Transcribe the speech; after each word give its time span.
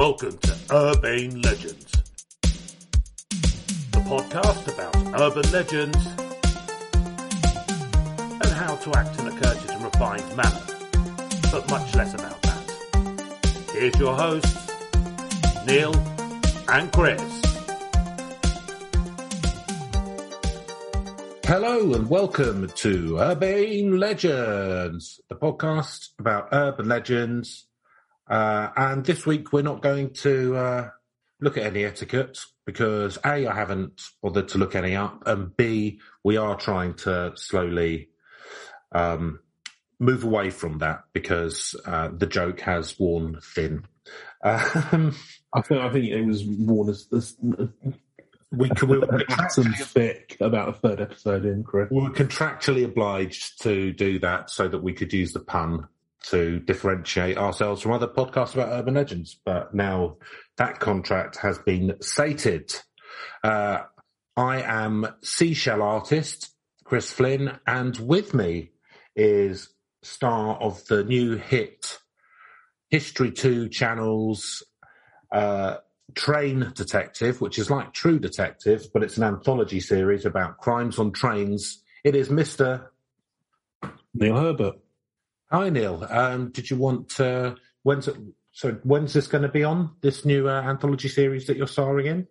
Welcome 0.00 0.38
to 0.38 0.56
Urbane 0.72 1.42
Legends, 1.42 1.92
the 3.92 4.00
podcast 4.08 4.66
about 4.72 4.96
urban 5.20 5.52
legends 5.52 6.06
and 8.42 8.50
how 8.54 8.76
to 8.76 8.98
act 8.98 9.20
in 9.20 9.26
a 9.28 9.30
courteous 9.32 9.68
and 9.68 9.84
refined 9.84 10.24
manner, 10.34 10.62
but 11.52 11.68
much 11.68 11.94
less 11.94 12.14
about 12.14 12.40
that. 12.40 13.66
Here's 13.74 13.94
your 13.96 14.16
hosts, 14.16 14.70
Neil 15.66 15.94
and 16.70 16.90
Chris. 16.94 17.42
Hello 21.44 21.92
and 21.92 22.08
welcome 22.08 22.70
to 22.74 23.18
Urbane 23.18 23.98
Legends, 23.98 25.20
the 25.28 25.36
podcast 25.36 26.18
about 26.18 26.48
urban 26.52 26.88
legends. 26.88 27.66
Uh, 28.30 28.70
and 28.76 29.04
this 29.04 29.26
week 29.26 29.52
we're 29.52 29.62
not 29.62 29.82
going 29.82 30.12
to 30.12 30.56
uh, 30.56 30.90
look 31.40 31.56
at 31.56 31.64
any 31.64 31.84
etiquette 31.84 32.38
because 32.64 33.18
A, 33.24 33.46
I 33.48 33.54
haven't 33.54 34.00
bothered 34.22 34.48
to 34.48 34.58
look 34.58 34.76
any 34.76 34.94
up, 34.94 35.26
and 35.26 35.54
B, 35.56 36.00
we 36.22 36.36
are 36.36 36.56
trying 36.56 36.94
to 36.94 37.32
slowly 37.34 38.10
um, 38.92 39.40
move 39.98 40.22
away 40.22 40.50
from 40.50 40.78
that 40.78 41.04
because 41.12 41.74
uh, 41.84 42.10
the 42.16 42.26
joke 42.26 42.60
has 42.60 42.98
worn 42.98 43.40
thin. 43.42 43.84
Um, 44.44 45.16
I 45.52 45.60
think 45.62 45.80
I 45.80 45.92
think 45.92 46.04
it 46.06 46.24
was 46.24 46.44
worn 46.44 46.88
as, 46.88 47.08
as 47.12 47.36
we 48.52 48.68
can, 48.70 48.88
we 48.88 49.00
thick 49.80 50.36
about 50.40 50.68
a 50.68 50.72
third 50.72 51.00
episode 51.00 51.44
in, 51.44 51.64
correct? 51.64 51.92
we 51.92 52.00
were 52.00 52.10
contractually 52.10 52.84
obliged 52.84 53.62
to 53.62 53.92
do 53.92 54.18
that 54.20 54.50
so 54.50 54.68
that 54.68 54.82
we 54.82 54.92
could 54.92 55.12
use 55.12 55.32
the 55.32 55.40
pun 55.40 55.88
to 56.22 56.60
differentiate 56.60 57.38
ourselves 57.38 57.82
from 57.82 57.92
other 57.92 58.06
podcasts 58.06 58.54
about 58.54 58.72
urban 58.72 58.94
legends. 58.94 59.38
But 59.44 59.74
now 59.74 60.16
that 60.56 60.80
contract 60.80 61.36
has 61.38 61.58
been 61.58 61.96
sated. 62.00 62.72
Uh, 63.42 63.80
I 64.36 64.62
am 64.62 65.06
seashell 65.22 65.82
artist 65.82 66.50
Chris 66.84 67.12
Flynn, 67.12 67.58
and 67.66 67.96
with 67.98 68.34
me 68.34 68.70
is 69.14 69.68
star 70.02 70.56
of 70.56 70.84
the 70.86 71.04
new 71.04 71.36
hit 71.36 71.98
History 72.88 73.30
Two 73.30 73.68
channels. 73.68 74.62
Uh, 75.30 75.76
Train 76.14 76.72
Detective, 76.74 77.40
which 77.40 77.58
is 77.58 77.70
like 77.70 77.92
True 77.92 78.18
Detective, 78.18 78.88
but 78.92 79.02
it's 79.02 79.16
an 79.16 79.22
anthology 79.22 79.78
series 79.78 80.24
about 80.24 80.58
crimes 80.58 80.98
on 80.98 81.12
trains. 81.12 81.82
It 82.02 82.16
is 82.16 82.28
Mr. 82.28 82.88
Neil 84.14 84.36
Herbert. 84.36 84.76
Hi, 85.50 85.68
Neil. 85.68 86.06
Um, 86.08 86.50
did 86.50 86.70
you 86.70 86.76
want, 86.76 87.18
uh, 87.18 87.54
when's 87.82 88.06
it, 88.08 88.16
so 88.52 88.72
when's 88.84 89.12
this 89.12 89.26
going 89.26 89.42
to 89.42 89.48
be 89.48 89.64
on, 89.64 89.90
this 90.00 90.24
new 90.24 90.48
uh, 90.48 90.62
anthology 90.62 91.08
series 91.08 91.46
that 91.46 91.56
you're 91.56 91.66
starring 91.66 92.06
in? 92.06 92.26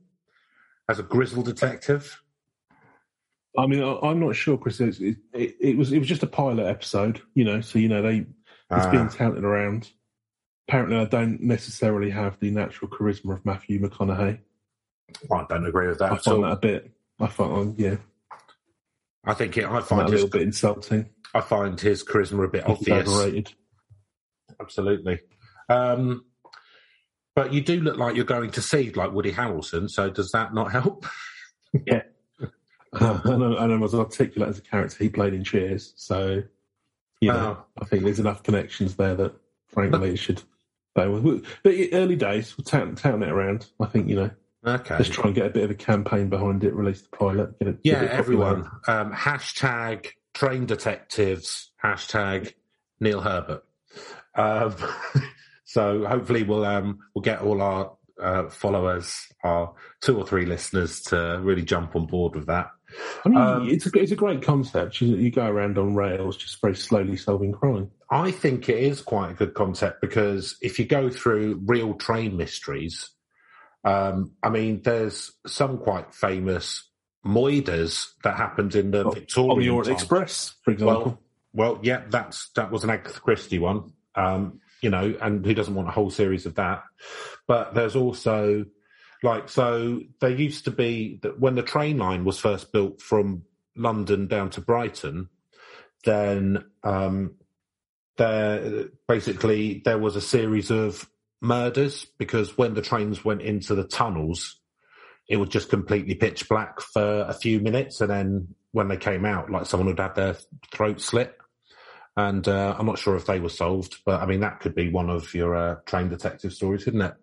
As 0.88 1.00
a 1.00 1.04
grizzled 1.04 1.46
detective? 1.46 2.22
I 3.58 3.68
mean, 3.68 3.84
I, 3.84 3.98
I'm 4.04 4.20
not 4.20 4.36
sure, 4.36 4.58
Chris. 4.58 4.80
It, 4.80 5.00
it, 5.34 5.56
it 5.60 5.78
was 5.78 5.92
it 5.92 6.00
was 6.00 6.08
just 6.08 6.24
a 6.24 6.28
pilot 6.28 6.66
episode, 6.66 7.22
you 7.34 7.44
know. 7.44 7.62
So 7.62 7.78
you 7.80 7.90
know 7.90 8.02
they 8.02 8.18
it's 8.20 8.28
Ah. 8.70 8.92
being 8.92 9.10
touted 9.10 9.44
around. 9.44 9.90
Apparently, 10.68 10.98
I 10.98 11.06
don't 11.06 11.42
necessarily 11.42 12.12
have 12.12 12.40
the 12.40 12.52
natural 12.52 12.90
charisma 12.90 13.34
of 13.34 13.46
Matthew 13.46 13.82
McConaughey. 13.82 14.40
I 15.32 15.46
don't 15.50 15.66
agree 15.66 15.88
with 15.88 16.00
that 16.00 16.12
I 16.12 16.18
find 16.18 16.38
all. 16.38 16.42
that 16.44 16.52
a 16.54 16.58
bit. 16.58 16.92
I 17.20 17.28
find, 17.28 17.78
yeah, 17.78 17.98
I 19.30 19.36
think 19.36 19.58
it, 19.58 19.66
I 19.66 19.80
find 19.82 20.02
a 20.02 20.12
his, 20.12 20.24
little 20.24 20.30
bit 20.30 20.42
insulting. 20.42 21.10
I 21.36 21.42
find 21.42 21.80
his 21.80 22.04
charisma 22.04 22.46
a 22.46 22.48
bit 22.48 22.66
he's 22.66 22.78
obvious. 22.78 23.08
overrated. 23.08 23.54
Absolutely. 24.60 25.20
Um, 25.70 26.26
but 27.36 27.54
you 27.54 27.62
do 27.62 27.80
look 27.80 27.98
like 27.98 28.16
you're 28.16 28.26
going 28.26 28.50
to 28.52 28.62
see 28.62 28.90
like 28.92 29.12
Woody 29.12 29.32
Harrelson, 29.32 29.88
so 29.88 30.10
does 30.10 30.32
that 30.32 30.54
not 30.54 30.72
help? 30.72 31.06
Yeah. 31.86 32.02
And, 32.92 33.44
I, 33.44 33.64
and 33.64 33.74
I 33.74 33.78
was 33.78 33.94
articulate 33.94 34.50
as 34.50 34.58
a 34.58 34.64
character 34.64 34.98
he 35.04 35.10
played 35.10 35.36
in 35.36 35.44
Cheers, 35.44 35.94
so 35.96 36.42
you 37.22 37.32
know, 37.32 37.60
Oh. 37.60 37.66
I 37.80 37.86
think 37.86 38.04
there's 38.04 38.20
enough 38.20 38.42
connections 38.42 38.96
there 38.96 39.14
that 39.14 39.36
frankly 39.68 40.14
it 40.14 40.18
should. 40.18 40.42
But 40.96 41.08
early 41.94 42.16
days, 42.16 42.58
we'll 42.58 42.66
town, 42.66 42.96
town 42.96 43.22
it 43.22 43.30
around. 43.30 43.68
I 43.80 43.86
think 43.86 44.10
you 44.10 44.16
know, 44.16 44.32
Okay. 44.66 44.96
let's 44.96 45.10
try 45.10 45.26
and 45.26 45.36
get 45.36 45.46
a 45.46 45.50
bit 45.50 45.64
of 45.64 45.72
a 45.72 45.76
campaign 45.76 46.30
behind 46.30 46.64
it. 46.64 46.74
Release 46.74 47.02
the 47.02 47.10
pilot. 47.16 47.58
Get 47.60 47.68
it, 47.70 47.80
Yeah, 47.84 48.08
everyone. 48.12 48.70
Um, 48.88 49.14
hashtag 49.14 50.08
train 50.34 50.66
detectives. 50.66 51.72
Hashtag 51.84 52.54
Neil 53.00 53.22
Herbert. 53.22 53.64
Um, 54.36 54.76
so 55.66 56.06
hopefully 56.06 56.44
we'll 56.44 56.66
um, 56.66 57.00
we'll 57.16 57.22
get 57.22 57.42
all 57.42 57.62
our 57.62 57.94
uh, 58.22 58.50
followers, 58.50 59.16
our 59.44 59.74
two 60.02 60.18
or 60.18 60.26
three 60.26 60.46
listeners, 60.46 61.02
to 61.04 61.40
really 61.42 61.64
jump 61.64 61.96
on 61.96 62.06
board 62.06 62.36
with 62.36 62.48
that. 62.48 62.70
I 63.24 63.30
mean, 63.30 63.38
Um, 63.38 63.70
it's 63.70 63.86
a 63.86 63.92
it's 63.98 64.12
a 64.12 64.16
great 64.18 64.42
concept. 64.42 65.00
You, 65.00 65.16
you 65.16 65.32
go 65.32 65.46
around 65.48 65.78
on 65.78 65.96
rails, 65.96 66.36
just 66.36 66.60
very 66.60 66.76
slowly 66.76 67.16
solving 67.16 67.54
crime. 67.54 67.92
I 68.12 68.32
think 68.32 68.68
it 68.68 68.80
is 68.80 69.02
quite 69.02 69.32
a 69.32 69.36
good 69.36 69.54
concept 69.54 70.02
because 70.02 70.58
if 70.62 70.80
you 70.80 70.86
go 70.86 71.10
through 71.10 71.62
real 71.66 71.94
train 71.94 72.36
mysteries, 72.36 73.10
um, 73.84 74.32
I 74.44 74.50
mean, 74.50 74.82
there's 74.84 75.32
some 75.48 75.78
quite 75.78 76.14
famous 76.14 76.90
moiders 77.26 78.08
that 78.24 78.38
happened 78.38 78.76
in 78.76 78.92
the 78.92 79.10
Victorian 79.10 79.78
on 79.78 79.84
the. 79.84 79.92
Express, 79.92 80.56
for 80.64 80.72
example. 80.72 81.20
Well, 81.54 81.74
well, 81.74 81.80
yeah, 81.82 82.04
that's 82.10 82.50
that 82.56 82.72
was 82.72 82.84
an 82.84 82.90
Agatha 82.90 83.20
Christie 83.20 83.60
one, 83.60 83.94
um, 84.16 84.60
you 84.82 84.90
know, 84.90 85.16
and 85.22 85.46
who 85.46 85.54
doesn't 85.54 85.74
want 85.74 85.88
a 85.88 85.92
whole 85.92 86.12
series 86.12 86.46
of 86.46 86.56
that? 86.56 86.84
But 87.48 87.74
there's 87.74 87.96
also 87.96 88.66
like 89.24 89.50
so 89.50 90.02
there 90.22 90.30
used 90.30 90.66
to 90.66 90.72
be 90.72 91.20
that 91.24 91.40
when 91.40 91.56
the 91.56 91.64
train 91.64 91.98
line 91.98 92.24
was 92.24 92.40
first 92.40 92.72
built 92.72 93.02
from 93.02 93.44
London 93.76 94.28
down 94.28 94.50
to 94.52 94.62
Brighton, 94.62 95.30
then 96.06 96.66
um, 96.84 97.36
there 98.18 98.90
basically 99.08 99.82
there 99.86 99.98
was 99.98 100.16
a 100.16 100.22
series 100.22 100.70
of 100.70 101.10
murders 101.42 102.06
because 102.18 102.58
when 102.58 102.74
the 102.74 102.82
trains 102.82 103.24
went 103.24 103.42
into 103.42 103.76
the 103.76 103.84
tunnels, 103.84 104.60
it 105.28 105.38
was 105.38 105.50
just 105.50 105.70
completely 105.70 106.16
pitch 106.16 106.50
black 106.50 106.82
for 106.82 107.22
a 107.22 107.34
few 107.34 107.60
minutes, 107.60 108.02
and 108.02 108.10
then 108.10 108.56
when 108.72 108.88
they 108.88 108.98
came 108.98 109.26
out, 109.26 109.50
like 109.50 109.66
someone 109.66 109.88
would 109.88 110.00
have 110.00 110.16
their 110.16 110.36
throat 110.74 111.02
slit. 111.02 111.36
And 112.18 112.46
uh, 112.48 112.76
I'm 112.78 112.86
not 112.86 113.00
sure 113.00 113.16
if 113.16 113.26
they 113.26 113.40
were 113.40 113.50
solved, 113.50 113.98
but 114.06 114.22
I 114.22 114.26
mean 114.26 114.42
that 114.42 114.60
could 114.60 114.76
be 114.76 114.90
one 114.90 115.10
of 115.10 115.34
your 115.34 115.56
uh, 115.56 115.76
train 115.86 116.10
detective 116.10 116.54
stories, 116.54 116.84
couldn't 116.84 117.02
it? 117.02 117.14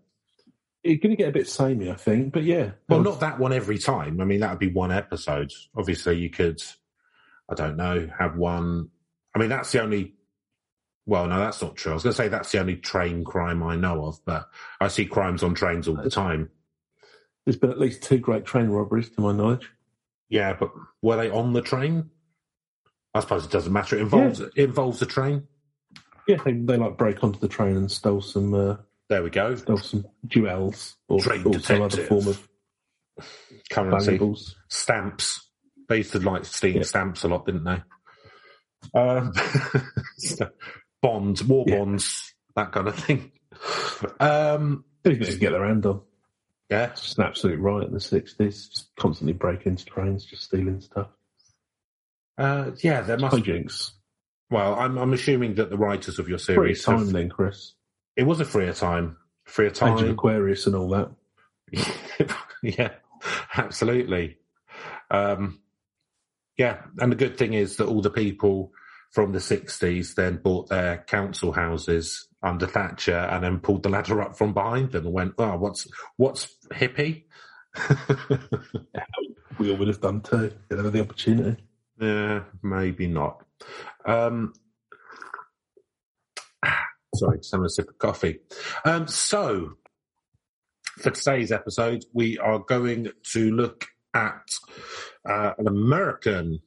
You're 0.85 0.99
going 0.99 1.11
to 1.11 1.17
get 1.17 1.29
a 1.29 1.33
bit 1.33 1.49
samey, 1.49 1.91
I 1.91 1.97
think, 1.97 2.33
but 2.33 2.45
yeah. 2.45 2.71
Well, 2.89 3.03
not 3.03 3.21
that 3.21 3.41
one 3.41 3.53
every 3.53 3.79
time. 3.79 4.21
I 4.21 4.25
mean, 4.25 4.41
that 4.41 4.51
would 4.51 4.61
be 4.61 4.73
one 4.73 4.93
episode. 4.93 5.51
Obviously, 5.77 6.19
you 6.19 6.31
could, 6.31 6.63
I 7.51 7.55
don't 7.55 7.77
know, 7.77 8.09
have 8.17 8.37
one. 8.37 8.91
I 9.35 9.41
mean, 9.41 9.49
that's 9.49 9.73
the 9.73 9.83
only. 9.83 10.15
Well, 11.07 11.27
no, 11.29 11.39
that's 11.39 11.63
not 11.63 11.77
true. 11.77 11.93
I 11.93 11.95
was 11.95 12.03
going 12.03 12.13
to 12.15 12.17
say 12.17 12.29
that's 12.29 12.51
the 12.51 12.59
only 12.59 12.77
train 12.77 13.23
crime 13.25 13.63
I 13.63 13.77
know 13.77 14.07
of, 14.07 14.19
but 14.25 14.49
I 14.81 14.89
see 14.89 15.07
crimes 15.07 15.43
on 15.45 15.55
trains 15.55 15.87
all 15.87 15.95
the 15.97 16.11
time. 16.11 16.51
There's 17.45 17.57
been 17.57 17.71
at 17.71 17.79
least 17.79 18.03
two 18.03 18.19
great 18.19 18.45
train 18.45 18.69
robberies, 18.69 19.09
to 19.11 19.21
my 19.21 19.33
knowledge. 19.33 19.71
Yeah, 20.29 20.55
but 20.59 20.73
were 21.03 21.17
they 21.17 21.31
on 21.31 21.53
the 21.53 21.63
train? 21.63 22.11
I 23.15 23.21
suppose 23.21 23.45
it 23.45 23.53
doesn't 23.53 23.73
matter. 23.73 23.97
It 23.97 24.03
involves 24.03 24.41
it 24.41 24.53
involves 24.57 25.01
a 25.01 25.07
train. 25.07 25.47
Yeah, 26.27 26.39
they, 26.45 26.53
they 26.55 26.77
like 26.77 26.99
broke 26.99 27.23
onto 27.23 27.39
the 27.39 27.47
train 27.49 27.77
and 27.77 27.91
stole 27.91 28.21
some 28.21 28.53
uh, 28.53 28.77
There 29.09 29.23
we 29.23 29.31
go. 29.31 29.55
stole 29.55 29.77
some 29.79 30.07
jewels 30.27 30.97
or, 31.09 31.21
Train 31.21 31.45
or 31.47 31.61
some 31.61 31.83
other 31.83 32.03
form 32.03 32.27
of 32.27 32.49
Currency. 33.71 34.07
valuables. 34.07 34.57
stamps. 34.69 35.49
They 35.89 35.99
used 35.99 36.11
to 36.13 36.19
like 36.19 36.45
stealing 36.45 36.79
Yeah. 36.79 36.83
stamps 36.83 37.23
a 37.23 37.29
lot, 37.29 37.47
didn't 37.47 37.63
they? 37.65 37.81
Um, 38.93 39.33
bonds, 41.09 41.45
war 41.45 41.65
Yeah. 41.67 41.79
bonds, 41.79 42.35
that 42.55 42.73
kind 42.73 42.89
of 42.89 42.97
thing. 42.97 43.33
Um, 44.21 44.85
Anything 45.05 45.27
to 45.27 45.39
get 45.39 45.53
their 45.53 45.65
hand 45.67 45.87
on. 45.87 46.03
yeah, 46.71 46.91
It's 46.91 47.01
just 47.03 47.19
an 47.19 47.25
absolute 47.25 47.59
riot 47.59 47.87
in 47.87 47.93
the 47.95 47.99
60s. 47.99 48.37
Just 48.71 48.91
constantly 48.99 49.33
breaking 49.33 49.73
into 49.73 49.87
trains, 49.87 50.25
just 50.27 50.43
stealing 50.43 50.81
stuff. 50.81 51.09
uh, 52.37 52.73
yeah. 52.83 53.01
There 53.03 53.17
must. 53.19 53.37
Hijinks. 53.37 53.93
Well, 54.51 54.75
I'm, 54.75 54.99
I'm 54.99 55.13
assuming 55.15 55.55
that 55.55 55.71
the 55.71 55.79
writers 55.79 56.19
of 56.19 56.29
your 56.29 56.39
series. 56.39 56.85
Free 56.85 56.93
time 56.95 57.05
have- 57.05 57.13
then, 57.13 57.29
Chris. 57.31 57.73
it 58.17 58.25
was 58.25 58.41
a 58.41 58.45
freer 58.45 58.73
time, 58.75 59.17
freer 59.45 59.69
Age 59.69 59.73
of 59.73 59.79
time. 59.79 60.11
Aquarius 60.11 60.67
and 60.67 60.77
all 60.77 60.89
that. 60.91 61.11
yeah, 62.63 62.91
absolutely. 63.57 64.37
Um, 65.11 65.61
yeah, 66.59 66.83
and 66.99 67.11
the 67.11 67.17
good 67.17 67.39
thing 67.39 67.55
is 67.55 67.77
that 67.77 67.87
all 67.87 68.03
the 68.03 68.11
people 68.11 68.73
from 69.17 69.33
the 69.33 69.39
60s 69.39 70.15
then 70.15 70.37
bought 70.37 70.69
their 70.69 70.99
council 71.07 71.51
houses 71.51 72.29
under 72.43 72.67
Thatcher 72.67 73.17
and 73.17 73.43
then 73.43 73.61
pulled 73.61 73.83
the 73.83 73.89
ladder 73.89 74.21
up 74.21 74.37
from 74.37 74.53
behind 74.53 74.93
them 74.93 75.07
and 75.07 75.15
went, 75.15 75.33
oh, 75.39 75.57
what's, 75.57 75.89
what's 76.19 76.55
hippie? 76.71 77.25
We 79.59 79.71
all 79.71 79.79
would 79.79 79.89
have 79.89 80.03
done 80.03 80.21
too. 80.21 80.53
If 80.69 80.77
they 80.77 80.83
had 80.83 80.93
the 80.93 81.01
opportunity. 81.01 81.65
Yeah, 81.99 82.43
maybe 82.63 83.07
not. 83.07 83.43
Um, 84.05 84.53
sorry, 87.15 87.39
just 87.39 87.53
having 87.53 87.65
a 87.65 87.71
sip 87.71 87.89
of 87.89 87.99
coffee. 87.99 88.41
Um, 88.85 89.09
so, 89.09 89.77
for 90.99 91.11
today's 91.11 91.53
episode, 91.53 92.05
we 92.13 92.37
are 92.37 92.59
going 92.59 93.09
to 93.33 93.51
look 93.51 93.87
at 94.13 94.45
uh, 95.27 95.53
an 95.57 95.69
American 95.69 96.61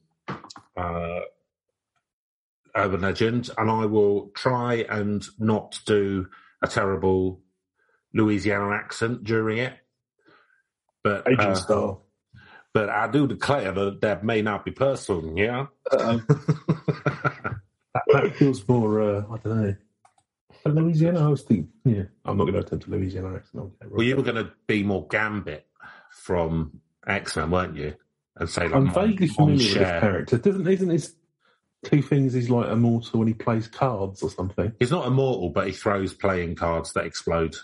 uh, 0.75 1.19
urban 2.75 3.01
legend, 3.01 3.49
and 3.57 3.69
I 3.69 3.85
will 3.85 4.31
try 4.35 4.85
and 4.89 5.25
not 5.37 5.79
do 5.85 6.27
a 6.61 6.67
terrible 6.67 7.41
Louisiana 8.13 8.75
accent 8.75 9.23
during 9.23 9.59
it. 9.59 9.73
But 11.03 11.27
Agent 11.27 11.41
uh, 11.41 11.55
style. 11.55 12.05
but 12.73 12.89
I 12.89 13.09
do 13.09 13.27
declare 13.27 13.71
that 13.71 14.01
that 14.01 14.23
may 14.23 14.41
not 14.41 14.65
be 14.65 14.71
personal. 14.71 15.37
Yeah. 15.37 15.67
That, 15.91 17.59
that 18.07 18.35
feels 18.35 18.67
more, 18.67 19.01
uh, 19.01 19.23
I 19.31 19.37
don't 19.37 19.63
know. 19.63 19.75
Louisiana, 20.65 21.25
I 21.25 21.29
was 21.29 21.41
thinking, 21.41 21.69
yeah, 21.85 22.03
I'm 22.25 22.37
not 22.37 22.43
going 22.43 22.55
to 22.55 22.59
attempt 22.59 22.87
a 22.87 22.89
Louisiana 22.89 23.35
accent. 23.35 23.63
Okay, 23.63 23.89
well, 23.89 24.03
you 24.03 24.15
were 24.15 24.23
going 24.23 24.35
to 24.35 24.51
be 24.67 24.83
more 24.83 25.07
Gambit 25.07 25.65
from 26.11 26.81
X 27.07 27.35
Men, 27.35 27.49
weren't 27.49 27.75
you? 27.75 27.95
And 28.35 28.49
say 28.49 28.63
like 28.63 28.75
I'm 28.75 28.93
vaguely 28.93 29.27
familiar 29.27 29.57
with 29.57 29.73
this 29.73 29.73
character. 29.73 30.37
Doesn't 30.37 30.67
isn't 30.67 30.89
his 30.89 31.15
two 31.83 32.01
things? 32.01 32.33
He's 32.33 32.49
like 32.49 32.69
immortal 32.69 33.19
when 33.19 33.27
he 33.27 33.33
plays 33.33 33.67
cards 33.67 34.21
or 34.23 34.29
something. 34.29 34.73
He's 34.79 34.91
not 34.91 35.07
immortal, 35.07 35.49
but 35.49 35.67
he 35.67 35.73
throws 35.73 36.13
playing 36.13 36.55
cards 36.55 36.93
that 36.93 37.05
explode. 37.05 37.55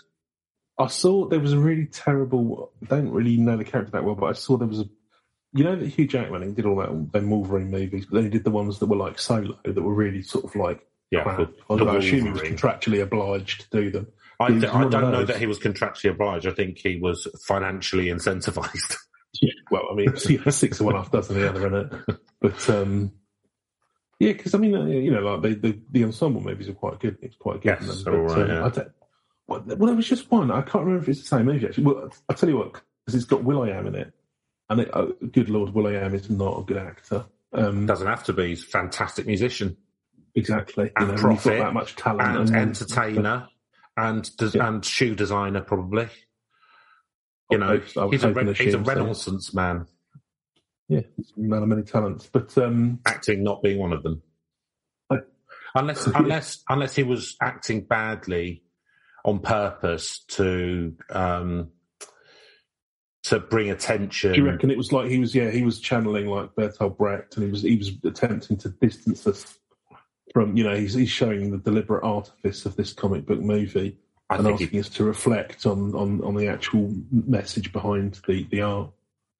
I 0.78 0.88
saw 0.88 1.26
there 1.28 1.40
was 1.40 1.52
a 1.52 1.58
really 1.58 1.86
terrible. 1.86 2.72
I 2.82 2.86
don't 2.86 3.10
really 3.10 3.36
know 3.36 3.56
the 3.56 3.64
character 3.64 3.92
that 3.92 4.04
well, 4.04 4.14
but 4.14 4.26
I 4.26 4.32
saw 4.32 4.56
there 4.56 4.68
was 4.68 4.80
a. 4.80 4.84
You 5.52 5.64
know 5.64 5.76
that 5.76 5.86
Hugh 5.88 6.06
Jackman 6.06 6.42
he 6.42 6.52
did 6.52 6.66
all 6.66 6.76
that 6.76 7.12
them 7.12 7.30
Wolverine 7.30 7.70
movies, 7.70 8.04
but 8.04 8.16
then 8.16 8.24
he 8.24 8.30
did 8.30 8.44
the 8.44 8.50
ones 8.50 8.78
that 8.78 8.86
were 8.86 8.96
like 8.96 9.18
solo 9.18 9.56
that 9.64 9.80
were 9.80 9.94
really 9.94 10.20
sort 10.20 10.44
of 10.44 10.54
like 10.54 10.86
Yeah, 11.10 11.22
crap. 11.22 11.38
the- 11.68 11.76
the 11.76 11.84
I 11.86 11.96
assume 11.96 12.26
he 12.26 12.30
was 12.32 12.42
contractually 12.42 13.02
obliged 13.02 13.70
to 13.70 13.82
do 13.82 13.90
them. 13.90 14.08
I, 14.38 14.48
th- 14.48 14.64
I 14.64 14.86
don't 14.86 15.12
know 15.12 15.24
that 15.24 15.38
he 15.38 15.46
was 15.46 15.58
contractually 15.58 16.10
obliged. 16.10 16.46
I 16.46 16.50
think 16.50 16.76
he 16.76 16.96
was 17.00 17.26
financially 17.46 18.06
incentivized. 18.06 18.96
Yeah, 19.42 19.52
well, 19.70 19.82
I 19.92 19.94
mean, 19.94 20.16
six 20.16 20.80
of 20.80 20.86
one, 20.86 20.94
half 20.94 21.10
dozen 21.10 21.36
of 21.36 21.42
the 21.42 21.48
other, 21.50 21.66
in 21.66 21.74
it. 22.08 22.18
But 22.40 22.70
um, 22.70 23.12
yeah, 24.18 24.32
because 24.32 24.54
I 24.54 24.58
mean, 24.58 24.74
uh, 24.74 24.84
you 24.86 25.10
know, 25.10 25.20
like 25.20 25.42
the, 25.42 25.54
the 25.54 25.80
the 25.90 26.04
ensemble 26.04 26.40
movies 26.40 26.68
are 26.68 26.74
quite 26.74 27.00
good. 27.00 27.18
It's 27.22 27.36
quite 27.36 27.60
good. 27.62 27.78
Yes, 27.80 27.86
them, 27.86 28.04
they're 28.04 28.20
all 28.22 28.28
but, 28.28 28.36
right, 28.36 28.50
um, 28.50 28.74
yeah. 28.74 28.82
I 28.82 28.86
well, 29.48 29.62
well, 29.66 29.86
there 29.86 29.94
was 29.96 30.08
just 30.08 30.30
one. 30.30 30.50
I 30.50 30.62
can't 30.62 30.84
remember 30.84 31.02
if 31.02 31.08
it's 31.08 31.20
the 31.20 31.36
same 31.36 31.46
movie 31.46 31.66
actually. 31.66 31.84
Well, 31.84 32.10
I'll 32.28 32.36
tell 32.36 32.48
you 32.48 32.56
what, 32.56 32.72
because 32.72 33.14
it's 33.14 33.24
got 33.24 33.44
Will 33.44 33.62
I 33.62 33.68
Am 33.70 33.86
in 33.86 33.94
it, 33.94 34.12
and 34.68 34.80
it, 34.80 34.90
oh, 34.92 35.12
good 35.32 35.48
lord, 35.48 35.72
Will 35.74 35.86
I 35.86 35.92
Am 35.92 36.14
is 36.14 36.28
not 36.30 36.60
a 36.60 36.62
good 36.64 36.78
actor. 36.78 37.26
Um, 37.52 37.86
Doesn't 37.86 38.06
have 38.06 38.24
to 38.24 38.32
be. 38.32 38.48
He's 38.48 38.64
a 38.64 38.66
fantastic 38.66 39.26
musician 39.26 39.76
exactly. 40.34 40.90
and 40.96 41.08
you 41.10 41.16
know, 41.16 41.22
when 41.22 41.34
got 41.34 41.42
prophet 41.42 41.58
that 41.58 41.74
much 41.74 41.96
talent 41.96 42.50
and 42.50 42.56
entertainer 42.56 43.48
and 43.96 44.36
des- 44.36 44.50
Yeah. 44.54 44.68
and 44.68 44.84
shoe 44.84 45.14
designer, 45.14 45.60
probably. 45.60 46.08
You 47.50 47.58
know, 47.58 47.80
I 47.96 48.04
was 48.04 48.10
he's 48.12 48.24
a, 48.24 48.32
re- 48.32 48.54
he's 48.54 48.74
a 48.74 48.78
renaissance 48.80 49.54
man, 49.54 49.86
Yeah, 50.88 51.00
he's 51.16 51.32
a 51.36 51.40
man 51.40 51.62
of 51.62 51.68
many 51.68 51.82
talents. 51.82 52.28
But 52.32 52.56
um, 52.58 53.00
acting 53.06 53.42
not 53.42 53.62
being 53.62 53.78
one 53.78 53.92
of 53.92 54.02
them. 54.02 54.22
I- 55.10 55.18
Unless, 55.74 56.06
unless, 56.14 56.64
unless 56.68 56.94
he 56.94 57.02
was 57.02 57.36
acting 57.42 57.82
badly 57.82 58.62
on 59.24 59.40
purpose 59.40 60.20
to 60.28 60.94
um, 61.10 61.70
to 63.24 63.40
bring 63.40 63.70
attention. 63.70 64.32
Do 64.32 64.38
you 64.38 64.46
reckon 64.46 64.70
it 64.70 64.76
was 64.78 64.92
like 64.92 65.10
he 65.10 65.18
was? 65.18 65.34
Yeah, 65.34 65.50
he 65.50 65.62
was 65.62 65.80
channeling 65.80 66.28
like 66.28 66.54
Bertolt 66.54 66.96
Brecht, 66.96 67.36
and 67.36 67.44
he 67.44 67.50
was 67.50 67.62
he 67.62 67.76
was 67.76 67.90
attempting 68.04 68.56
to 68.58 68.68
distance 68.70 69.26
us 69.26 69.58
from. 70.32 70.56
You 70.56 70.64
know, 70.64 70.76
he's 70.76 70.94
he's 70.94 71.10
showing 71.10 71.50
the 71.50 71.58
deliberate 71.58 72.04
artifice 72.04 72.64
of 72.64 72.76
this 72.76 72.92
comic 72.92 73.26
book 73.26 73.40
movie 73.40 73.98
I 74.30 74.36
and 74.36 74.46
asking 74.46 74.68
he, 74.68 74.80
us 74.80 74.88
to 74.90 75.04
reflect 75.04 75.66
on 75.66 75.94
on 75.94 76.22
on 76.22 76.36
the 76.36 76.46
actual 76.46 76.94
message 77.10 77.72
behind 77.72 78.20
the 78.28 78.44
the 78.50 78.62
art. 78.62 78.90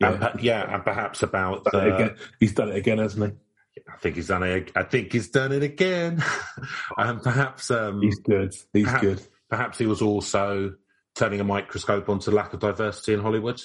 And 0.00 0.20
Yeah, 0.20 0.28
per- 0.28 0.38
yeah, 0.40 0.74
and 0.74 0.84
perhaps 0.84 1.22
about 1.22 1.64
Done 1.64 1.86
it 1.86 1.90
the, 1.90 1.94
again. 1.96 2.16
he's 2.40 2.52
done 2.54 2.68
it 2.70 2.76
again, 2.76 2.98
hasn't 2.98 3.32
he? 3.32 3.82
I 3.92 3.96
think 3.98 4.16
he's 4.16 4.28
done 4.28 4.42
it. 4.42 4.72
I 4.74 4.82
think 4.84 5.12
he's 5.12 5.28
done 5.28 5.52
it 5.52 5.62
again. 5.62 6.22
and 6.96 7.22
perhaps, 7.22 7.70
um, 7.70 8.00
he? 8.00 8.06
He's 8.08 8.18
good. 8.20 8.54
He's 8.72 8.84
Perhaps- 8.84 9.02
good. 9.02 9.22
perhaps 9.50 9.78
he 9.78 9.86
was 9.86 10.02
also 10.02 10.74
turning 11.14 11.40
a 11.40 11.44
microscope 11.44 12.08
onto 12.08 12.30
lack 12.30 12.52
of 12.52 12.60
diversity 12.60 13.14
in 13.14 13.20
Hollywood. 13.20 13.60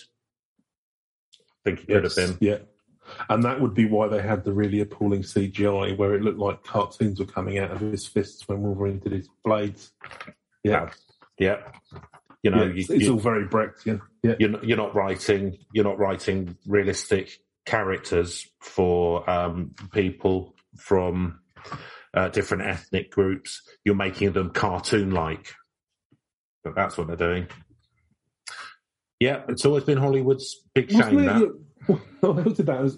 I 1.35 1.69
think 1.69 1.79
he 1.79 1.85
could 1.87 2.03
have 2.03 2.15
been. 2.15 2.37
Yeah. 2.39 2.57
And 3.29 3.43
that 3.43 3.59
would 3.59 3.73
be 3.73 3.85
why 3.85 4.07
they 4.07 4.21
had 4.21 4.43
the 4.45 4.53
really 4.53 4.79
appalling 4.79 5.21
CGI 5.23 5.97
where 5.97 6.13
it 6.15 6.21
looked 6.21 6.39
like 6.39 6.63
cartoons 6.63 7.19
were 7.19 7.25
coming 7.25 7.57
out 7.59 7.71
of 7.71 7.79
his 7.81 8.07
fists 8.07 8.47
when 8.47 8.61
Wolverine 8.61 8.99
did 8.99 9.11
his 9.11 9.27
blades. 9.43 9.91
Yeah. 10.63 10.91
Yeah, 11.39 11.57
you 12.43 12.51
know, 12.51 12.63
Yeah, 12.63 12.69
you, 12.73 12.79
it's, 12.79 12.89
it's 12.89 13.03
you, 13.03 13.13
all 13.13 13.19
very 13.19 13.45
Brechtian. 13.47 14.01
Yeah. 14.23 14.35
you're 14.39 14.49
not, 14.49 14.63
you're 14.63 14.77
not 14.77 14.95
writing 14.95 15.57
you're 15.73 15.83
not 15.85 15.97
writing 15.99 16.57
realistic 16.67 17.39
characters 17.65 18.47
for 18.61 19.27
um, 19.29 19.75
people 19.93 20.55
from 20.77 21.39
uh, 22.13 22.29
different 22.29 22.63
ethnic 22.63 23.11
groups. 23.11 23.61
You're 23.85 23.95
making 23.95 24.31
them 24.33 24.49
cartoon 24.51 25.11
like, 25.11 25.53
but 26.63 26.75
that's 26.75 26.97
what 26.97 27.07
they're 27.07 27.15
doing. 27.15 27.47
Yeah, 29.19 29.43
it's 29.49 29.65
always 29.65 29.83
been 29.83 29.99
Hollywood's 29.99 30.55
big 30.73 30.91
Wasn't 30.91 31.05
shame 31.11 31.25
there, 31.25 31.39
that. 31.39 31.51
well, 32.21 32.39
I 32.39 32.41
looked 32.41 32.65
that. 32.65 32.81
was- 32.81 32.97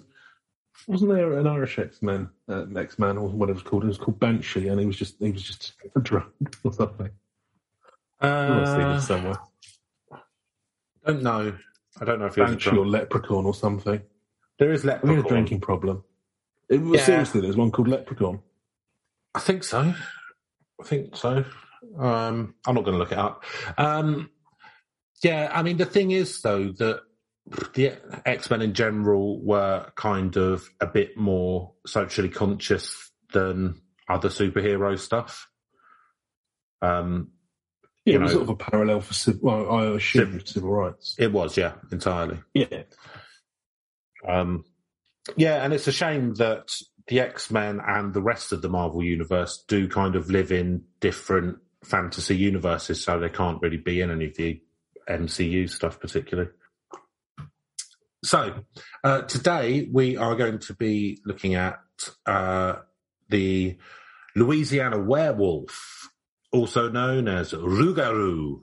Wasn't 0.88 1.10
there 1.10 1.38
an 1.38 1.46
Irish 1.46 1.78
X-Man, 1.78 2.30
uh, 2.48 2.64
X-Man, 2.76 3.18
or 3.18 3.28
what 3.28 3.50
it 3.50 3.52
was 3.52 3.62
called? 3.62 3.84
It 3.84 3.88
was 3.88 3.98
called 3.98 4.18
Banshee, 4.18 4.68
and 4.68 4.80
he 4.80 4.86
was 4.86 4.96
just 4.96 5.16
he 5.20 5.30
was 5.30 5.42
just 5.42 5.74
drunk 6.02 6.28
or 6.64 6.72
something. 6.72 7.10
Seen 8.22 8.30
Uh, 8.30 8.96
it 8.98 9.00
somewhere. 9.02 9.38
don't 11.04 11.22
know. 11.22 11.56
I 12.00 12.04
don't 12.04 12.18
know 12.18 12.26
if 12.26 12.34
he 12.34 12.40
was 12.40 12.50
a 12.50 12.54
Banshee 12.54 12.70
drunk. 12.70 12.78
or 12.80 12.86
Leprechaun 12.86 13.44
or 13.44 13.54
something. 13.54 14.02
There 14.58 14.72
is 14.72 14.84
We 14.84 14.90
had 14.90 15.02
a 15.02 15.06
leprechaun. 15.06 15.28
drinking 15.28 15.60
problem. 15.60 16.04
It 16.68 16.78
was 16.80 17.00
Yeah. 17.00 17.06
seriously. 17.06 17.40
There's 17.40 17.56
one 17.56 17.70
called 17.70 17.88
Leprechaun. 17.88 18.40
I 19.34 19.40
think 19.40 19.64
so. 19.64 19.80
I 20.80 20.84
think 20.84 21.16
so. 21.16 21.44
Um, 21.98 22.54
I'm 22.66 22.74
not 22.74 22.84
going 22.84 22.94
to 22.94 22.98
look 22.98 23.12
it 23.12 23.18
up. 23.18 23.44
Um, 23.76 24.30
yeah, 25.22 25.50
I 25.52 25.62
mean, 25.62 25.76
the 25.76 25.84
thing 25.86 26.10
is, 26.12 26.40
though, 26.40 26.68
that 26.72 27.02
the 27.74 27.92
X 28.24 28.48
Men 28.50 28.62
in 28.62 28.72
general 28.72 29.40
were 29.44 29.92
kind 29.96 30.36
of 30.36 30.68
a 30.80 30.86
bit 30.86 31.16
more 31.16 31.74
socially 31.86 32.30
conscious 32.30 33.10
than 33.32 33.80
other 34.08 34.28
superhero 34.30 34.98
stuff. 34.98 35.50
Um, 36.80 37.32
Yeah, 38.04 38.14
You 38.14 38.18
it 38.18 38.22
was 38.22 38.32
know- 38.32 38.38
sort 38.38 38.42
of 38.42 38.48
a 38.50 38.56
parallel 38.70 39.00
for 39.00 39.14
civil. 39.14 39.40
Well, 39.42 39.70
I 39.72 39.96
assume 39.96 40.44
civil 40.44 40.70
rights. 40.70 41.16
it 41.18 41.32
was, 41.32 41.56
yeah, 41.56 41.72
entirely. 41.90 42.38
Yeah, 42.52 42.82
Um, 44.26 44.64
yeah, 45.36 45.64
and 45.64 45.72
it's 45.72 45.86
a 45.88 45.92
shame 45.92 46.34
that 46.34 46.74
the 47.08 47.20
X 47.20 47.50
Men 47.50 47.80
and 47.86 48.12
the 48.14 48.22
rest 48.22 48.52
of 48.52 48.62
the 48.62 48.68
Marvel 48.68 49.02
universe 49.02 49.64
do 49.68 49.88
kind 49.88 50.16
of 50.16 50.30
live 50.30 50.52
in 50.52 50.84
different 51.00 51.58
fantasy 51.82 52.36
universes, 52.36 53.02
so 53.02 53.18
they 53.18 53.28
can't 53.28 53.60
really 53.62 53.76
be 53.76 54.00
in 54.00 54.10
any 54.10 54.26
of 54.26 54.36
the 54.36 54.60
MCU 55.08 55.68
stuff, 55.68 56.00
particularly. 56.00 56.50
So, 58.24 58.64
uh, 59.02 59.22
today 59.22 59.86
we 59.92 60.16
are 60.16 60.34
going 60.34 60.58
to 60.60 60.74
be 60.74 61.20
looking 61.26 61.54
at 61.56 61.78
uh, 62.24 62.76
the 63.28 63.76
Louisiana 64.34 64.98
werewolf, 64.98 66.08
also 66.54 66.88
known 66.88 67.28
as 67.28 67.52
Rougarou. 67.52 68.60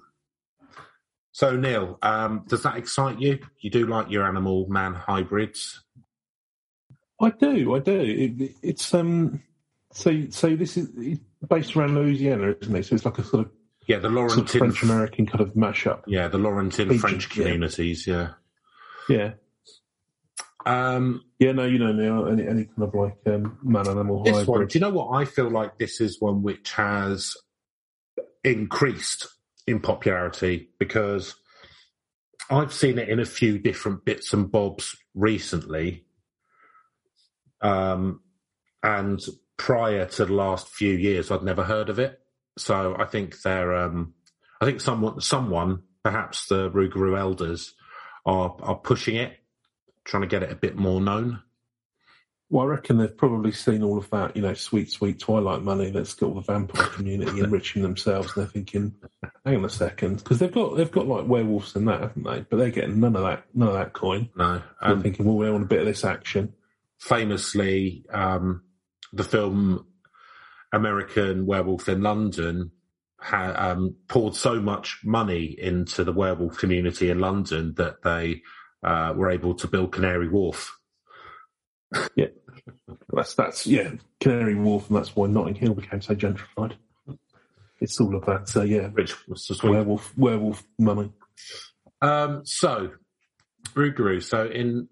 So, 1.33 1.55
Neil, 1.55 1.98
um, 2.01 2.45
does 2.48 2.63
that 2.63 2.77
excite 2.77 3.19
you? 3.19 3.39
You 3.60 3.69
do 3.69 3.86
like 3.86 4.10
your 4.10 4.25
animal 4.25 4.67
man 4.69 4.93
hybrids? 4.93 5.83
I 7.19 7.29
do. 7.29 7.75
I 7.75 7.79
do. 7.79 8.00
It, 8.01 8.55
it's 8.63 8.93
um. 8.93 9.43
So 9.93 10.29
so 10.29 10.55
this 10.55 10.77
is 10.77 11.19
based 11.48 11.75
around 11.75 11.95
Louisiana, 11.95 12.55
isn't 12.62 12.75
it? 12.75 12.86
So 12.86 12.95
it's 12.95 13.05
like 13.05 13.17
a 13.17 13.24
sort 13.24 13.45
of, 13.45 13.51
Yeah, 13.88 14.00
the 14.00 14.10
sort 14.10 14.39
of 14.39 14.50
French 14.50 14.83
American 14.83 15.25
kind 15.25 15.41
of 15.41 15.53
mashup. 15.53 16.01
yeah, 16.07 16.27
the 16.29 16.38
Laurentin 16.38 16.89
Region, 16.89 17.00
French 17.00 17.29
communities. 17.29 18.07
Yeah. 18.07 18.29
Yeah. 19.10 19.33
Um, 20.65 21.24
Yeah, 21.39 21.51
no, 21.53 21.65
you 21.65 21.79
know, 21.79 21.91
Neil, 21.91 22.27
any, 22.27 22.48
any 22.48 22.65
kind 22.65 22.83
of 22.83 22.93
like 22.93 23.17
um, 23.27 23.57
man 23.63 23.88
animal 23.88 24.24
one, 24.24 24.67
do 24.67 24.77
you 24.77 24.79
know 24.79 24.91
what? 24.91 25.10
I 25.19 25.25
feel 25.25 25.50
like 25.50 25.77
this 25.77 26.00
is 26.00 26.21
one 26.21 26.41
which 26.43 26.71
has 26.74 27.36
increased 28.43 29.27
in 29.67 29.79
popularity 29.79 30.69
because 30.79 31.36
I've 32.50 32.74
seen 32.74 32.98
it 33.00 33.10
in 33.10 33.19
a 33.19 33.25
few 33.25 33.60
different 33.60 34.03
bits 34.05 34.33
and 34.33 34.51
bobs 34.51 34.95
recently. 35.13 36.05
Um, 37.62 38.21
and 38.83 39.19
prior 39.57 40.05
to 40.05 40.25
the 40.25 40.33
last 40.33 40.67
few 40.69 40.93
years, 40.93 41.31
I'd 41.31 41.43
never 41.43 41.63
heard 41.63 41.89
of 41.89 42.00
it. 42.00 42.19
So 42.57 42.95
I 42.98 43.05
think 43.05 43.41
they're, 43.41 43.75
um, 43.75 44.13
I 44.60 44.65
think 44.65 44.81
someone, 44.81 45.21
someone, 45.21 45.83
perhaps 46.03 46.48
the 46.48 46.69
Rougarou 46.71 47.17
elders, 47.17 47.74
are 48.25 48.55
are 48.62 48.75
pushing 48.75 49.15
it, 49.15 49.38
trying 50.03 50.21
to 50.21 50.27
get 50.27 50.43
it 50.43 50.51
a 50.51 50.55
bit 50.55 50.75
more 50.75 51.00
known. 51.00 51.41
Well, 52.51 52.65
I 52.65 52.70
reckon 52.70 52.98
they've 52.98 53.17
probably 53.17 53.53
seen 53.53 53.81
all 53.81 53.98
of 53.98 54.10
that, 54.10 54.36
you 54.36 54.41
know, 54.41 54.53
sweet, 54.53 54.91
sweet 54.91 55.20
Twilight 55.20 55.62
money 55.62 55.89
that's 55.89 56.13
got 56.13 56.27
all 56.27 56.36
the 56.36 56.41
vampire 56.41 56.88
community 56.88 57.39
enriching 57.39 57.81
themselves. 57.81 58.34
And 58.36 58.43
they're 58.43 58.51
thinking, 58.51 58.93
hang 59.46 59.55
on 59.55 59.63
a 59.63 59.70
second, 59.70 60.17
because 60.17 60.39
they've 60.39 60.51
got 60.51 60.75
they've 60.75 60.91
got 60.91 61.08
like 61.08 61.27
werewolves 61.27 61.77
and 61.77 61.88
that, 61.88 62.01
haven't 62.01 62.24
they? 62.24 62.41
But 62.41 62.58
they're 62.58 62.70
getting 62.70 63.00
none 63.00 63.15
of 63.15 63.24
that, 63.24 63.46
none 63.53 63.70
of 63.70 63.75
that 63.75 63.93
coin. 63.93 64.29
No, 64.36 64.62
They're 64.81 64.91
and 64.91 65.01
thinking, 65.01 65.25
well, 65.25 65.38
we 65.38 65.50
want 65.50 65.63
a 65.63 65.67
bit 65.67 65.79
of 65.79 65.86
this 65.86 66.03
action. 66.03 66.53
famously, 67.00 68.03
um, 68.13 68.63
the 69.13 69.24
film 69.24 69.86
American 70.74 71.46
Werewolf 71.46 71.88
in 71.88 72.01
London 72.01 72.72
ha- 73.17 73.55
um, 73.55 73.96
poured 74.10 74.36
so 74.36 74.60
much 74.60 75.00
money 75.05 75.55
into 75.58 76.03
the 76.03 76.12
werewolf 76.13 76.58
community 76.58 77.10
in 77.10 77.20
London 77.20 77.75
that 77.77 78.03
they 78.03 78.41
uh, 78.84 79.13
were 79.15 79.29
able 79.29 79.53
to 79.55 79.67
build 79.67 79.93
Canary 79.93 80.27
Wharf. 80.27 80.77
That's 83.11 83.35
that's 83.35 83.67
yeah, 83.67 83.91
Canary 84.19 84.55
Wharf, 84.55 84.89
and 84.89 84.97
that's 84.97 85.15
why 85.15 85.27
Notting 85.27 85.55
Hill 85.55 85.73
became 85.73 86.01
so 86.01 86.15
gentrified. 86.15 86.73
It's 87.79 87.99
all 87.99 88.15
of 88.15 88.25
that, 88.25 88.55
uh, 88.55 88.61
yeah, 88.61 88.89
rich 88.93 89.15
was 89.27 89.47
the 89.47 89.55
sweet 89.55 89.71
werewolf 89.71 90.15
werewolf 90.17 90.63
money. 90.77 91.11
Um, 92.01 92.45
so, 92.45 92.91
Rougarou. 93.73 94.21
So, 94.21 94.45
in 94.45 94.87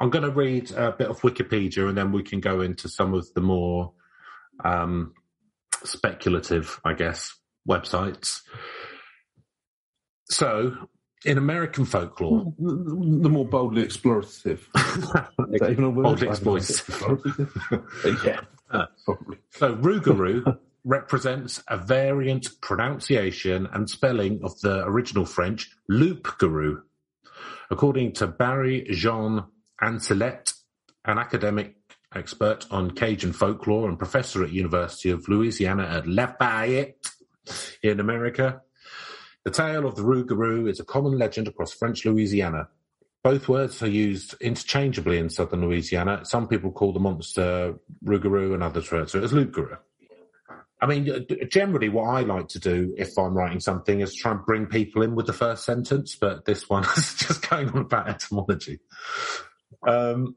I'm 0.00 0.10
going 0.10 0.24
to 0.24 0.30
read 0.30 0.70
a 0.72 0.92
bit 0.92 1.08
of 1.08 1.20
Wikipedia, 1.20 1.88
and 1.88 1.96
then 1.96 2.12
we 2.12 2.22
can 2.22 2.40
go 2.40 2.60
into 2.60 2.88
some 2.88 3.14
of 3.14 3.32
the 3.34 3.40
more 3.40 3.92
um, 4.64 5.12
speculative, 5.84 6.80
I 6.84 6.94
guess, 6.94 7.32
websites. 7.68 8.40
So, 10.30 10.88
in 11.24 11.38
American 11.38 11.84
folklore, 11.84 12.52
The, 12.58 13.28
more 13.28 13.46
boldly 13.46 13.84
explorative. 13.84 14.60
Even 15.70 15.84
a 15.84 15.90
word? 15.90 16.02
Boldly 16.04 16.28
exploitative. 16.28 17.20
Explorative? 17.20 18.24
yeah, 18.24 18.40
Uh, 18.70 18.86
so 19.50 19.74
Rougarou 19.76 20.58
represents 20.84 21.62
a 21.68 21.76
variant 21.76 22.60
pronunciation 22.60 23.68
and 23.72 23.90
spelling 23.90 24.40
of 24.42 24.58
the 24.60 24.84
original 24.86 25.26
French 25.26 25.70
loup-garou. 25.88 26.82
According 27.70 28.12
to 28.12 28.26
Barry 28.26 28.86
Jean 28.90 29.44
Ancelet, 29.82 30.54
an 31.04 31.18
academic 31.18 31.76
expert 32.14 32.66
on 32.70 32.90
Cajun 32.92 33.32
folklore 33.32 33.88
and 33.88 33.98
professor 33.98 34.42
at 34.42 34.50
University 34.50 35.10
of 35.10 35.28
Louisiana 35.28 35.84
at 35.84 36.06
Lafayette 36.06 37.06
in 37.82 38.00
America, 38.00 38.62
the 39.48 39.54
tale 39.54 39.86
of 39.86 39.96
the 39.96 40.02
Rougarou 40.02 40.68
is 40.68 40.78
a 40.78 40.84
common 40.84 41.16
legend 41.16 41.48
across 41.48 41.72
French 41.72 42.04
Louisiana. 42.04 42.68
Both 43.22 43.48
words 43.48 43.82
are 43.82 43.88
used 43.88 44.34
interchangeably 44.42 45.16
in 45.16 45.30
southern 45.30 45.62
Louisiana. 45.62 46.20
Some 46.24 46.48
people 46.48 46.70
call 46.70 46.92
the 46.92 47.00
monster 47.00 47.74
Rougarou 48.04 48.52
and 48.52 48.62
others 48.62 48.92
refer 48.92 49.06
to 49.06 49.18
it 49.18 49.24
as 49.24 49.32
loup-garou. 49.32 49.78
I 50.82 50.86
mean, 50.86 51.26
generally, 51.48 51.88
what 51.88 52.10
I 52.10 52.20
like 52.20 52.48
to 52.48 52.58
do 52.58 52.94
if 52.98 53.18
I'm 53.18 53.32
writing 53.32 53.58
something 53.60 54.00
is 54.00 54.14
try 54.14 54.32
and 54.32 54.44
bring 54.44 54.66
people 54.66 55.00
in 55.00 55.14
with 55.14 55.24
the 55.24 55.32
first 55.32 55.64
sentence, 55.64 56.14
but 56.14 56.44
this 56.44 56.68
one 56.68 56.84
is 56.98 57.14
just 57.14 57.48
going 57.48 57.70
on 57.70 57.78
about 57.78 58.06
etymology. 58.06 58.80
Um, 59.86 60.36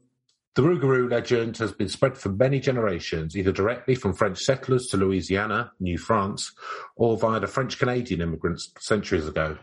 the 0.56 0.62
Rougarou 0.62 1.10
legend 1.10 1.58
has 1.58 1.72
been 1.72 1.88
spread 1.88 2.18
for 2.18 2.30
many 2.30 2.60
generations, 2.60 3.38
either 3.38 3.54
directly 3.54 3.96
from 3.96 4.14
French 4.14 4.40
settlers 4.40 4.88
to 4.88 4.98
Louisiana, 4.98 5.72
New 5.80 5.98
France, 5.98 6.52
or 6.98 7.18
via 7.18 7.40
the 7.40 7.48
French 7.48 7.80
Canadian 7.80 8.22
immigrants 8.22 8.74
centuries 8.80 9.28
ago. 9.28 9.58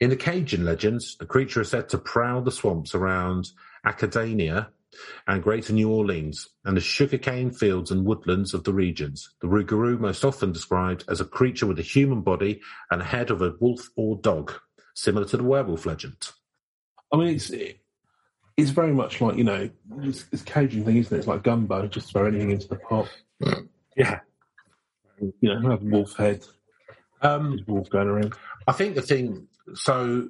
In 0.00 0.10
the 0.10 0.16
Cajun 0.16 0.64
legends, 0.64 1.16
the 1.18 1.26
creature 1.26 1.62
is 1.62 1.70
said 1.70 1.88
to 1.88 1.98
prowl 1.98 2.42
the 2.42 2.52
swamps 2.52 2.94
around 2.94 3.48
Acadiana 3.84 4.68
and 5.26 5.42
Greater 5.42 5.72
New 5.72 5.90
Orleans 5.90 6.48
and 6.64 6.76
the 6.76 6.80
sugarcane 6.80 7.50
fields 7.50 7.90
and 7.90 8.06
woodlands 8.06 8.54
of 8.54 8.62
the 8.62 8.72
regions. 8.72 9.28
The 9.40 9.48
Rougarou 9.48 9.98
most 9.98 10.24
often 10.24 10.52
described 10.52 11.04
as 11.08 11.20
a 11.20 11.24
creature 11.24 11.66
with 11.66 11.80
a 11.80 11.82
human 11.82 12.20
body 12.22 12.60
and 12.92 13.02
head 13.02 13.30
of 13.30 13.42
a 13.42 13.54
wolf 13.60 13.88
or 13.96 14.16
dog, 14.16 14.54
similar 14.94 15.26
to 15.26 15.36
the 15.36 15.44
werewolf 15.44 15.84
legend. 15.84 16.30
I 17.12 17.16
mean, 17.16 17.34
it's 17.34 17.50
it's 18.58 18.70
very 18.70 18.92
much 18.92 19.20
like 19.20 19.36
you 19.36 19.44
know, 19.44 19.70
it's, 20.02 20.24
it's 20.32 20.42
Cajun 20.42 20.84
thing, 20.84 20.96
isn't 20.96 21.14
it? 21.14 21.18
It's 21.20 21.28
like 21.28 21.44
gumbo. 21.44 21.86
Just 21.86 22.10
throw 22.10 22.26
anything 22.26 22.50
into 22.50 22.66
the 22.66 22.76
pot. 22.76 23.08
Yeah. 23.96 24.18
You 25.20 25.54
know, 25.54 25.70
have 25.70 25.82
wolf 25.82 26.16
head, 26.16 26.44
Um, 27.22 27.60
wolf 27.68 27.88
going 27.88 28.08
around. 28.08 28.34
I 28.66 28.72
think 28.72 28.96
the 28.96 29.02
thing, 29.02 29.46
so, 29.74 30.28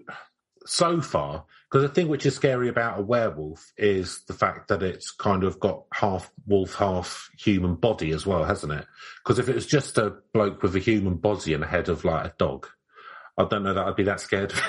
so 0.67 1.01
far, 1.01 1.45
because 1.71 1.83
the 1.89 1.95
thing 1.95 2.09
which 2.09 2.27
is 2.27 2.37
scary 2.37 2.69
about 2.69 2.99
a 2.99 3.03
werewolf 3.03 3.73
is 3.79 4.21
the 4.27 4.35
fact 4.35 4.69
that 4.69 4.83
it's 4.83 5.11
kind 5.11 5.43
of 5.43 5.59
got 5.59 5.85
half 5.93 6.31
wolf, 6.47 6.75
half 6.75 7.31
human 7.39 7.77
body 7.77 8.11
as 8.13 8.27
well, 8.27 8.45
hasn't 8.45 8.73
it? 8.73 8.87
Because 9.25 9.39
if 9.39 9.49
it 9.49 9.55
was 9.55 9.67
just 9.67 9.97
a 9.97 10.17
bloke 10.35 10.63
with 10.63 10.77
a 10.77 10.81
human 10.81 11.15
body 11.15 11.55
and 11.55 11.65
a 11.65 11.67
head 11.67 11.89
of 11.89 12.05
like 12.05 12.27
a 12.27 12.35
dog, 12.37 12.67
I 13.39 13.45
don't 13.45 13.63
know 13.63 13.73
that 13.73 13.87
I'd 13.87 13.97
be 13.97 14.05
that 14.05 14.21
scared. 14.21 14.53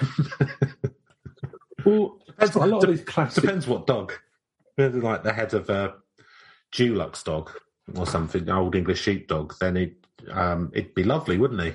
Well, 1.85 2.18
Depends, 2.48 2.55
a 2.55 2.60
lot 2.65 2.81
de- 2.81 2.88
of 2.89 2.98
these 2.98 3.05
classic. 3.05 3.41
depends 3.43 3.67
what 3.67 3.86
dog. 3.88 4.13
Like 4.77 5.24
the 5.24 5.34
head 5.34 5.53
of 5.53 5.69
a 5.69 5.96
Dulux 6.74 7.24
dog 7.24 7.51
or 7.96 8.05
something, 8.05 8.43
an 8.43 8.50
old 8.50 8.75
English 8.75 9.01
sheepdog, 9.01 9.53
then 9.60 9.75
it, 9.77 9.93
um, 10.31 10.72
it'd 10.74 10.93
be 10.96 11.03
lovely, 11.03 11.38
wouldn't 11.38 11.62
he? 11.62 11.74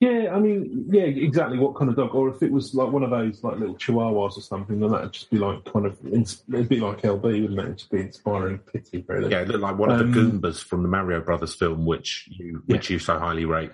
Yeah, 0.00 0.34
I 0.34 0.38
mean, 0.38 0.86
yeah, 0.90 1.02
exactly. 1.02 1.58
What 1.58 1.74
kind 1.76 1.90
of 1.90 1.96
dog? 1.96 2.14
Or 2.14 2.30
if 2.30 2.42
it 2.42 2.50
was 2.50 2.74
like 2.74 2.90
one 2.90 3.02
of 3.02 3.10
those 3.10 3.44
like 3.44 3.58
little 3.58 3.74
chihuahuas 3.74 4.38
or 4.38 4.40
something, 4.40 4.80
then 4.80 4.92
that'd 4.92 5.12
just 5.12 5.28
be 5.30 5.36
like 5.36 5.62
kind 5.70 5.84
of 5.84 5.98
it'd 6.06 6.68
be 6.70 6.80
like 6.80 7.02
LB, 7.02 7.22
wouldn't 7.22 7.58
it? 7.58 7.64
It'd 7.64 7.78
just 7.78 7.90
be 7.90 8.00
inspiring 8.00 8.58
pity, 8.58 9.04
really. 9.08 9.30
Yeah, 9.30 9.40
it 9.42 9.48
looked 9.48 9.60
like 9.60 9.76
one 9.76 9.90
of 9.90 10.00
Um, 10.00 10.12
the 10.12 10.18
Goombas 10.18 10.62
from 10.64 10.82
the 10.82 10.88
Mario 10.88 11.20
Brothers 11.20 11.54
film, 11.54 11.84
which 11.84 12.28
you 12.30 12.62
which 12.66 12.88
you 12.88 12.98
so 12.98 13.18
highly 13.18 13.44
rate. 13.44 13.72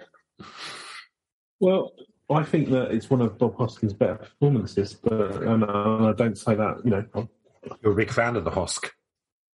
Well, 1.61 1.93
I 2.29 2.43
think 2.43 2.71
that 2.71 2.91
it's 2.91 3.09
one 3.09 3.21
of 3.21 3.39
Bob 3.39 3.57
Hoskins' 3.57 3.93
better 3.93 4.17
performances, 4.17 4.95
but 4.95 5.43
and, 5.43 5.63
uh, 5.65 6.09
I 6.09 6.13
don't 6.13 6.37
say 6.37 6.55
that. 6.57 6.81
You 6.85 6.91
know, 6.91 7.29
You're 7.83 7.93
a 7.93 7.97
big 7.97 8.11
fan 8.11 8.37
of 8.37 8.45
the 8.45 8.51
Hosk. 8.51 8.91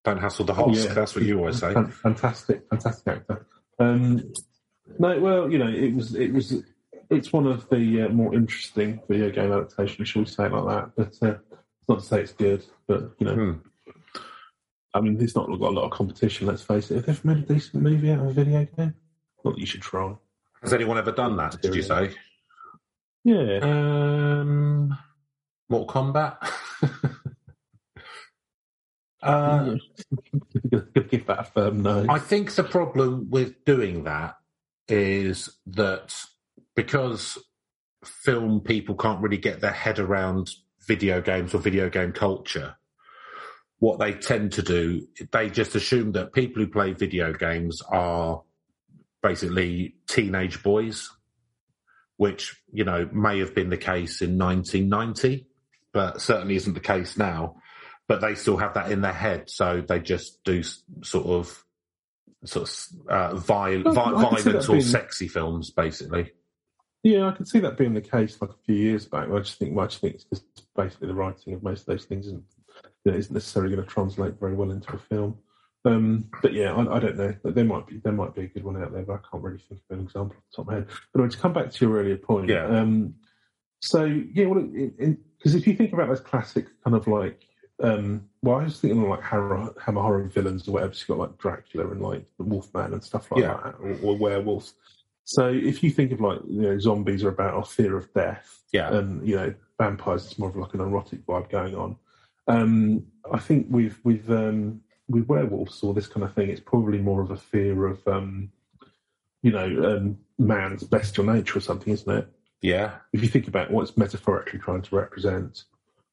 Don't 0.03 0.17
hassle 0.19 0.45
the 0.45 0.53
Hosk. 0.53 0.83
yeah. 0.85 0.93
That's 0.93 1.15
what 1.15 1.23
you 1.23 1.37
always 1.39 1.59
say. 1.59 1.73
fantastic, 1.73 2.63
fantastic 2.69 3.07
actor. 3.07 3.45
Um, 3.79 4.33
no, 4.99 5.19
well, 5.19 5.51
you 5.51 5.57
know, 5.59 5.67
it 5.69 5.93
was 5.93 6.15
it 6.15 6.33
was 6.33 6.63
it's 7.09 7.31
one 7.31 7.45
of 7.47 7.69
the 7.69 8.03
uh, 8.03 8.09
more 8.09 8.33
interesting 8.33 9.01
video 9.07 9.29
game 9.29 9.51
adaptations, 9.51 10.09
shall 10.09 10.23
we 10.23 10.27
say 10.27 10.45
it 10.47 10.51
like 10.51 10.65
that? 10.67 10.91
But 11.19 11.27
uh, 11.27 11.35
it's 11.79 11.89
not 11.89 11.99
to 11.99 12.05
say 12.05 12.21
it's 12.21 12.33
good, 12.33 12.65
but 12.87 13.11
you 13.19 13.27
know, 13.27 13.35
Hmm. 13.35 13.51
I 14.95 15.01
mean, 15.01 15.19
it's 15.21 15.35
not 15.35 15.47
got 15.47 15.59
a 15.71 15.75
lot 15.77 15.85
of 15.85 15.91
competition. 15.91 16.45
Let's 16.47 16.61
face 16.61 16.91
it. 16.91 16.95
Have 16.95 17.05
they 17.05 17.11
ever 17.13 17.27
made 17.27 17.37
a 17.49 17.53
decent 17.53 17.81
movie 17.81 18.11
out 18.11 18.19
of 18.19 18.27
a 18.27 18.33
video 18.33 18.65
game? 18.77 18.93
Not 19.43 19.55
that 19.55 19.59
you 19.59 19.65
should 19.65 19.81
try. 19.81 20.13
Has 20.61 20.71
anyone 20.73 20.97
ever 20.97 21.11
done 21.11 21.35
that? 21.37 21.59
Did 21.61 21.73
you 21.75 21.81
say? 21.81 22.11
Yeah, 23.23 23.59
Um, 23.61 24.97
Mortal 25.69 25.87
Kombat. 25.87 26.37
uh, 29.23 29.75
give 31.09 31.25
that 31.27 31.39
a 31.39 31.43
firm 31.43 31.81
no. 31.81 32.05
I 32.09 32.19
think 32.19 32.53
the 32.53 32.63
problem 32.63 33.29
with 33.29 33.63
doing 33.63 34.03
that 34.03 34.35
is 34.89 35.49
that 35.67 36.13
because 36.75 37.37
film 38.03 38.59
people 38.59 38.95
can't 38.95 39.21
really 39.21 39.37
get 39.37 39.61
their 39.61 39.71
head 39.71 39.99
around 39.99 40.51
video 40.85 41.21
games 41.21 41.53
or 41.53 41.59
video 41.59 41.89
game 41.89 42.11
culture, 42.11 42.75
what 43.79 43.99
they 43.99 44.13
tend 44.13 44.51
to 44.53 44.61
do, 44.61 45.07
they 45.31 45.49
just 45.49 45.75
assume 45.75 46.11
that 46.13 46.33
people 46.33 46.61
who 46.61 46.67
play 46.67 46.91
video 46.93 47.33
games 47.33 47.81
are 47.89 48.41
basically 49.21 49.95
teenage 50.07 50.61
boys, 50.61 51.09
which, 52.23 52.55
you 52.71 52.85
know, 52.85 53.09
may 53.11 53.39
have 53.39 53.53
been 53.53 53.69
the 53.69 53.77
case 53.77 54.21
in 54.21 54.37
1990, 54.37 55.45
but 55.91 56.21
certainly 56.21 56.55
isn't 56.55 56.73
the 56.73 56.79
case 56.79 57.17
now. 57.17 57.57
But 58.07 58.21
they 58.21 58.35
still 58.35 58.55
have 58.57 58.75
that 58.75 58.91
in 58.93 59.01
their 59.01 59.11
head, 59.25 59.49
so 59.49 59.81
they 59.85 59.99
just 59.99 60.41
do 60.45 60.63
sort 61.03 61.25
of 61.25 61.63
sort 62.45 62.69
of 62.69 63.09
uh, 63.09 63.35
viol- 63.35 63.83
Well, 63.83 63.93
vi- 63.93 64.01
I 64.01 64.05
can 64.29 64.37
see 64.37 64.43
violent 64.51 64.69
or 64.69 64.71
being- 64.73 64.81
sexy 64.83 65.27
films, 65.27 65.69
basically. 65.71 66.31
Yeah, 67.03 67.27
I 67.27 67.31
can 67.31 67.45
see 67.45 67.59
that 67.59 67.77
being 67.77 67.93
the 67.93 68.01
case 68.01 68.41
like 68.41 68.51
a 68.51 68.63
few 68.65 68.75
years 68.75 69.05
back. 69.05 69.29
I 69.29 69.39
just 69.39 69.59
think, 69.59 69.75
well, 69.75 69.83
I 69.85 69.87
just 69.89 69.99
think 70.01 70.15
it's 70.15 70.23
just 70.25 70.45
basically 70.75 71.07
the 71.09 71.13
writing 71.13 71.53
of 71.53 71.61
most 71.61 71.81
of 71.81 71.85
those 71.87 72.05
things 72.05 72.25
isn't, 72.27 72.43
you 73.03 73.11
know, 73.11 73.17
isn't 73.17 73.33
necessarily 73.33 73.75
going 73.75 73.85
to 73.85 73.93
translate 73.93 74.39
very 74.39 74.55
well 74.55 74.71
into 74.71 74.93
a 74.95 74.97
film. 74.97 75.37
Um, 75.85 76.29
but 76.41 76.53
yeah, 76.53 76.73
I, 76.73 76.95
I 76.95 76.99
don't 76.99 77.17
know. 77.17 77.35
There 77.43 77.65
might 77.65 77.87
be 77.87 77.97
there 77.97 78.13
might 78.13 78.33
be 78.35 78.43
a 78.43 78.47
good 78.47 78.63
one 78.63 78.81
out 78.81 78.93
there, 78.93 79.03
but 79.03 79.13
I 79.13 79.19
can't 79.29 79.43
really 79.43 79.57
think 79.57 79.81
of 79.89 79.97
an 79.99 80.05
example 80.05 80.37
off 80.37 80.43
the 80.51 80.55
top 80.55 80.65
of 80.65 80.67
my 80.67 80.73
head. 80.75 80.87
But 81.11 81.19
anyway, 81.19 81.31
to 81.31 81.37
come 81.37 81.53
back 81.53 81.71
to 81.71 81.85
your 81.85 81.97
earlier 81.97 82.17
point, 82.17 82.49
Yeah. 82.49 82.65
Um, 82.67 83.15
so 83.81 84.05
yeah, 84.05 84.45
well, 84.45 84.61
because 84.63 85.55
if 85.55 85.67
you 85.67 85.75
think 85.75 85.91
about 85.91 86.07
those 86.07 86.21
classic 86.21 86.67
kind 86.85 86.95
of 86.95 87.05
like, 87.07 87.45
um, 87.81 88.29
well, 88.41 88.59
I 88.61 88.63
was 88.63 88.79
thinking 88.79 89.03
of 89.03 89.09
like 89.09 89.23
Hammer, 89.23 89.73
Hammer 89.83 90.01
horror 90.01 90.23
villains 90.29 90.67
or 90.69 90.71
whatever. 90.71 90.93
So 90.93 90.99
you've 91.01 91.07
got 91.09 91.29
like 91.29 91.37
Dracula 91.37 91.89
and 91.91 92.01
like 92.01 92.25
the 92.37 92.43
Wolfman 92.45 92.93
and 92.93 93.03
stuff 93.03 93.29
like 93.31 93.41
Yeah. 93.41 93.59
that, 93.63 93.75
or, 93.81 93.97
or 94.03 94.17
werewolves. 94.17 94.73
So 95.25 95.49
if 95.49 95.83
you 95.83 95.89
think 95.91 96.13
of 96.13 96.21
like 96.21 96.39
you 96.47 96.61
know 96.61 96.79
zombies 96.79 97.23
are 97.25 97.29
about 97.29 97.55
our 97.55 97.65
fear 97.65 97.97
of 97.97 98.13
death, 98.13 98.61
Yeah. 98.71 98.93
and 98.93 99.27
you 99.27 99.35
know 99.35 99.53
vampires 99.77 100.25
it's 100.27 100.39
more 100.39 100.49
of 100.49 100.55
like 100.55 100.73
an 100.73 100.79
erotic 100.79 101.25
vibe 101.25 101.49
going 101.49 101.75
on. 101.75 101.97
Um, 102.47 103.05
I 103.33 103.39
think 103.39 103.67
with 103.69 103.99
with 104.05 104.29
um, 104.29 104.81
with 105.07 105.27
werewolves 105.27 105.83
or 105.83 105.93
this 105.93 106.07
kind 106.07 106.23
of 106.23 106.33
thing, 106.33 106.49
it's 106.49 106.61
probably 106.61 106.97
more 106.97 107.21
of 107.21 107.31
a 107.31 107.37
fear 107.37 107.87
of, 107.87 108.07
um, 108.07 108.51
you 109.41 109.51
know, 109.51 109.65
um, 109.65 110.17
man's 110.37 110.83
bestial 110.83 111.25
nature 111.25 111.57
or 111.57 111.61
something, 111.61 111.93
isn't 111.93 112.17
it? 112.17 112.27
Yeah. 112.61 112.95
If 113.11 113.21
you 113.21 113.27
think 113.27 113.47
about 113.47 113.71
what 113.71 113.83
it's 113.83 113.97
metaphorically 113.97 114.59
trying 114.59 114.81
to 114.83 114.95
represent. 114.95 115.63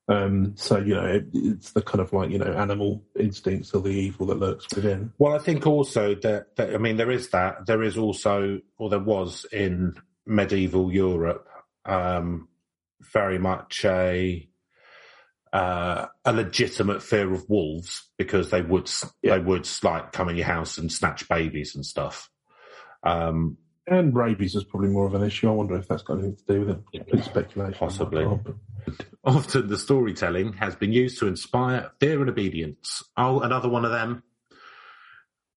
Um, 0.09 0.55
so, 0.57 0.79
you 0.79 0.95
know, 0.95 1.07
it, 1.07 1.27
it's 1.33 1.71
the 1.71 1.83
kind 1.83 2.01
of 2.01 2.13
like, 2.13 2.31
you 2.31 2.39
know, 2.39 2.53
animal 2.53 3.05
instincts 3.17 3.73
or 3.73 3.81
the 3.81 3.91
evil 3.91 4.27
that 4.27 4.41
lurks 4.41 4.67
within. 4.75 5.13
Well, 5.19 5.35
I 5.35 5.39
think 5.39 5.67
also 5.67 6.17
that, 6.17 6.57
that 6.57 6.75
I 6.75 6.79
mean, 6.79 6.97
there 6.97 7.13
is 7.13 7.31
that. 7.31 7.67
There 7.67 7.85
is 7.85 7.97
also, 7.97 8.61
or 8.77 8.91
there 8.91 8.99
was 8.99 9.47
in 9.53 9.95
medieval 10.27 10.93
Europe, 10.93 11.47
um, 11.85 12.49
very 13.13 13.39
much 13.39 13.85
a 13.85 14.50
uh, 15.53 16.07
a 16.25 16.33
legitimate 16.33 17.03
fear 17.03 17.33
of 17.33 17.49
wolves 17.49 18.09
because 18.19 18.51
they 18.51 18.63
would 18.63 18.91
Yeah. 19.23 19.37
they 19.39 19.43
would 19.45 19.69
like 19.83 20.13
come 20.13 20.29
in 20.29 20.37
your 20.37 20.47
house 20.47 20.79
and 20.79 20.91
snatch 20.93 21.29
babies 21.29 21.75
and 21.75 21.85
stuff. 21.85 22.31
Um, 23.03 23.57
And 23.87 24.15
rabies 24.15 24.55
is 24.55 24.63
probably 24.63 24.91
more 24.91 25.07
of 25.07 25.15
an 25.15 25.23
issue. 25.25 25.49
I 25.49 25.53
wonder 25.53 25.75
if 25.75 25.89
that's 25.89 26.03
got 26.03 26.15
anything 26.19 26.37
to 26.37 26.45
do 26.53 26.61
with 26.61 26.71
it. 26.71 26.81
Complete 26.93 27.25
speculation. 27.25 27.79
Possibly. 27.79 28.25
Oh, 28.25 28.41
often 29.25 29.67
the 29.69 29.79
storytelling 29.79 30.53
has 30.55 30.77
been 30.77 30.93
used 30.93 31.19
to 31.19 31.27
inspire 31.27 31.91
fear 31.99 32.21
and 32.21 32.31
obedience. 32.31 33.03
Oh, 33.17 33.41
another 33.41 33.69
one 33.69 33.85
of 33.85 33.91
them. 33.91 34.23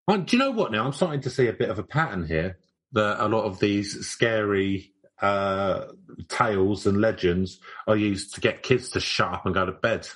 Oh, 0.07 0.17
do 0.17 0.35
you 0.35 0.39
know 0.43 0.51
what? 0.51 0.71
Now 0.71 0.85
I'm 0.85 0.93
starting 0.93 1.21
to 1.21 1.29
see 1.29 1.47
a 1.47 1.53
bit 1.53 1.69
of 1.69 1.77
a 1.79 1.83
pattern 1.83 2.25
here. 2.25 2.57
That 2.93 3.23
a 3.23 3.27
lot 3.27 3.45
of 3.45 3.59
these 3.59 4.05
scary 4.07 4.92
uh, 5.23 5.85
tales 6.29 6.85
and 6.85 7.01
legends 7.01 7.59
are 7.87 7.95
used 7.95 8.35
to 8.35 8.41
get 8.41 8.61
kids 8.61 8.89
to 8.89 8.99
shut 8.99 9.33
up 9.33 9.45
and 9.45 9.55
go 9.55 9.65
to 9.65 9.71
bed. 9.71 10.07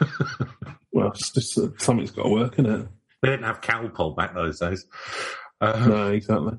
Well, 0.94 1.08
it's 1.08 1.30
just 1.30 1.56
uh, 1.58 1.68
something's 1.78 2.10
got 2.10 2.24
to 2.24 2.28
work, 2.28 2.52
isn't 2.58 2.66
it? 2.70 2.86
They 3.22 3.30
didn't 3.30 3.46
have 3.46 3.62
Calpol 3.62 4.14
back 4.14 4.34
those 4.34 4.60
days. 4.60 4.84
Uh, 5.58 5.86
No, 5.88 6.06
exactly. 6.08 6.58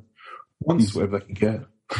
once, 0.59 0.81
Use 0.85 0.95
whatever 0.95 1.19
they 1.19 1.25
can 1.25 1.35
get. 1.35 1.61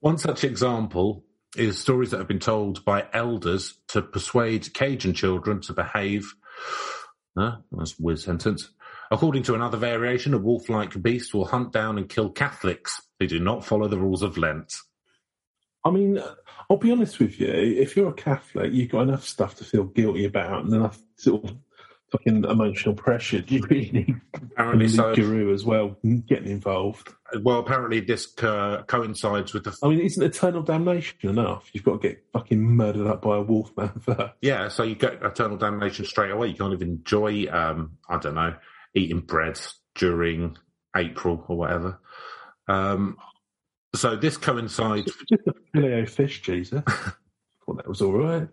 One 0.00 0.18
such 0.18 0.42
example 0.42 1.24
is 1.56 1.78
stories 1.78 2.10
that 2.10 2.18
have 2.18 2.26
been 2.26 2.40
told 2.40 2.84
by 2.84 3.06
elders 3.12 3.78
to 3.88 4.02
persuade 4.02 4.74
Cajun 4.74 5.14
children 5.14 5.60
to 5.62 5.72
behave. 5.72 6.34
Huh? 7.38 7.58
That's 7.70 7.92
a 7.92 8.02
weird 8.02 8.18
sentence. 8.18 8.68
According 9.12 9.44
to 9.44 9.54
another 9.54 9.78
variation, 9.78 10.34
a 10.34 10.38
wolf-like 10.38 11.00
beast 11.00 11.32
will 11.34 11.44
hunt 11.44 11.72
down 11.72 11.98
and 11.98 12.08
kill 12.08 12.30
Catholics 12.30 13.00
who 13.20 13.28
do 13.28 13.38
not 13.38 13.64
follow 13.64 13.86
the 13.86 13.98
rules 13.98 14.22
of 14.22 14.36
Lent. 14.36 14.72
I 15.84 15.90
mean, 15.90 16.22
I'll 16.68 16.76
be 16.76 16.92
honest 16.92 17.18
with 17.18 17.40
you. 17.40 17.48
If 17.48 17.96
you're 17.96 18.10
a 18.10 18.14
Catholic, 18.14 18.72
you've 18.72 18.90
got 18.90 19.02
enough 19.02 19.24
stuff 19.24 19.56
to 19.56 19.64
feel 19.64 19.84
guilty 19.84 20.24
about 20.24 20.64
and 20.64 20.74
enough 20.74 21.00
sort 21.16 21.44
of 21.44 21.56
fucking 22.12 22.44
emotional 22.44 22.94
pressure. 22.94 23.40
Do 23.40 23.54
you 23.54 23.62
really 23.70 24.14
Apparently, 24.34 24.88
so. 24.88 25.14
guru 25.14 25.54
as 25.54 25.64
well 25.64 25.96
getting 26.26 26.50
involved? 26.50 27.14
Well, 27.42 27.60
apparently 27.60 28.00
this 28.00 28.36
uh, 28.42 28.82
coincides 28.86 29.54
with 29.54 29.64
the. 29.64 29.76
I 29.82 29.88
mean, 29.88 30.00
isn't 30.00 30.22
eternal 30.22 30.62
damnation 30.62 31.30
enough? 31.30 31.70
You've 31.72 31.84
got 31.84 32.02
to 32.02 32.08
get 32.08 32.24
fucking 32.32 32.60
murdered 32.60 33.06
up 33.06 33.22
by 33.22 33.36
a 33.36 33.42
wolf 33.42 33.70
man 33.76 33.92
first. 34.00 34.34
Yeah, 34.42 34.68
so 34.68 34.82
you 34.82 34.96
get 34.96 35.22
eternal 35.22 35.56
damnation 35.56 36.04
straight 36.04 36.30
away. 36.30 36.48
You 36.48 36.54
can't 36.54 36.72
even 36.72 36.88
enjoy, 36.88 37.46
um, 37.50 37.98
I 38.08 38.18
don't 38.18 38.34
know, 38.34 38.54
eating 38.94 39.20
bread 39.20 39.58
during 39.94 40.56
April 40.96 41.44
or 41.48 41.56
whatever. 41.56 42.00
Um, 42.68 43.16
so 43.94 44.16
this 44.16 44.36
coincides. 44.36 45.12
Just 45.28 45.46
a 45.46 45.54
filet 45.72 46.06
fish, 46.06 46.42
Jesus. 46.42 46.82
thought 46.86 47.76
that 47.76 47.88
was 47.88 48.02
all 48.02 48.12
right. 48.12 48.48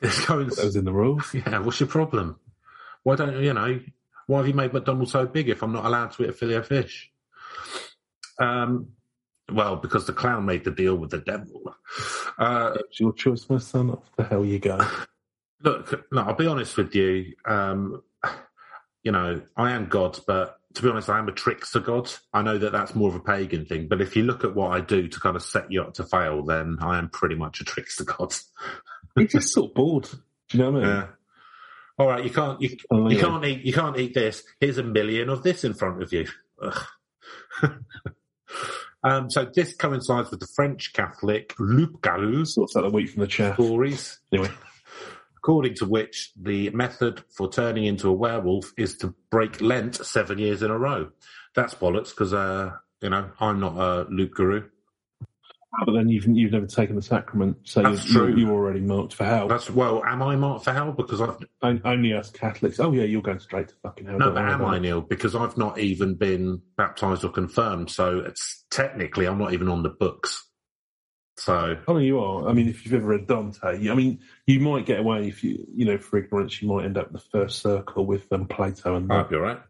This 0.00 0.24
coincides. 0.24 0.56
that 0.56 0.64
was 0.66 0.76
in 0.76 0.84
the 0.84 0.92
rules. 0.92 1.34
Yeah, 1.34 1.58
what's 1.60 1.80
your 1.80 1.88
problem? 1.88 2.38
Why 3.02 3.16
don't 3.16 3.42
you 3.42 3.52
know? 3.54 3.80
Why 4.26 4.38
have 4.38 4.48
you 4.48 4.54
made 4.54 4.72
McDonald's 4.72 5.12
so 5.12 5.26
big 5.26 5.48
if 5.48 5.62
I'm 5.62 5.72
not 5.72 5.86
allowed 5.86 6.12
to 6.12 6.24
eat 6.24 6.28
a 6.30 6.32
fillet 6.32 6.54
of 6.56 6.66
fish? 6.66 7.10
Um, 8.38 8.88
well, 9.50 9.76
because 9.76 10.06
the 10.06 10.12
clown 10.12 10.44
made 10.44 10.64
the 10.64 10.70
deal 10.70 10.96
with 10.96 11.10
the 11.10 11.18
devil. 11.18 11.74
Uh, 12.38 12.76
It's 12.88 13.00
your 13.00 13.12
choice, 13.14 13.48
my 13.48 13.58
son. 13.58 13.90
Off 13.90 14.04
the 14.16 14.24
hell 14.24 14.44
you 14.44 14.58
go. 14.58 14.78
look, 15.62 16.04
no, 16.12 16.22
I'll 16.22 16.34
be 16.34 16.46
honest 16.46 16.76
with 16.76 16.94
you. 16.94 17.32
Um, 17.46 18.02
you 19.02 19.12
know, 19.12 19.40
I 19.56 19.70
am 19.72 19.86
God, 19.86 20.18
but 20.26 20.57
to 20.74 20.82
be 20.82 20.88
honest, 20.88 21.08
I 21.08 21.18
am 21.18 21.28
a 21.28 21.32
trickster 21.32 21.80
God. 21.80 22.10
I 22.32 22.42
know 22.42 22.58
that 22.58 22.72
that's 22.72 22.94
more 22.94 23.08
of 23.08 23.14
a 23.14 23.20
pagan 23.20 23.64
thing, 23.64 23.88
but 23.88 24.00
if 24.00 24.14
you 24.16 24.22
look 24.22 24.44
at 24.44 24.54
what 24.54 24.70
I 24.72 24.80
do 24.80 25.08
to 25.08 25.20
kind 25.20 25.36
of 25.36 25.42
set 25.42 25.70
you 25.72 25.82
up 25.82 25.94
to 25.94 26.04
fail, 26.04 26.42
then 26.44 26.76
I 26.80 26.98
am 26.98 27.08
pretty 27.08 27.34
much 27.34 27.60
a 27.60 27.64
trickster 27.64 28.04
God. 28.04 28.34
He's 29.14 29.32
just 29.32 29.52
sort 29.52 29.70
of 29.70 29.74
bored. 29.74 30.08
Do 30.50 30.58
you 30.58 30.64
know 30.64 30.70
what 30.70 30.82
I 30.82 30.86
mean? 30.86 30.94
Yeah. 30.96 31.06
All 31.98 32.06
right, 32.06 32.24
you 32.24 32.30
can't 32.30 32.60
you, 32.60 32.76
Oh, 32.90 33.08
you 33.10 33.18
can't 33.18 33.44
eat 33.44 33.64
you 33.64 33.72
can't 33.72 33.98
eat 33.98 34.14
this. 34.14 34.44
Here's 34.60 34.78
a 34.78 34.84
million 34.84 35.28
of 35.28 35.42
this 35.42 35.64
in 35.64 35.74
front 35.74 36.02
of 36.02 36.12
you. 36.12 36.26
Um, 39.04 39.30
so 39.30 39.48
this 39.54 39.76
coincides 39.76 40.30
with 40.30 40.40
the 40.40 40.48
French 40.56 40.92
Catholic 40.92 41.54
Loup 41.60 42.00
Garou 42.00 42.44
Sorts 42.44 42.74
that? 42.74 42.82
the 42.82 42.90
wheat 42.90 43.10
from 43.10 43.20
the 43.20 43.28
chair. 43.28 43.54
stories, 43.54 44.18
Anyway, 44.32 44.50
according 45.38 45.74
to 45.76 45.86
which 45.86 46.32
the 46.40 46.70
method 46.70 47.22
for 47.30 47.48
turning 47.50 47.86
into 47.86 48.08
a 48.08 48.12
werewolf 48.12 48.72
is 48.76 48.96
to 48.98 49.14
break 49.30 49.60
Lent 49.60 49.94
seven 49.96 50.38
years 50.38 50.62
in 50.62 50.70
a 50.70 50.78
row. 50.78 51.10
That's 51.54 51.74
bollocks 51.74 52.10
because 52.10 52.34
uh, 52.34 52.72
you 53.00 53.10
know 53.10 53.30
I'm 53.40 53.60
not 53.60 53.76
a 53.76 54.06
Loup 54.10 54.34
Garou. 54.34 54.68
but 55.86 55.92
then 55.92 56.08
you've 56.08 56.26
you've 56.26 56.52
never 56.52 56.66
taken 56.66 56.96
the 56.96 57.02
sacrament, 57.02 57.56
so 57.62 57.82
That's 57.82 58.12
you're, 58.12 58.26
true. 58.26 58.36
you're 58.36 58.52
already 58.52 58.80
marked 58.80 59.14
for 59.14 59.24
hell. 59.24 59.48
That's 59.48 59.70
well, 59.70 60.02
am 60.04 60.22
I 60.22 60.34
marked 60.36 60.64
for 60.64 60.72
hell 60.72 60.92
because 60.92 61.20
I've 61.20 61.36
On- 61.62 61.80
Only 61.84 62.12
us 62.12 62.30
Catholics. 62.30 62.80
Oh 62.80 62.92
yeah, 62.92 63.04
you're 63.04 63.22
going 63.22 63.38
straight 63.40 63.68
to 63.68 63.74
fucking 63.82 64.06
hell. 64.06 64.18
No, 64.18 64.30
but 64.32 64.44
am 64.44 64.64
I. 64.64 64.78
Neil? 64.78 65.00
Because 65.00 65.34
I've 65.36 65.56
not 65.56 65.78
even 65.78 66.14
been 66.14 66.60
baptized 66.76 67.24
or 67.24 67.30
confirmed, 67.30 67.90
so 67.90 68.18
it's 68.20 68.64
technically 68.70 69.26
I'm 69.26 69.38
not 69.38 69.52
even 69.52 69.68
on 69.68 69.82
the 69.82 69.90
books. 69.90 70.44
So 71.38 71.76
I 71.86 71.92
mean, 71.92 72.02
you 72.02 72.18
are. 72.18 72.48
I 72.48 72.52
mean, 72.52 72.68
if 72.68 72.84
you've 72.84 72.94
ever 72.94 73.06
read 73.06 73.28
Dante, 73.28 73.88
I 73.88 73.94
mean, 73.94 74.18
you 74.46 74.58
might 74.58 74.86
get 74.86 74.98
away 74.98 75.28
if 75.28 75.44
you, 75.44 75.64
you 75.72 75.84
know, 75.84 75.96
for 75.96 76.18
ignorance, 76.18 76.60
you 76.60 76.68
might 76.68 76.84
end 76.84 76.98
up 76.98 77.06
in 77.06 77.12
the 77.12 77.20
first 77.20 77.62
circle 77.62 78.04
with 78.04 78.30
um, 78.32 78.46
Plato 78.48 78.96
and 78.96 79.10
I 79.10 79.16
that. 79.18 79.22
hope 79.22 79.30
you're 79.30 79.42
right. 79.42 79.60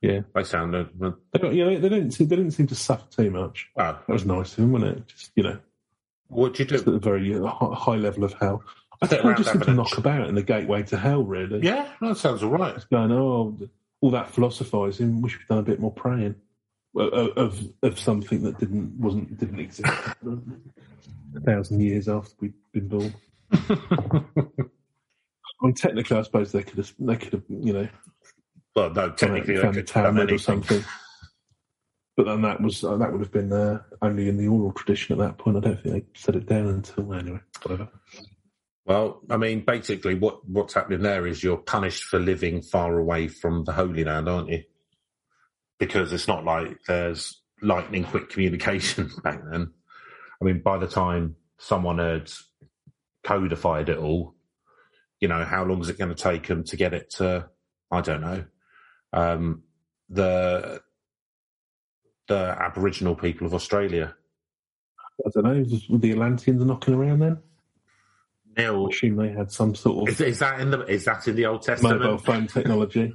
Yeah. 0.00 0.20
They 0.34 0.44
sound 0.44 0.74
uh. 0.74 0.84
They 1.32 1.38
don't, 1.40 1.54
you 1.54 1.64
know, 1.64 1.78
they 1.80 1.88
don't, 1.88 2.10
they 2.16 2.24
didn't 2.24 2.52
seem 2.52 2.68
to 2.68 2.74
suffer 2.74 3.04
too 3.10 3.30
much. 3.30 3.68
Wow, 3.74 3.98
That 4.06 4.12
was 4.12 4.24
nice 4.24 4.52
of 4.52 4.56
them, 4.58 4.72
wasn't 4.72 4.98
it? 4.98 5.06
Just 5.08 5.32
you 5.34 5.42
know, 5.42 5.58
What 6.28 6.54
do 6.54 6.62
you 6.62 6.68
just 6.68 6.84
do? 6.84 6.92
at 6.92 6.96
a 6.96 7.00
very 7.00 7.34
uh, 7.34 7.44
hi- 7.46 7.74
high 7.74 7.96
level 7.96 8.24
of 8.24 8.32
hell. 8.34 8.62
I 9.02 9.06
think 9.08 9.24
around 9.24 9.36
just 9.38 9.52
seem 9.52 9.60
to 9.62 9.74
knock 9.74 9.98
about 9.98 10.28
in 10.28 10.34
the 10.34 10.42
gateway 10.42 10.82
to 10.84 10.96
hell, 10.96 11.22
really. 11.22 11.60
Yeah, 11.62 11.88
that 12.00 12.16
sounds 12.16 12.42
all 12.42 12.50
right. 12.50 12.76
Going, 12.90 13.12
oh, 13.12 13.58
all 14.00 14.10
that 14.12 14.32
philosophising. 14.32 15.20
we 15.20 15.28
should 15.28 15.40
have 15.40 15.48
done 15.48 15.58
a 15.58 15.62
bit 15.62 15.80
more 15.80 15.92
praying 15.92 16.36
of 16.98 17.72
of, 17.82 17.98
something 17.98 18.42
that 18.42 18.58
didn't 18.58 18.98
wasn't 18.98 19.38
didn't 19.38 19.60
exist 19.60 19.92
a 21.36 21.40
thousand 21.40 21.80
years 21.80 22.08
after 22.08 22.34
we'd 22.40 22.54
been 22.72 22.88
born. 22.88 23.14
I 23.52 24.20
mean, 25.62 25.74
technically, 25.74 26.16
I 26.16 26.22
suppose 26.22 26.52
they 26.52 26.62
could 26.62 26.78
have 26.78 26.92
they 26.98 27.16
could 27.16 27.32
have 27.32 27.42
you 27.48 27.72
know 27.72 27.88
Well, 28.74 28.90
no, 28.90 29.10
technically 29.10 29.56
they 29.56 29.62
found 29.62 29.74
the 29.74 29.82
could 29.82 29.90
have 29.90 30.04
Talmud 30.04 30.32
or 30.32 30.38
something. 30.38 30.84
But 32.16 32.26
then 32.26 32.42
that 32.42 32.60
was 32.60 32.82
uh, 32.82 32.96
that 32.96 33.12
would 33.12 33.20
have 33.20 33.32
been 33.32 33.52
uh, 33.52 33.82
only 34.02 34.28
in 34.28 34.36
the 34.36 34.48
oral 34.48 34.72
tradition 34.72 35.12
at 35.12 35.24
that 35.24 35.38
point. 35.38 35.56
I 35.56 35.60
don't 35.60 35.80
think 35.80 35.94
they 35.94 36.18
set 36.18 36.34
it 36.34 36.46
down 36.46 36.66
until 36.66 37.14
anyway. 37.14 37.40
Whatever. 37.62 37.88
Well, 38.84 39.20
I 39.30 39.36
mean, 39.36 39.64
basically, 39.64 40.14
what 40.14 40.48
what's 40.48 40.74
happening 40.74 41.02
there 41.02 41.26
is 41.26 41.44
you're 41.44 41.58
punished 41.58 42.04
for 42.04 42.18
living 42.18 42.62
far 42.62 42.98
away 42.98 43.28
from 43.28 43.64
the 43.64 43.72
Holy 43.72 44.02
Land, 44.02 44.28
aren't 44.28 44.48
you? 44.48 44.64
Because 45.78 46.12
it's 46.12 46.28
not 46.28 46.44
like 46.44 46.78
there's 46.86 47.40
lightning 47.62 48.04
quick 48.04 48.30
communication 48.30 49.10
back 49.22 49.40
then. 49.50 49.72
I 50.40 50.44
mean, 50.44 50.60
by 50.60 50.78
the 50.78 50.86
time 50.86 51.36
someone 51.58 51.98
had 51.98 52.30
codified 53.24 53.88
it 53.88 53.98
all, 53.98 54.34
you 55.20 55.28
know, 55.28 55.44
how 55.44 55.64
long 55.64 55.80
is 55.80 55.88
it 55.88 55.98
going 55.98 56.14
to 56.14 56.22
take 56.22 56.46
them 56.46 56.64
to 56.64 56.76
get 56.76 56.94
it 56.94 57.10
to? 57.10 57.48
I 57.90 58.00
don't 58.00 58.20
know. 58.20 58.44
Um, 59.12 59.62
the 60.08 60.80
the 62.28 62.56
Aboriginal 62.60 63.16
people 63.16 63.46
of 63.46 63.54
Australia. 63.54 64.14
I 65.26 65.30
don't 65.34 65.44
know. 65.44 65.64
Was, 65.70 65.88
were 65.88 65.98
the 65.98 66.12
Atlanteans 66.12 66.64
knocking 66.64 66.94
around 66.94 67.20
then? 67.20 67.38
I 68.56 68.62
Neil, 68.62 68.88
assume 68.88 69.16
they 69.16 69.30
had 69.30 69.50
some 69.50 69.74
sort 69.74 70.08
is, 70.08 70.20
of 70.20 70.26
is 70.26 70.38
that 70.40 70.60
in 70.60 70.70
the 70.70 70.84
is 70.84 71.04
that 71.06 71.26
in 71.26 71.36
the 71.36 71.46
Old 71.46 71.62
Testament? 71.62 72.00
mobile 72.00 72.18
phone 72.18 72.46
technology. 72.46 73.14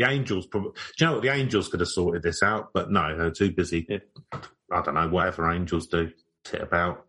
The 0.00 0.08
Angels 0.08 0.46
probably. 0.46 0.70
Do 0.72 1.04
you 1.04 1.06
know 1.06 1.12
what? 1.14 1.22
The 1.22 1.28
Angels 1.28 1.68
could 1.68 1.80
have 1.80 1.88
sorted 1.90 2.22
this 2.22 2.42
out, 2.42 2.70
but 2.72 2.90
no, 2.90 3.18
they're 3.18 3.30
too 3.30 3.50
busy. 3.50 3.84
Yeah. 3.86 3.98
I 4.72 4.80
don't 4.80 4.94
know, 4.94 5.08
whatever 5.08 5.50
angels 5.50 5.88
do, 5.88 6.10
tit 6.44 6.62
about. 6.62 7.04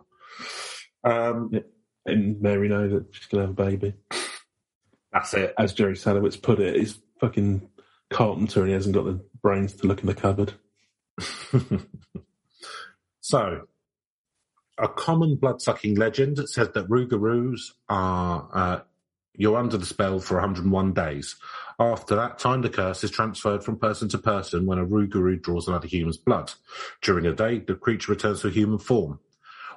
Um, 1.04 1.52
And 2.06 2.42
Mary 2.42 2.68
know 2.68 2.90
that 2.90 3.06
she's 3.12 3.28
going 3.28 3.44
to 3.44 3.48
have 3.48 3.58
a 3.58 3.72
baby. 3.72 3.94
that's 5.14 5.34
it. 5.36 5.54
As 5.58 5.74
Jerry 5.74 5.94
Sadowitz 5.94 6.42
put 6.42 6.60
it, 6.60 6.76
he's 6.76 7.00
fucking 7.20 7.70
carpenter 8.10 8.62
and 8.62 8.70
he 8.70 8.74
hasn't 8.74 8.96
got 8.96 9.06
the 9.06 9.24
brains 9.42 9.74
to 9.76 9.88
look 9.88 10.02
in 10.02 10.08
the 10.08 10.14
cupboard. 10.14 10.54
so, 13.22 13.68
a 14.78 14.88
common 14.90 15.36
blood 15.36 15.62
sucking 15.62 15.96
legend 15.96 16.40
says 16.50 16.70
that 16.74 16.90
Rougarous 16.90 17.72
are 17.88 18.50
uh, 18.54 18.80
You're 19.36 19.58
under 19.58 19.78
the 19.78 19.86
spell 19.86 20.20
for 20.20 20.36
101 20.36 20.94
days. 20.94 21.36
After 21.80 22.16
that 22.16 22.38
time, 22.38 22.62
the 22.62 22.70
curse 22.70 23.04
is 23.04 23.12
transferred 23.12 23.64
from 23.64 23.80
person 23.80 24.10
to 24.10 24.18
person 24.18 24.66
when 24.66 24.78
a 24.78 24.86
Rougarou 24.86 25.42
draws 25.42 25.68
another 25.68 25.88
human's 25.88 26.18
blood. 26.18 26.52
During 27.02 27.26
a 27.26 27.34
day, 27.34 27.60
the 27.60 27.76
creature 27.76 28.12
returns 28.12 28.42
to 28.42 28.50
a 28.50 28.52
human 28.52 28.78
form. 28.78 29.20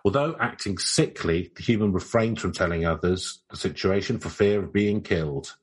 Although 0.05 0.37
acting 0.39 0.77
sickly, 0.77 1.51
the 1.57 1.63
human 1.63 1.93
refrains 1.93 2.41
from 2.41 2.53
telling 2.53 2.85
others 2.85 3.41
the 3.49 3.57
situation 3.57 4.19
for 4.19 4.29
fear 4.29 4.63
of 4.63 4.73
being 4.73 5.01
killed. 5.01 5.55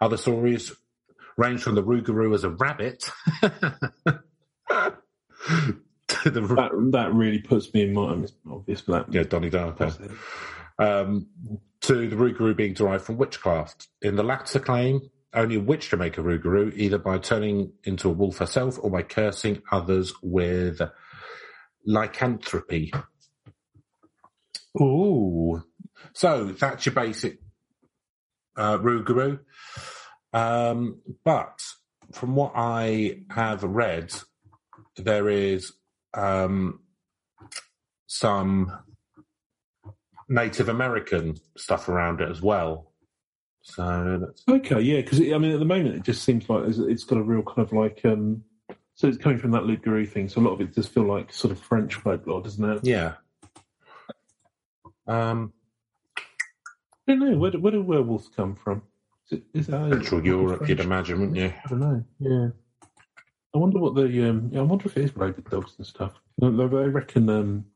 Other 0.00 0.16
stories 0.16 0.72
range 1.36 1.62
from 1.62 1.76
the 1.76 1.82
Rougarou 1.82 2.34
as 2.34 2.44
a 2.44 2.50
rabbit 2.50 3.08
to 3.42 3.52
the 6.30 6.40
That 6.40 6.88
that 6.92 7.14
really 7.14 7.40
puts 7.40 7.72
me 7.72 7.82
in 7.82 7.94
mind. 7.94 8.24
It's 8.24 8.32
obvious, 8.50 8.80
but 8.82 9.06
that 9.06 9.14
yeah 9.14 9.22
Donnie 9.22 9.50
Darko 9.50 10.16
um, 10.78 11.28
to 11.82 12.08
the 12.08 12.16
Rougarou 12.16 12.56
being 12.56 12.74
derived 12.74 13.04
from 13.04 13.16
witchcraft. 13.16 13.88
In 14.02 14.16
the 14.16 14.22
latter 14.22 14.58
claim, 14.58 15.10
only 15.34 15.56
a 15.56 15.60
witch 15.60 15.90
can 15.90 15.98
make 15.98 16.16
a 16.18 16.22
Rougarou, 16.22 16.72
either 16.74 16.98
by 16.98 17.18
turning 17.18 17.72
into 17.84 18.08
a 18.08 18.12
wolf 18.12 18.38
herself 18.38 18.78
or 18.80 18.90
by 18.90 19.02
cursing 19.02 19.62
others 19.70 20.12
with 20.22 20.80
lycanthropy. 21.86 22.92
Ooh. 24.80 25.62
So 26.14 26.46
that's 26.46 26.86
your 26.86 26.94
basic 26.94 27.38
uh, 28.56 28.78
Rougarou. 28.78 29.40
Um, 30.32 31.00
but 31.24 31.60
from 32.12 32.34
what 32.36 32.52
I 32.54 33.22
have 33.30 33.62
read, 33.62 34.12
there 34.96 35.28
is 35.28 35.72
um, 36.12 36.80
some 38.06 38.72
Native 40.28 40.68
American 40.68 41.36
stuff 41.56 41.88
around 41.88 42.20
it 42.20 42.30
as 42.30 42.40
well. 42.40 42.92
So 43.62 44.18
that's, 44.20 44.42
Okay, 44.46 44.80
yeah, 44.82 45.00
because 45.00 45.20
I 45.20 45.38
mean, 45.38 45.52
at 45.52 45.58
the 45.58 45.64
moment, 45.64 45.94
it 45.96 46.02
just 46.02 46.22
seems 46.22 46.48
like 46.48 46.64
it's, 46.68 47.04
got 47.04 47.18
a 47.18 47.22
real 47.22 47.42
kind 47.42 47.60
of 47.60 47.72
like. 47.72 48.00
um 48.04 48.44
So 48.94 49.08
it's 49.08 49.18
coming 49.18 49.38
from 49.38 49.52
that 49.52 49.64
Luke 49.64 49.82
Guru 49.82 50.06
thing. 50.06 50.28
So 50.28 50.40
a 50.40 50.42
lot 50.42 50.52
of 50.52 50.60
it 50.60 50.74
does 50.74 50.86
feel 50.86 51.04
like 51.04 51.32
sort 51.32 51.50
of 51.50 51.58
French 51.60 51.94
folklore, 51.94 52.42
doesn't 52.42 52.64
it? 52.64 52.80
yeah. 52.84 53.14
Um, 55.06 55.52
I 56.16 57.12
don't 57.12 57.18
know. 57.18 57.36
Where 57.36 57.50
do, 57.50 57.60
where 57.60 57.72
do 57.72 57.82
werewolves 57.82 58.30
come 58.34 58.54
from? 58.54 58.82
Is, 59.26 59.38
it, 59.38 59.44
is 59.52 59.66
that 59.66 59.90
Central 59.90 60.24
Europe, 60.24 60.68
you'd 60.68 60.80
imagine, 60.80 61.20
wouldn't 61.20 61.36
you? 61.36 61.52
I 61.64 61.68
don't 61.68 61.80
know. 61.80 62.04
Yeah. 62.18 62.48
I 63.54 63.58
wonder 63.58 63.78
what 63.78 63.94
the. 63.94 64.28
Um, 64.28 64.50
yeah, 64.52 64.60
I 64.60 64.62
wonder 64.62 64.86
if 64.86 64.96
it 64.96 65.04
is 65.04 65.16
rabid 65.16 65.48
dogs 65.48 65.74
and 65.78 65.86
stuff. 65.86 66.12
I 66.42 66.46
reckon 66.46 67.28
um, 67.30 67.66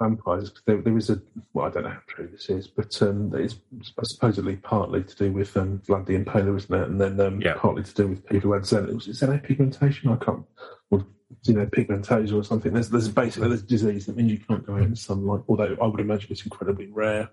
vampires. 0.00 0.52
There, 0.66 0.80
there 0.80 0.96
is 0.96 1.10
a. 1.10 1.20
Well, 1.52 1.66
I 1.66 1.70
don't 1.70 1.82
know 1.84 1.90
how 1.90 2.00
true 2.06 2.28
this 2.30 2.48
is, 2.48 2.66
but 2.66 3.00
um, 3.02 3.32
it's 3.34 3.56
supposedly 4.02 4.56
partly 4.56 5.02
to 5.04 5.16
do 5.16 5.32
with 5.32 5.56
um, 5.56 5.80
Vlad 5.86 6.06
the 6.06 6.16
Impaler, 6.18 6.56
isn't 6.56 6.74
it? 6.74 6.88
And 6.88 7.00
then 7.00 7.20
um, 7.20 7.40
Yeah. 7.40 7.54
partly 7.56 7.82
to 7.82 7.94
do 7.94 8.08
with 8.08 8.26
people 8.26 8.50
who 8.50 8.52
had 8.54 8.62
xen- 8.62 8.94
was 8.94 9.08
it 9.08 9.12
xenopigmentation. 9.12 10.12
I 10.20 10.24
can't. 10.24 10.44
Or 10.90 11.04
xenopigmentation 11.46 12.34
or 12.38 12.44
something. 12.44 12.72
There's, 12.72 12.88
there's 12.90 13.08
basically 13.08 13.48
there's 13.48 13.62
a 13.62 13.66
disease 13.66 14.06
that 14.06 14.16
means 14.16 14.32
you 14.32 14.38
can't 14.38 14.64
go 14.66 14.74
out 14.76 14.82
in 14.82 14.96
sunlight. 14.96 15.42
Although 15.48 15.76
I 15.80 15.86
would 15.86 16.00
imagine 16.00 16.28
it's 16.30 16.44
incredibly 16.44 16.86
rare. 16.86 17.28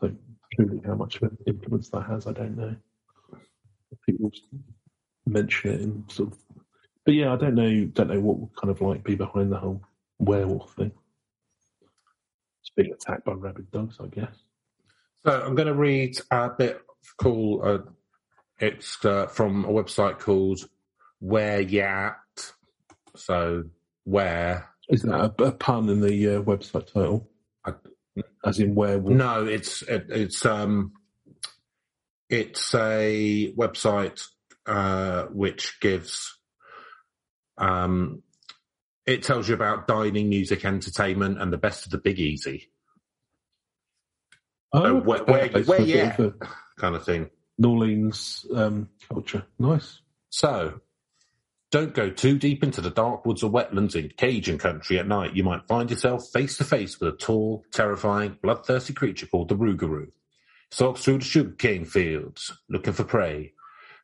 So 0.00 0.12
truly, 0.54 0.80
how 0.86 0.94
much 0.94 1.16
of 1.16 1.22
an 1.24 1.38
influence 1.46 1.88
that 1.90 2.02
has, 2.02 2.26
I 2.26 2.32
don't 2.32 2.56
know. 2.56 2.76
People 4.06 4.30
mention 5.26 5.70
it 5.72 5.80
and 5.80 6.10
sort 6.10 6.32
of, 6.32 6.38
but 7.04 7.14
yeah, 7.14 7.32
I 7.32 7.36
don't 7.36 7.54
know. 7.54 7.84
Don't 7.86 8.08
know 8.08 8.20
what 8.20 8.38
would 8.38 8.56
kind 8.56 8.70
of 8.70 8.80
like 8.80 9.02
be 9.04 9.14
behind 9.14 9.50
the 9.50 9.58
whole 9.58 9.82
werewolf 10.18 10.74
thing. 10.74 10.92
Being 12.78 12.94
attacked 12.94 13.26
by 13.26 13.34
rabid 13.34 13.72
dogs, 13.72 13.98
I 14.00 14.08
guess. 14.08 14.36
So 15.26 15.42
I'm 15.42 15.56
going 15.56 15.68
to 15.68 15.74
read 15.74 16.18
a 16.30 16.50
bit 16.50 16.80
cool. 17.18 17.62
Uh, 17.64 17.78
it's 18.60 19.04
uh, 19.04 19.26
from 19.28 19.66
a 19.66 19.68
website 19.70 20.20
called 20.20 20.60
Where 21.20 21.60
Yat. 21.60 22.16
So 23.16 23.64
where? 24.04 24.70
Is 24.88 25.02
that 25.02 25.34
a, 25.40 25.44
a 25.44 25.52
pun 25.52 25.90
in 25.90 26.00
the 26.02 26.36
uh, 26.36 26.42
website 26.42 26.86
title? 26.92 27.28
I- 27.66 27.74
As 28.44 28.60
in 28.60 28.74
where? 28.76 29.00
No, 29.00 29.46
it's 29.46 29.82
it, 29.82 30.06
it's 30.10 30.46
um 30.46 30.92
it's 32.30 32.74
a 32.74 33.52
website 33.56 34.22
uh, 34.66 35.24
which 35.26 35.80
gives 35.80 36.38
um 37.58 38.22
it 39.08 39.22
tells 39.24 39.48
you 39.48 39.54
about 39.54 39.88
dining, 39.88 40.28
music, 40.28 40.64
entertainment, 40.64 41.40
and 41.40 41.52
the 41.52 41.58
best 41.58 41.84
of 41.86 41.90
the 41.92 41.98
Big 41.98 42.18
Easy 42.20 42.70
Oh, 44.72 44.98
Uh, 44.98 45.00
where- 45.00 45.24
where- 45.24 45.62
where 45.64 45.80
yeah. 45.80 46.14
kind 46.76 46.94
of 46.94 47.04
thing. 47.04 47.30
New 47.56 47.70
Orleans 47.70 48.44
um, 48.54 48.88
culture. 49.08 49.46
Nice. 49.58 50.00
So, 50.28 50.80
don't 51.70 51.94
go 51.94 52.10
too 52.10 52.38
deep 52.38 52.62
into 52.62 52.82
the 52.82 52.90
dark 52.90 53.24
woods 53.24 53.42
or 53.42 53.50
wetlands 53.50 53.96
in 53.96 54.10
Cajun 54.10 54.58
country 54.58 54.98
at 54.98 55.08
night. 55.08 55.34
You 55.34 55.42
might 55.42 55.66
find 55.66 55.90
yourself 55.90 56.28
face 56.32 56.58
to 56.58 56.64
face 56.64 57.00
with 57.00 57.14
a 57.14 57.16
tall, 57.16 57.64
terrifying, 57.72 58.38
bloodthirsty 58.42 58.92
creature 58.92 59.26
called 59.26 59.48
the 59.48 59.56
Rougarou. 59.56 60.12
Stalks 60.70 61.02
through 61.02 61.18
the 61.18 61.24
sugarcane 61.24 61.86
fields, 61.86 62.52
looking 62.68 62.92
for 62.92 63.04
prey, 63.04 63.54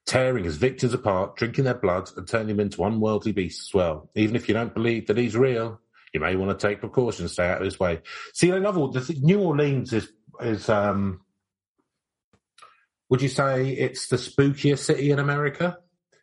tearing 0.06 0.44
his 0.44 0.56
victims 0.56 0.92
apart, 0.92 1.36
drinking 1.36 1.64
their 1.64 1.74
blood, 1.74 2.10
and 2.16 2.28
turning 2.28 2.48
them 2.48 2.60
into 2.60 2.84
unworldly 2.84 3.32
beasts 3.32 3.68
as 3.70 3.74
well. 3.74 4.10
Even 4.14 4.36
if 4.36 4.48
you 4.48 4.54
don't 4.54 4.74
believe 4.74 5.06
that 5.06 5.16
he's 5.16 5.36
real, 5.36 5.80
you 6.12 6.20
may 6.20 6.36
want 6.36 6.58
to 6.58 6.66
take 6.66 6.80
precautions, 6.80 7.32
stay 7.32 7.48
out 7.48 7.58
of 7.58 7.64
his 7.64 7.80
way. 7.80 8.00
See, 8.32 8.52
I 8.52 8.58
love 8.58 8.76
all 8.76 8.88
the 8.88 9.18
New 9.20 9.40
Orleans 9.40 9.92
is 9.92 10.08
is 10.40 10.68
um. 10.68 11.20
Would 13.10 13.22
you 13.22 13.28
say 13.28 13.68
it's 13.70 14.08
the 14.08 14.16
spookiest 14.16 14.78
city 14.78 15.10
in 15.10 15.18
America? 15.18 15.78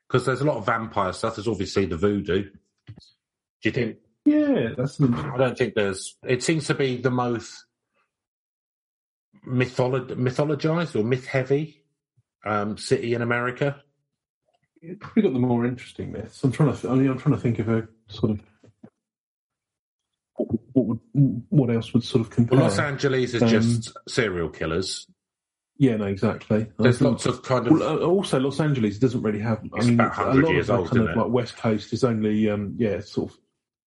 Because 0.08 0.26
there's 0.26 0.42
a 0.42 0.46
lot 0.46 0.58
of 0.58 0.66
vampire 0.66 1.14
stuff. 1.14 1.36
There's 1.36 1.48
obviously 1.48 1.86
the 1.86 1.98
voodoo. 1.98 2.44
Do 2.44 2.50
you 3.64 3.72
think? 3.72 3.98
Yeah, 4.26 4.70
that's 4.78 5.02
I 5.02 5.38
don't 5.38 5.58
think 5.58 5.74
there's. 5.74 6.18
It 6.28 6.44
seems 6.44 6.68
to 6.68 6.74
be 6.74 6.98
the 6.98 7.12
most 7.12 7.66
mytholo- 9.48 10.08
mythologized 10.16 11.00
or 11.00 11.04
myth 11.04 11.26
heavy 11.26 11.81
um, 12.46 12.78
city 12.78 13.14
in 13.14 13.22
America. 13.22 13.82
You've 14.82 15.00
probably 15.00 15.24
got 15.24 15.34
the 15.34 15.40
more 15.40 15.66
interesting 15.66 16.12
myths. 16.12 16.44
I'm 16.44 16.52
trying 16.52 16.74
to. 16.74 16.82
Th- 16.82 16.92
I 16.92 16.96
mean, 16.96 17.10
I'm 17.10 17.20
trying 17.20 17.36
to 17.36 17.42
think 17.42 17.60
of 17.60 17.70
a 17.70 17.88
sort 18.08 18.32
of 18.32 18.42
what, 20.36 20.50
would 20.74 21.00
what 21.50 21.70
else 21.70 21.94
would 21.94 22.04
sort 22.04 22.22
of 22.22 22.30
compare. 22.30 22.58
Well, 22.58 22.68
Los 22.68 22.80
Angeles 22.80 23.34
is 23.34 23.44
Um, 23.44 23.50
just 23.50 23.92
serial 24.08 24.50
killers. 24.50 25.06
yeah, 25.78 25.98
no, 25.98 26.06
exactly. 26.06 26.68
There's 26.80 26.98
think- 27.00 27.12
lots 27.12 27.26
of 27.28 27.44
kind 27.44 27.68
of. 27.68 27.74
Well, 27.74 27.84
uh, 27.84 27.98
also, 28.08 28.40
Los 28.40 28.60
Angeles 28.60 28.98
doesn't 28.98 29.22
really 29.22 29.40
have. 29.40 29.62
I 29.80 29.86
mean, 29.86 30.00
a 30.00 30.04
lot 30.34 30.52
years 30.52 30.70
of 30.70 30.80
old, 30.80 30.90
kind 30.90 31.04
of 31.04 31.10
it? 31.10 31.18
like 31.18 31.30
West 31.30 31.58
Coast 31.58 31.94
is 31.94 32.04
only, 32.04 32.50
um, 32.50 32.76
yeah, 32.78 33.02
sort 33.02 33.32
of. 33.32 33.38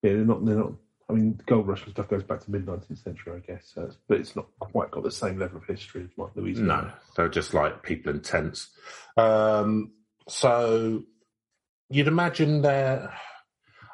Yeah, 0.02 0.12
they're 0.12 0.24
not. 0.24 0.44
They're 0.44 0.56
not. 0.56 0.72
I 1.08 1.12
mean, 1.12 1.38
gold 1.46 1.68
rush 1.68 1.82
and 1.84 1.92
stuff 1.92 2.08
goes 2.08 2.22
back 2.22 2.40
to 2.44 2.50
mid 2.50 2.66
nineteenth 2.66 3.00
century, 3.00 3.34
I 3.36 3.40
guess, 3.46 3.70
so 3.74 3.82
it's- 3.82 3.98
but 4.08 4.18
it's 4.20 4.34
not 4.34 4.46
quite 4.58 4.90
got 4.90 5.02
the 5.04 5.10
same 5.10 5.38
level 5.38 5.58
of 5.58 5.64
history 5.64 6.02
as 6.04 6.08
like 6.16 6.34
No, 6.36 6.90
they're 7.16 7.28
just 7.28 7.52
like 7.52 7.82
people 7.82 8.12
in 8.14 8.20
tents. 8.22 8.70
Um, 9.16 9.92
so 10.28 11.02
you'd 11.90 12.08
imagine 12.08 12.62
there. 12.62 13.12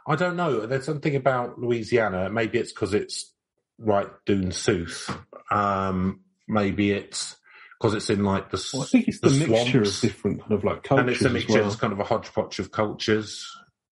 I 0.07 0.15
don't 0.17 0.37
know. 0.37 0.67
There's 0.67 0.87
something 0.87 1.15
about 1.17 1.59
Louisiana. 1.59 2.31
Maybe 2.31 2.59
it's 2.59 2.73
because 2.73 2.95
it's 2.95 3.33
right 3.79 4.09
dune 4.25 4.53
Sooth. 4.53 5.11
Um, 5.51 6.21
maybe 6.49 6.93
it's 6.93 7.37
because 7.79 7.95
it's 7.95 8.09
in 8.11 8.25
like 8.25 8.51
the, 8.51 8.71
Well, 8.73 8.83
I 8.83 8.87
think 8.87 9.09
it's 9.09 9.21
the, 9.21 9.31
mixture 9.31 9.85
swamps. 9.85 9.97
of 9.97 10.01
different 10.11 10.41
kind 10.43 10.53
of 10.53 10.65
like 10.65 10.83
cultures. 10.85 11.01
and 11.01 11.11
it's 11.11 11.25
a 11.25 11.31
mixture. 11.31 11.55
well. 11.61 11.67
It's 11.67 11.77
kind 11.77 11.93
of 11.93 11.99
a 12.01 12.05
hodgepodge 12.05 12.59
of 12.61 12.71
cultures, 12.71 13.45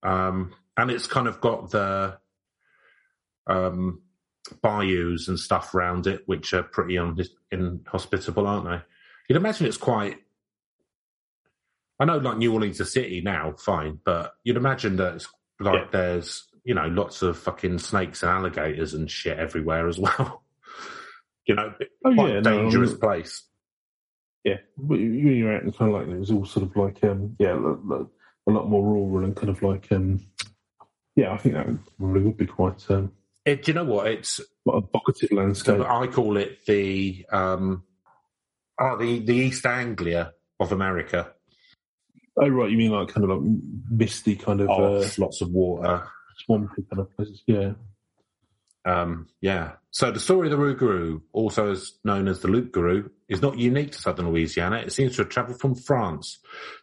um, 0.05 0.55
and 0.77 0.91
it's 0.91 1.07
kind 1.09 1.27
of 1.27 1.41
got 1.41 1.71
the 1.71 2.19
um, 3.49 4.03
bayous 4.63 5.29
and 5.29 5.39
stuff 5.39 5.75
around 5.75 6.07
it, 6.07 6.23
which 6.27 6.53
are 6.55 6.63
pretty 6.63 6.99
un- 6.99 7.17
inhospitable, 7.51 8.47
aren't 8.47 8.67
they? 8.67 8.81
You'd 9.29 9.37
imagine 9.37 9.67
it's 9.67 9.77
quite. 9.77 10.19
I 12.01 12.05
know, 12.05 12.19
like 12.19 12.39
New 12.39 12.53
Orleans, 12.53 12.79
a 12.81 12.85
city 12.87 13.21
now, 13.21 13.55
fine, 13.59 13.99
but 14.05 14.35
you'd 14.45 14.57
imagine 14.57 14.97
that 14.97 15.17
it's 15.17 15.29
like 15.61 15.75
Yeah. 15.75 15.89
there's 15.91 16.47
you 16.65 16.75
know 16.75 16.87
lots 16.87 17.23
of 17.23 17.37
fucking 17.39 17.79
snakes 17.79 18.23
and 18.23 18.31
alligators 18.31 18.95
and 18.95 19.11
shit 19.11 19.39
everywhere 19.39 19.89
as 19.89 19.99
well. 19.99 20.45
you 21.47 21.55
know, 21.55 21.73
Oh, 22.05 22.15
quite 22.15 22.31
yeah, 22.31 22.39
a 22.39 22.43
dangerous 22.43 22.93
um, 22.93 23.01
place. 23.01 23.43
Yeah, 24.45 24.59
when 24.77 25.01
you- 25.01 25.33
you're 25.33 25.55
out 25.57 25.63
and 25.65 25.77
kind 25.77 25.93
of 25.95 26.01
like 26.01 26.09
it 26.09 26.19
was 26.21 26.31
all 26.31 26.45
sort 26.45 26.67
of 26.67 26.77
like 26.77 27.03
um 27.05 27.35
yeah 27.39 27.55
a 27.55 28.51
lot 28.51 28.69
more 28.69 28.83
rural 28.85 29.25
and 29.25 29.35
kind 29.37 29.49
of 29.51 29.63
like 29.63 29.91
um 29.91 30.21
yeah 31.17 31.33
I 31.33 31.37
think 31.37 31.55
that 31.57 31.67
really 31.99 32.27
would 32.27 32.37
be 32.37 32.47
quite 32.47 32.89
um 32.91 33.13
It, 33.49 33.65
do 33.65 33.71
you 33.71 33.75
know 33.75 33.85
what? 33.85 34.07
It's 34.09 34.41
quite 34.65 34.83
a 34.83 34.87
vocative 34.87 35.33
landscape. 35.33 35.81
I 35.81 36.07
call 36.07 36.37
it 36.37 36.65
the 36.67 37.25
um, 37.33 37.83
oh 38.81 38.97
the 38.99 39.21
the 39.21 39.35
East 39.37 39.65
Anglia 39.67 40.33
of 40.61 40.73
America. 40.73 41.33
Oh 42.41 42.49
right, 42.49 42.71
you 42.71 42.77
mean 42.77 42.91
like 42.93 43.09
kind 43.09 43.25
of 43.25 43.31
like 43.31 43.51
misty 43.91 44.37
kind 44.37 44.61
of 44.61 44.69
Oh, 44.71 44.97
uh, 44.99 45.09
lots 45.19 45.41
of 45.41 45.51
water. 45.51 46.07
swampy 46.45 46.83
kind 46.91 47.01
of 47.01 47.17
places? 47.17 47.43
Yeah, 47.47 47.73
Um, 48.85 49.29
yeah. 49.41 49.73
So 49.91 50.13
the 50.13 50.21
story 50.21 50.49
of 50.51 50.57
the 50.57 50.63
Rougarou, 50.65 51.23
also 51.33 51.73
as 51.73 51.95
known 52.05 52.29
as 52.29 52.41
the 52.41 52.49
Loup 52.49 52.71
Garou, 52.73 53.11
is 53.29 53.43
not 53.43 53.59
unique 53.59 53.93
to 53.93 53.99
southern 53.99 54.29
Louisiana. 54.29 54.77
It 54.77 54.93
seems 54.93 55.17
to 55.17 55.23
have 55.23 55.31
travelled 55.31 55.61
from 55.61 55.75
France 55.75 56.39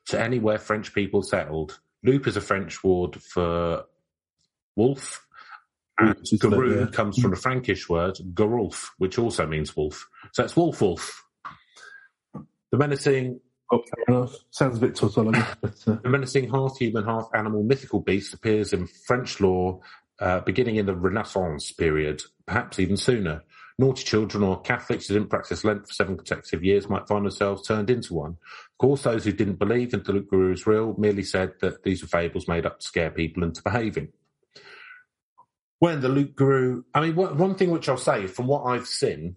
to 0.08 0.20
anywhere 0.20 0.58
French 0.58 0.94
people 0.94 1.22
settled. 1.22 1.80
Loup 2.04 2.28
is 2.28 2.36
a 2.36 2.42
French 2.42 2.84
word 2.84 3.22
for 3.22 3.86
wolf, 4.76 5.25
and 5.98 6.40
Garou 6.40 6.80
yeah. 6.82 6.86
comes 6.88 7.20
from 7.20 7.32
the 7.32 7.38
Frankish 7.38 7.88
word 7.88 8.18
Garulf, 8.34 8.90
which 8.98 9.18
also 9.18 9.46
means 9.48 9.76
wolf. 9.76 10.08
So 10.34 10.44
it's 10.44 10.56
wolf 10.56 10.82
wolf. 10.82 11.24
The 12.34 12.78
menacing. 12.78 13.40
Sounds 14.52 14.78
a 14.78 14.80
bit 14.80 14.96
tautology, 14.96 15.42
but 15.62 15.74
uh, 15.88 15.98
the 16.04 16.10
menacing 16.10 16.52
half 16.52 16.78
human, 16.78 17.04
half 17.04 17.30
animal 17.34 17.64
mythical 17.64 18.00
beast 18.00 18.34
appears 18.34 18.74
in 18.74 18.88
French 19.08 19.40
lore 19.40 19.80
uh, 20.20 20.40
beginning 20.42 20.76
in 20.76 20.86
the 20.86 20.96
Renaissance 20.96 21.72
period, 21.72 22.22
perhaps 22.46 22.80
even 22.80 22.98
sooner. 22.98 23.44
Naughty 23.78 24.04
children 24.04 24.44
or 24.44 24.62
Catholics 24.62 25.08
who 25.08 25.16
didn't 25.16 25.30
practice 25.30 25.66
Lent 25.66 25.86
for 25.86 25.94
seven 25.94 26.16
consecutive 26.16 26.64
years 26.64 26.88
might 26.88 27.08
find 27.08 27.26
themselves 27.26 27.68
turned 27.68 27.90
into 27.90 28.14
one. 28.14 28.32
Of 28.32 28.78
course, 28.78 29.04
those 29.04 29.26
who 29.26 29.34
didn't 29.34 29.60
believe 29.60 29.94
in 29.94 30.04
the 30.04 30.22
Guru 30.22 30.54
is 30.54 30.66
real 30.66 30.96
merely 30.98 31.24
said 31.24 31.54
that 31.60 31.84
these 31.84 32.02
were 32.02 32.08
fables 32.08 32.48
made 32.48 32.66
up 32.66 32.80
to 32.80 32.86
scare 32.86 33.10
people 33.10 33.44
into 33.44 33.62
behaving. 33.62 34.10
When 35.80 36.02
the 36.02 36.10
Luke 36.10 36.36
Guru, 36.36 36.84
I 36.94 37.02
mean, 37.02 37.16
what, 37.16 37.36
one 37.36 37.56
thing 37.56 37.70
which 37.70 37.90
I'll 37.90 37.98
say 37.98 38.28
from 38.28 38.48
what 38.48 38.64
I've 38.64 38.88
seen 38.88 39.36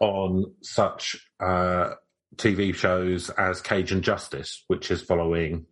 on 0.00 0.52
such 0.62 1.16
uh, 1.40 1.94
TV 2.36 2.74
shows 2.74 3.30
as 3.30 3.60
Cajun 3.60 4.02
Justice, 4.02 4.64
which 4.66 4.90
is 4.90 5.02
following 5.02 5.66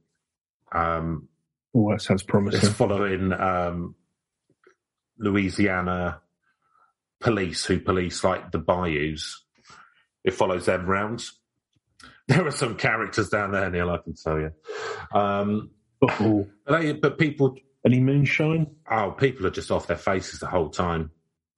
um, 0.73 1.29
oh, 1.75 1.91
that 1.91 2.03
sounds 2.03 2.23
it's 2.23 2.31
promising. 2.31 2.71
following 2.71 3.33
um, 3.33 3.95
Louisiana 5.19 6.21
police 7.21 7.65
who 7.65 7.81
police 7.81 8.23
like 8.25 8.51
the 8.51 8.59
bayous. 8.59 9.45
It 10.25 10.35
follows 10.35 10.67
them 10.67 10.87
rounds. 10.87 11.33
There 12.29 12.45
are 12.45 12.51
some 12.51 12.75
characters 12.75 13.29
down 13.29 13.53
there, 13.53 13.71
Neil. 13.71 13.89
I 13.89 13.99
can 13.99 14.15
tell 14.17 14.41
you. 14.41 14.51
Um, 15.17 15.71
but, 16.01 16.19
they, 16.67 16.93
but 16.95 17.19
people, 17.19 17.57
any 17.87 18.01
moonshine? 18.01 18.67
oh, 18.91 19.13
people 19.13 19.47
are 19.47 19.51
just 19.51 19.71
off 19.71 19.87
their 19.87 19.97
faces 19.97 20.41
the 20.41 20.47
whole 20.47 20.69
time. 20.69 21.11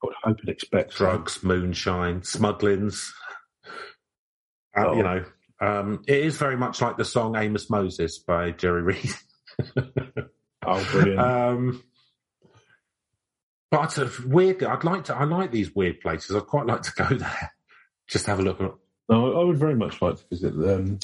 I 0.04 0.08
hope 0.22 0.38
and 0.40 0.48
expect. 0.48 0.94
Drugs, 0.94 1.42
moonshine, 1.42 2.20
smugglings. 2.22 3.10
Uh, 3.66 3.70
Oh. 4.86 4.94
You 4.96 5.02
know, 5.02 5.24
um, 5.60 6.04
it 6.06 6.18
is 6.18 6.36
very 6.36 6.56
much 6.56 6.80
like 6.80 6.96
the 6.96 7.04
song 7.04 7.34
"Amos 7.34 7.68
Moses" 7.68 8.18
by 8.18 8.52
Jerry 8.52 8.82
Reed. 8.82 9.10
Oh, 10.66 10.86
brilliant. 10.92 11.18
Um, 11.20 11.82
but 13.70 13.96
a 13.98 14.10
weird. 14.26 14.62
I'd 14.62 14.84
like 14.84 15.04
to. 15.04 15.14
I 15.16 15.24
like 15.24 15.50
these 15.50 15.74
weird 15.74 16.00
places. 16.00 16.34
I'd 16.36 16.46
quite 16.46 16.66
like 16.66 16.82
to 16.82 16.92
go 16.92 17.04
there. 17.16 17.52
Just 18.06 18.26
have 18.26 18.38
a 18.38 18.42
look 18.42 18.60
at. 18.60 18.72
no, 19.08 19.40
I 19.40 19.44
would 19.44 19.56
very 19.58 19.74
much 19.76 20.02
like 20.02 20.16
to 20.16 20.24
visit 20.30 20.52
um, 20.54 20.98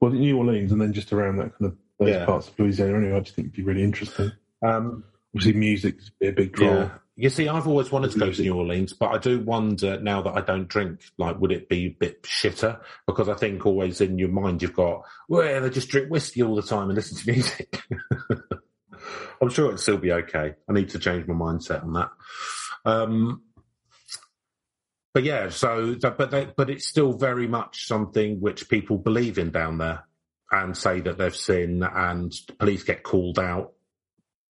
well, 0.00 0.10
New 0.12 0.36
Orleans 0.38 0.72
and 0.72 0.80
then 0.80 0.92
just 0.92 1.12
around 1.12 1.36
that 1.36 1.56
kind 1.58 1.72
of 1.72 1.76
those 2.00 2.08
Yeah. 2.10 2.24
parts 2.24 2.48
of 2.48 2.58
Louisiana. 2.58 2.98
Anyway, 2.98 3.16
I 3.16 3.20
just 3.20 3.36
think 3.36 3.46
it'd 3.46 3.56
be 3.56 3.62
really 3.62 3.82
interesting. 3.84 4.32
Um, 4.68 5.04
Obviously, 5.34 5.58
music's 5.58 6.10
a 6.22 6.30
big 6.30 6.52
draw. 6.52 6.66
yeah. 6.66 6.90
You 7.18 7.30
see, 7.30 7.48
I've 7.48 7.66
always 7.66 7.90
wanted 7.90 8.10
to 8.12 8.18
go 8.18 8.30
to 8.30 8.42
New 8.42 8.54
Orleans, 8.54 8.92
but 8.92 9.10
I 9.10 9.18
do 9.18 9.40
wonder 9.40 9.98
now 10.00 10.20
that 10.22 10.36
I 10.36 10.42
don't 10.42 10.68
drink, 10.68 11.00
like, 11.16 11.38
would 11.40 11.52
it 11.52 11.68
be 11.68 11.86
a 11.86 11.96
bit 11.98 12.22
shitter? 12.22 12.78
Because 13.06 13.28
I 13.30 13.34
think 13.34 13.64
always 13.64 14.02
in 14.02 14.18
your 14.18 14.28
mind 14.28 14.60
you've 14.60 14.74
got, 14.74 15.02
well, 15.28 15.60
they 15.62 15.70
just 15.70 15.88
drink 15.88 16.10
whiskey 16.10 16.42
all 16.42 16.54
the 16.54 16.62
time 16.62 16.90
and 16.90 16.94
listen 16.94 17.16
to 17.16 17.32
music. 17.32 17.82
I'm 19.40 19.48
sure 19.48 19.68
it'd 19.68 19.80
still 19.80 19.96
be 19.98 20.12
okay. 20.12 20.54
I 20.68 20.72
need 20.72 20.90
to 20.90 20.98
change 20.98 21.26
my 21.26 21.34
mindset 21.34 21.84
on 21.84 21.94
that. 21.94 22.10
Um, 22.84 23.42
but 25.14 25.24
yeah, 25.24 25.48
so 25.48 25.94
but 25.94 26.30
they, 26.30 26.48
but 26.54 26.68
it's 26.68 26.86
still 26.86 27.14
very 27.14 27.46
much 27.46 27.86
something 27.86 28.40
which 28.40 28.68
people 28.68 28.98
believe 28.98 29.38
in 29.38 29.50
down 29.50 29.78
there 29.78 30.04
and 30.50 30.76
say 30.76 31.00
that 31.00 31.16
they've 31.16 31.34
seen, 31.34 31.82
and 31.82 32.32
police 32.58 32.84
get 32.84 33.02
called 33.02 33.38
out 33.38 33.72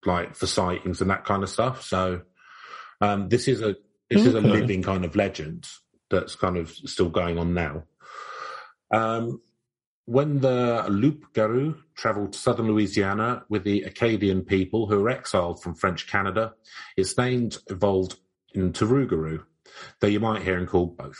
like 0.06 0.34
for 0.34 0.46
sightings 0.46 1.00
and 1.00 1.10
that 1.10 1.24
kind 1.24 1.42
of 1.42 1.50
stuff. 1.50 1.82
So 1.82 2.22
um, 3.00 3.28
this 3.28 3.48
is 3.48 3.60
a 3.62 3.76
this 4.10 4.24
is 4.24 4.34
a 4.34 4.40
living 4.40 4.82
kind 4.82 5.04
of 5.04 5.16
legend 5.16 5.66
that's 6.10 6.36
kind 6.36 6.56
of 6.56 6.70
still 6.70 7.08
going 7.08 7.38
on 7.38 7.54
now. 7.54 7.84
Um, 8.92 9.40
when 10.04 10.38
the 10.38 10.86
Loup 10.88 11.32
Garou 11.32 11.74
travelled 11.96 12.32
to 12.32 12.38
southern 12.38 12.68
Louisiana 12.68 13.44
with 13.48 13.64
the 13.64 13.82
Acadian 13.82 14.42
people 14.42 14.86
who 14.86 15.02
were 15.02 15.10
exiled 15.10 15.60
from 15.60 15.74
French 15.74 16.06
Canada, 16.06 16.54
its 16.96 17.18
name 17.18 17.50
evolved 17.68 18.16
into 18.54 18.86
Rougarou, 18.86 19.42
though 20.00 20.06
you 20.06 20.20
might 20.20 20.42
hear 20.42 20.56
him 20.56 20.66
called 20.68 20.96
both. 20.96 21.18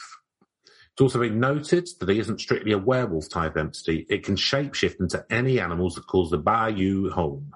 It's 0.93 1.03
also 1.03 1.19
been 1.19 1.41
noted 1.41 1.89
that 1.99 2.09
he 2.09 2.21
isn't 2.21 2.41
strictly 2.41 2.73
a 2.73 2.79
werewolf 2.79 3.29
type 3.29 3.57
entity. 3.57 4.07
It 4.09 4.25
can 4.25 4.37
shapeshift 4.37 5.01
into 5.01 5.27
any 5.29 5.61
animals 5.61 5.97
that 5.97 6.07
calls 6.07 6.31
the 6.31 6.39
bayou 6.39 7.11
home. 7.11 7.53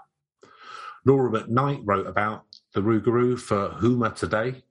Laura 1.04 1.30
McKnight 1.30 1.82
wrote 1.84 2.06
about 2.06 2.44
the 2.74 2.80
Rougarou 2.80 3.38
for 3.38 3.70
Houma 3.70 4.10
Today 4.10 4.62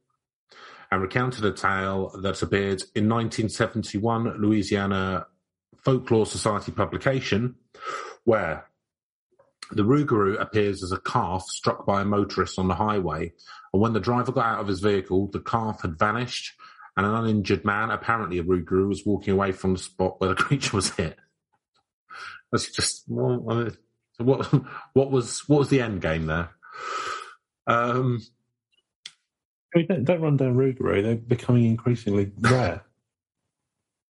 and 0.92 1.02
recounted 1.02 1.46
a 1.46 1.52
tale 1.52 2.10
that 2.22 2.42
appeared 2.42 2.84
in 2.96 3.10
1971 3.10 4.42
Louisiana 4.42 5.28
Folklore 5.84 6.26
Society 6.26 6.72
publication 6.72 7.56
where 8.26 8.66
the 9.72 9.84
Rougarou 9.84 10.40
appears 10.40 10.84
as 10.84 10.92
a 10.92 11.00
calf 11.00 11.44
struck 11.44 11.86
by 11.86 12.02
a 12.02 12.06
motorist 12.06 12.58
on 12.58 12.68
the 12.68 12.76
highway, 12.76 13.34
and 13.72 13.82
when 13.82 13.94
the 13.94 14.00
driver 14.00 14.32
got 14.32 14.46
out 14.46 14.60
of 14.62 14.68
his 14.68 14.80
vehicle, 14.80 15.28
the 15.28 15.40
calf 15.40 15.82
had 15.84 16.00
vanished, 16.00 16.54
and 16.98 17.06
an 17.06 17.14
uninjured 17.14 17.66
man, 17.66 17.92
apparently 17.92 18.40
a 18.40 18.44
Rougarou, 18.44 18.88
was 18.88 19.06
walking 19.06 19.34
away 19.34 19.52
from 19.52 19.74
the 19.74 19.80
spot 19.80 20.20
where 20.20 20.30
the 20.30 20.36
creature 20.44 20.76
was 20.76 20.90
hit. 20.92 21.18
That's 22.52 22.72
just 22.72 23.04
well, 23.08 23.70
so 24.20 24.26
what? 24.26 24.54
What 24.94 25.12
was 25.12 25.48
what 25.48 25.60
was 25.60 25.70
the 25.70 25.82
end 25.82 26.02
game 26.02 26.26
there? 26.26 26.50
Um, 27.68 28.22
I 29.74 29.80
mean, 29.80 29.88
don't, 29.88 30.04
don't 30.04 30.22
run 30.22 30.38
down 30.38 30.56
Rougarou. 30.56 31.04
They're 31.04 31.16
becoming 31.16 31.66
increasingly 31.66 32.32
rare. 32.40 32.84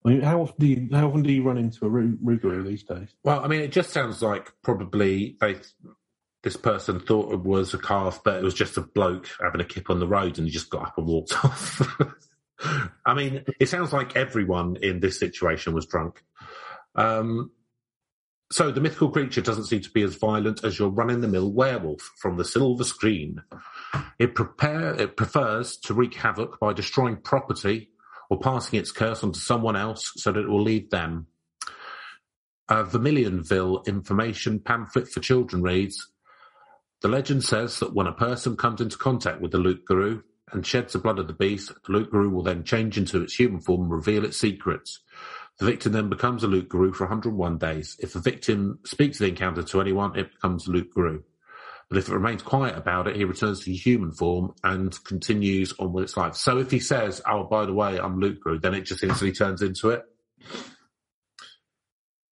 I 0.05 0.09
mean, 0.09 0.21
how 0.23 0.41
often 0.43 0.57
do 0.59 0.67
you 0.67 0.89
how 0.93 1.09
often 1.09 1.23
do 1.23 1.33
you 1.33 1.43
run 1.43 1.59
into 1.59 1.85
a 1.85 1.89
Rou- 1.89 2.19
Rougarou 2.25 2.65
these 2.65 2.85
days? 2.85 3.09
Well, 3.25 3.45
I 3.45 3.49
mean, 3.49 3.61
it 3.61 3.73
just 3.73 3.91
sounds 3.91 4.23
like 4.23 4.53
probably 4.63 5.37
they 5.41 5.57
this 6.45 6.57
person 6.57 7.01
thought 7.01 7.33
it 7.33 7.41
was 7.41 7.75
a 7.75 7.79
calf, 7.79 8.21
but 8.25 8.37
it 8.37 8.45
was 8.45 8.55
just 8.55 8.77
a 8.77 8.81
bloke 8.81 9.29
having 9.43 9.61
a 9.61 9.65
kip 9.65 9.91
on 9.91 9.99
the 9.99 10.07
road, 10.07 10.39
and 10.39 10.47
he 10.47 10.53
just 10.53 10.71
got 10.71 10.87
up 10.87 10.99
and 10.99 11.07
walked 11.07 11.33
off. 11.45 11.83
I 13.05 13.15
mean, 13.15 13.45
it 13.61 13.69
sounds 13.69 13.93
like 13.93 14.17
everyone 14.17 14.77
in 14.81 15.01
this 15.01 15.19
situation 15.19 15.75
was 15.75 15.87
drunk. 15.87 16.23
Um, 16.95 17.51
so 18.51 18.71
the 18.71 18.81
mythical 18.81 19.11
creature 19.11 19.41
doesn't 19.41 19.67
seem 19.67 19.81
to 19.81 19.91
be 19.91 20.03
as 20.03 20.15
violent 20.15 20.65
as 20.65 20.79
your 20.79 20.89
run-in-the-mill 20.89 21.53
werewolf 21.53 22.01
from 22.17 22.37
the 22.37 22.45
silver 22.45 22.85
screen. 22.85 23.43
It 24.19 24.35
prepare 24.35 24.95
it 24.95 25.17
prefers 25.17 25.77
to 25.79 25.95
wreak 25.95 26.15
havoc 26.15 26.59
by 26.59 26.73
destroying 26.73 27.17
property 27.19 27.91
or 28.31 28.39
passing 28.39 28.79
its 28.79 28.93
curse 28.93 29.23
onto 29.23 29.39
someone 29.39 29.77
else 29.77 30.13
so 30.17 30.33
that 30.33 30.41
it 30.41 30.49
will 30.49 30.63
leave 30.63 30.91
them 30.91 31.27
a 32.69 32.85
Vermilionville 32.85 33.87
information 33.87 34.61
pamphlet 34.61 35.09
for 35.09 35.21
children 35.21 35.63
reads 35.63 36.09
The 37.01 37.09
legend 37.09 37.45
says 37.45 37.79
that 37.81 37.95
when 37.95 38.07
a 38.07 38.13
person 38.13 38.57
comes 38.57 38.81
into 38.81 38.99
contact 38.99 39.41
with 39.41 39.53
the 39.53 39.59
Luke 39.59 39.87
Guru 39.87 40.21
and 40.53 40.67
sheds 40.67 40.93
the 40.93 40.99
blood 40.99 41.19
of 41.19 41.27
the 41.27 41.33
beast, 41.33 41.73
the 41.87 41.93
Luke 41.93 42.11
Guru 42.11 42.29
will 42.29 42.43
then 42.43 42.65
change 42.65 42.99
into 42.99 43.23
its 43.23 43.35
human 43.35 43.61
form 43.61 43.83
and 43.83 43.91
reveal 43.91 44.25
its 44.25 44.39
secrets. 44.39 45.01
The 45.59 45.67
victim 45.67 45.93
then 45.93 46.09
becomes 46.09 46.45
a 46.45 46.47
Luke 46.47 46.69
Guru 46.69 46.93
for 46.93 47.05
101 47.05 47.59
days. 47.59 47.97
If 47.99 48.13
the 48.13 48.21
victim 48.21 48.79
speaks 48.85 49.19
of 49.19 49.25
the 49.25 49.31
encounter 49.31 49.63
to 49.63 49.81
anyone, 49.81 50.17
it 50.17 50.33
becomes 50.33 50.69
Luke 50.69 50.95
Guru. 50.95 51.23
But 51.89 51.99
if 51.99 52.09
it 52.09 52.15
remains 52.15 52.43
quiet 52.43 52.77
about 52.77 53.09
it, 53.09 53.17
he 53.17 53.25
returns 53.25 53.61
to 53.65 53.73
human 53.73 54.13
form 54.13 54.55
and 54.63 54.97
continues 55.05 55.73
on 55.79 55.93
with 55.93 56.05
its 56.05 56.17
life. 56.17 56.35
So 56.37 56.59
if 56.59 56.71
he 56.71 56.79
says, 56.81 57.23
"Oh, 57.27 57.45
by 57.45 57.65
the 57.65 57.73
way, 57.73 57.99
I'm 57.99 58.21
Luke 58.21 58.41
Guru," 58.45 58.61
then 58.61 58.75
it 58.75 58.83
just 58.83 59.03
instantly 59.03 59.33
turns 59.33 59.63
into 59.63 59.91
it. 59.91 60.05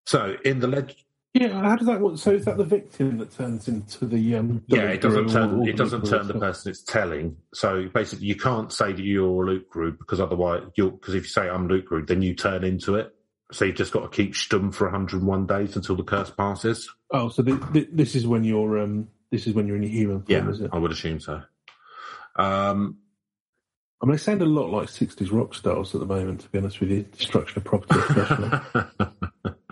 So 0.04 0.36
in 0.44 0.60
the 0.60 0.68
legend, 0.68 0.94
Yeah, 1.34 1.48
how 1.62 1.76
does 1.76 1.86
that 1.86 2.00
work? 2.00 2.16
So 2.18 2.30
is 2.32 2.44
that 2.44 2.56
the 2.56 2.64
victim 2.64 3.18
that 3.18 3.30
turns 3.32 3.66
into 3.66 4.06
the 4.06 4.36
um? 4.36 4.62
the 4.68 4.76
yeah, 4.76 4.82
it 4.90 5.00
doesn't 5.00 5.28
turn 5.30 5.54
or- 5.54 5.62
or 5.64 5.68
it 5.68 5.76
doesn't 5.76 6.04
the 6.04 6.10
turn 6.10 6.26
the 6.28 6.34
person 6.34 6.70
it's 6.70 6.82
telling. 6.82 7.36
So 7.52 7.88
basically, 7.92 8.26
you 8.26 8.36
can't 8.36 8.72
say 8.72 8.92
that 8.92 9.02
you're 9.02 9.42
a 9.42 9.46
Luke 9.46 9.70
Guru 9.70 9.92
because 9.92 10.20
otherwise, 10.20 10.62
you'll 10.76 10.92
because 10.92 11.14
if 11.14 11.24
you 11.24 11.28
say 11.28 11.48
I'm 11.48 11.66
Luke 11.66 11.86
Guru, 11.88 12.06
then 12.06 12.22
you 12.22 12.34
turn 12.34 12.62
into 12.62 12.94
it. 12.94 13.15
So 13.52 13.64
you've 13.64 13.76
just 13.76 13.92
got 13.92 14.00
to 14.00 14.08
keep 14.08 14.34
stum 14.34 14.74
for 14.74 14.86
101 14.86 15.46
days 15.46 15.76
until 15.76 15.96
the 15.96 16.02
curse 16.02 16.30
passes. 16.30 16.90
Oh, 17.12 17.28
so 17.28 17.42
the, 17.42 17.54
the, 17.72 17.88
this 17.92 18.14
is 18.14 18.26
when 18.26 18.42
you're 18.42 18.78
um 18.80 19.08
this 19.30 19.46
is 19.46 19.54
when 19.54 19.66
you're 19.66 19.76
in 19.76 19.82
your 19.82 19.92
human 19.92 20.22
form, 20.22 20.26
Yeah, 20.28 20.50
is 20.50 20.60
it? 20.60 20.70
I 20.72 20.78
would 20.78 20.92
assume 20.92 21.20
so. 21.20 21.42
Um, 22.36 22.98
I 24.02 24.06
mean, 24.06 24.12
they 24.12 24.18
sound 24.18 24.42
a 24.42 24.46
lot 24.46 24.70
like 24.70 24.88
'60s 24.88 25.32
rock 25.32 25.54
stars 25.54 25.94
at 25.94 26.00
the 26.00 26.06
moment. 26.06 26.40
To 26.40 26.48
be 26.48 26.58
honest 26.58 26.80
with 26.80 26.90
you, 26.90 27.02
destruction 27.02 27.58
of 27.58 27.64
property, 27.64 28.00
especially. 28.00 28.60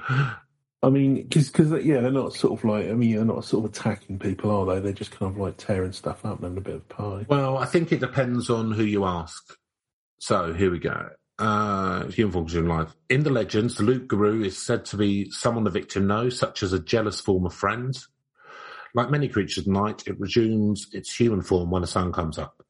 I 0.83 0.91
mean, 0.91 1.23
because 1.23 1.49
cause, 1.49 1.73
yeah, 1.83 2.01
they're 2.01 2.11
not 2.11 2.35
sort 2.35 2.59
of 2.59 2.65
like 2.65 2.89
I 2.89 2.93
mean, 2.93 3.17
they're 3.17 3.25
not 3.25 3.45
sort 3.45 3.65
of 3.65 3.71
attacking 3.71 4.19
people, 4.19 4.51
are 4.51 4.67
they? 4.67 4.81
They're 4.81 4.93
just 4.93 5.13
kind 5.13 5.33
of 5.33 5.39
like 5.39 5.57
tearing 5.57 5.93
stuff 5.93 6.25
up 6.25 6.37
and 6.37 6.45
having 6.45 6.59
a 6.59 6.61
bit 6.61 6.75
of 6.75 6.89
pie. 6.89 7.27
Well, 7.29 7.57
I 7.57 7.65
think 7.65 7.91
it 7.91 8.01
depends 8.01 8.51
on 8.51 8.71
who 8.71 8.85
you 8.85 9.05
ask. 9.05 9.57
So 10.19 10.53
here 10.53 10.71
we 10.71 10.79
go. 10.79 11.11
Uh, 11.37 12.07
human 12.07 12.33
function 12.33 12.69
life. 12.69 12.95
In 13.11 13.25
the 13.25 13.31
legends, 13.31 13.75
the 13.75 13.83
Loup-Garou 13.83 14.45
is 14.45 14.57
said 14.57 14.85
to 14.87 14.97
be 14.97 15.31
someone 15.31 15.65
the 15.65 15.71
victim 15.71 16.07
knows, 16.07 16.39
such 16.39 16.63
as 16.63 16.73
a 16.73 16.79
jealous 16.79 17.21
former 17.21 17.51
friend. 17.51 17.93
Like 18.95 19.11
many 19.11 19.29
creatures 19.29 19.67
of 19.67 19.73
night, 19.73 20.05
it 20.07 20.21
resumes 20.21 20.87
its 20.93 21.13
human 21.13 21.43
form 21.43 21.73
when 21.73 21.83
the 21.83 21.89
sun 21.89 22.13
comes 22.13 22.39
up. 22.39 22.63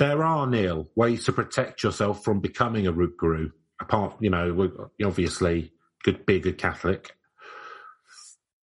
There 0.00 0.24
are, 0.24 0.46
Neil, 0.46 0.88
ways 0.96 1.24
to 1.26 1.32
protect 1.32 1.84
yourself 1.84 2.24
from 2.24 2.40
becoming 2.40 2.88
a 2.88 2.90
Loup-Garou. 2.90 3.52
Apart, 3.80 4.16
you 4.20 4.30
know, 4.30 4.88
obviously 5.04 5.72
good, 6.02 6.26
be 6.26 6.36
a 6.36 6.40
good 6.40 6.58
Catholic. 6.58 7.16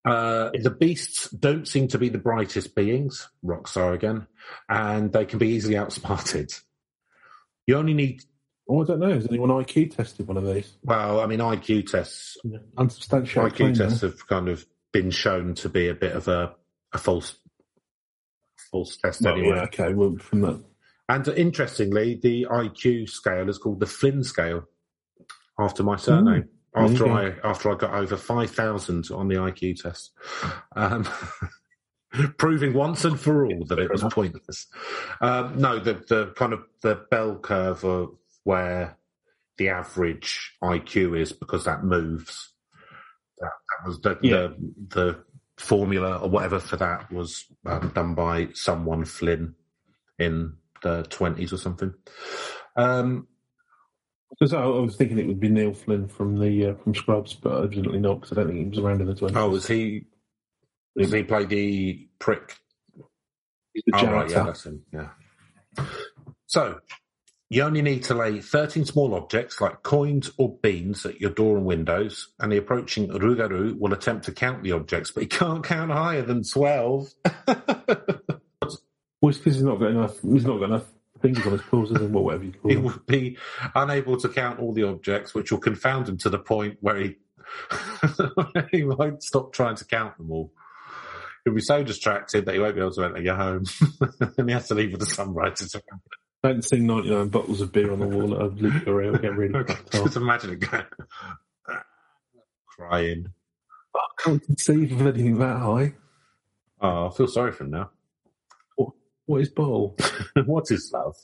Uh, 0.03 0.49
the 0.61 0.71
beasts 0.71 1.29
don't 1.29 1.67
seem 1.67 1.87
to 1.89 1.97
be 1.97 2.09
the 2.09 2.17
brightest 2.17 2.75
beings, 2.75 3.29
Rockstar 3.45 3.93
again, 3.93 4.27
and 4.67 5.13
they 5.13 5.25
can 5.25 5.39
be 5.39 5.49
easily 5.49 5.77
outsmarted. 5.77 6.51
You 7.67 7.77
only 7.77 7.93
need. 7.93 8.23
Oh, 8.73 8.81
I 8.81 8.85
don't 8.85 8.99
know. 8.99 9.13
Has 9.13 9.27
anyone 9.27 9.49
IQ 9.49 9.95
tested 9.97 10.27
one 10.27 10.37
of 10.37 10.45
these? 10.45 10.71
Well, 10.83 11.19
I 11.19 11.25
mean, 11.25 11.39
IQ 11.39 11.91
tests. 11.91 12.37
Yeah. 12.45 12.59
Unsubstantiated. 12.77 13.53
IQ 13.53 13.77
tests 13.77 13.99
have 14.01 14.25
kind 14.27 14.47
of 14.47 14.65
been 14.93 15.11
shown 15.11 15.55
to 15.55 15.67
be 15.67 15.89
a 15.89 15.93
bit 15.93 16.13
of 16.15 16.29
a, 16.29 16.55
a 16.93 16.97
false, 16.97 17.35
false 18.71 18.95
test 18.95 19.21
Well, 19.23 19.33
anyway. 19.33 19.55
yeah, 19.57 19.63
okay. 19.63 19.93
Well, 19.93 20.15
from 20.19 20.39
that, 20.41 20.63
And 21.09 21.27
interestingly, 21.27 22.15
the 22.21 22.47
IQ 22.49 23.09
scale 23.09 23.49
is 23.49 23.57
called 23.57 23.81
the 23.81 23.85
Flynn 23.87 24.23
scale, 24.23 24.63
after 25.59 25.83
my 25.83 25.97
surname. 25.97 26.45
you 26.77 26.81
After. 26.81 27.09
I 27.11 27.33
after 27.43 27.71
I 27.71 27.75
got 27.75 27.93
over 27.93 28.15
five 28.15 28.51
thousand 28.51 29.09
on 29.11 29.27
the 29.27 29.35
IQ 29.35 29.81
test, 29.81 30.13
um, 30.77 31.05
proving 32.37 32.73
once 32.73 33.03
and 33.03 33.19
for 33.19 33.45
all 33.45 33.65
that 33.65 33.79
it 33.79 33.91
was 33.91 34.03
pointless. 34.11 34.67
Um, 35.19 35.57
no, 35.59 35.77
the 35.79 35.95
the 36.07 36.33
kind 36.37 36.53
of 36.53 36.63
the 36.81 36.95
bell 37.11 37.35
curve 37.37 37.83
of 37.83 38.15
where 38.43 38.97
the 39.57 39.69
average 39.69 40.55
IQ 40.63 41.19
is 41.19 41.31
because 41.33 41.65
that 41.65 41.83
moves. 41.83 42.51
That, 43.39 43.51
that 43.69 43.87
was 43.87 43.99
the, 44.01 44.17
Yeah. 44.21 44.31
the 44.31 44.55
the 44.89 45.23
formula 45.57 46.17
or 46.17 46.29
whatever 46.29 46.59
for 46.59 46.77
that 46.77 47.11
was 47.11 47.45
um, 47.65 47.91
done 47.93 48.15
by 48.15 48.49
someone 48.53 49.05
Flynn 49.05 49.55
in 50.17 50.53
the 50.81 51.03
twenties 51.09 51.53
or 51.53 51.57
something. 51.57 51.93
Um, 52.75 53.27
I, 54.41 54.55
I 54.55 54.65
was 54.65 54.95
thinking 54.95 55.19
it 55.19 55.27
would 55.27 55.39
be 55.39 55.49
Neil 55.49 55.73
Flynn 55.73 56.07
from 56.07 56.39
the 56.39 56.67
uh, 56.67 56.75
from 56.75 56.95
Scrubs, 56.95 57.33
but 57.33 57.63
evidently 57.63 57.99
not 57.99 58.21
because 58.21 58.31
I 58.31 58.35
don't 58.41 58.47
think 58.47 58.59
he 58.59 58.69
was 58.69 58.79
around 58.79 59.01
in 59.01 59.07
the 59.07 59.15
twenties. 59.15 59.37
oh, 59.37 59.49
was 59.49 59.67
he? 59.67 60.05
Does 60.97 61.11
he 61.11 61.23
play 61.23 61.45
the 61.45 62.07
prick? 62.19 62.55
He's 63.73 63.83
the 63.85 63.97
Oh, 63.97 64.11
right, 64.11 64.29
yeah, 64.29 64.43
that's 64.43 64.65
him. 64.65 64.81
Yeah. 64.91 65.09
So 66.47 66.79
you 67.51 67.63
only 67.63 67.81
need 67.81 68.03
to 68.05 68.15
lay 68.15 68.39
thirteen 68.39 68.85
small 68.85 69.13
objects 69.13 69.59
like 69.59 69.83
coins 69.83 70.31
or 70.37 70.57
beans 70.63 71.05
at 71.05 71.19
your 71.19 71.31
door 71.31 71.57
and 71.57 71.65
windows, 71.65 72.29
and 72.39 72.51
the 72.51 72.57
approaching 72.57 73.09
Rougarou 73.09 73.77
will 73.77 73.93
attempt 73.93 74.25
to 74.25 74.31
count 74.31 74.63
the 74.63 74.71
objects, 74.71 75.11
but 75.11 75.23
he 75.23 75.27
can't 75.27 75.63
count 75.63 75.91
higher 75.91 76.23
than 76.23 76.43
twelve. 76.43 77.13
Well, 79.21 79.29
it's 79.29 79.37
because 79.37 79.53
he's 79.53 79.63
not 79.63 79.79
got 79.79 79.91
enough. 79.91 80.19
He's 80.21 80.45
not 80.45 80.57
got 80.57 80.65
enough 80.65 80.85
fingers 81.21 81.45
on 81.45 81.51
his 81.51 81.61
he? 81.61 82.05
Well, 82.07 82.23
whatever 82.23 82.43
you 82.43 82.53
call 82.53 82.69
he 82.69 82.75
them. 82.75 82.83
will 82.85 82.99
be 83.05 83.37
unable 83.75 84.17
to 84.17 84.29
count 84.29 84.59
all 84.59 84.73
the 84.73 84.83
objects, 84.83 85.35
which 85.35 85.51
will 85.51 85.59
confound 85.59 86.09
him 86.09 86.17
to 86.17 86.29
the 86.29 86.39
point 86.39 86.77
where 86.81 86.97
he 86.97 87.15
he 88.71 88.83
won't 88.83 89.21
stop 89.23 89.53
trying 89.53 89.75
to 89.75 89.85
count 89.85 90.17
them 90.17 90.31
all. 90.31 90.51
He'll 91.45 91.53
be 91.53 91.61
so 91.61 91.83
distracted 91.83 92.45
that 92.45 92.53
he 92.53 92.59
won't 92.59 92.75
be 92.75 92.81
able 92.81 92.93
to 92.93 93.03
enter 93.03 93.21
your 93.21 93.35
home, 93.35 93.65
and 94.37 94.49
he 94.49 94.53
has 94.53 94.67
to 94.69 94.75
leave 94.75 94.91
with 94.91 95.01
the 95.01 95.07
sunrise. 95.07 95.75
Don't 96.43 96.63
sing 96.63 96.87
99 96.87 97.27
bottles 97.29 97.61
of 97.61 97.71
beer 97.71 97.91
on 97.91 97.99
the 97.99 98.07
wall 98.07 98.33
at 98.33 98.41
a 98.41 98.45
Loup-Garou, 98.45 99.19
get 99.19 99.35
really 99.35 99.63
fucked 99.63 99.91
Just 99.91 100.15
imagine 100.15 100.53
it 100.53 100.59
going, 100.59 100.85
crying. 102.67 103.27
I 103.95 103.99
can't 104.23 104.43
conceive 104.43 104.91
of 104.93 105.05
anything 105.05 105.37
that 105.37 105.57
high. 105.57 105.93
Oh, 106.79 107.07
I 107.07 107.09
feel 107.15 107.27
sorry 107.27 107.51
for 107.51 107.65
him 107.65 107.71
now. 107.71 107.91
What 109.27 109.41
is 109.41 109.49
bottle? 109.49 109.95
what 110.45 110.71
is 110.71 110.91
love? 110.91 111.15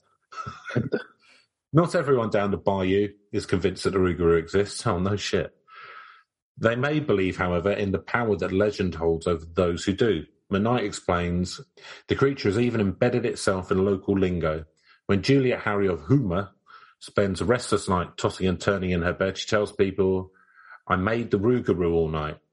Not 1.73 1.95
everyone 1.95 2.29
down 2.29 2.51
the 2.51 2.57
bayou 2.57 3.09
is 3.31 3.45
convinced 3.45 3.83
that 3.83 3.91
the 3.91 3.97
Rougarou 3.97 4.39
exists. 4.39 4.85
Oh, 4.85 4.99
no 4.99 5.15
shit. 5.15 5.51
They 6.57 6.75
may 6.75 6.99
believe, 6.99 7.37
however, 7.37 7.71
in 7.71 7.91
the 7.91 7.99
power 7.99 8.35
that 8.37 8.53
legend 8.53 8.95
holds 8.95 9.27
over 9.27 9.45
those 9.53 9.83
who 9.83 9.93
do. 9.93 10.25
Manite 10.49 10.85
explains 10.85 11.59
the 12.07 12.15
creature 12.15 12.49
has 12.49 12.59
even 12.59 12.79
embedded 12.79 13.25
itself 13.25 13.71
in 13.71 13.83
local 13.83 14.17
lingo. 14.17 14.65
When 15.07 15.21
Juliet 15.23 15.61
Harry 15.61 15.87
of 15.87 16.01
Houma 16.01 16.51
spends 16.99 17.41
a 17.41 17.45
restless 17.45 17.87
night 17.89 18.17
tossing 18.17 18.47
and 18.47 18.59
turning 18.59 18.91
in 18.91 19.01
her 19.01 19.13
bed, 19.13 19.37
she 19.37 19.47
tells 19.47 19.71
people, 19.71 20.31
I 20.87 20.95
made 20.95 21.31
the 21.31 21.39
Rougarou 21.39 21.93
all 21.93 22.09
night. 22.09 22.37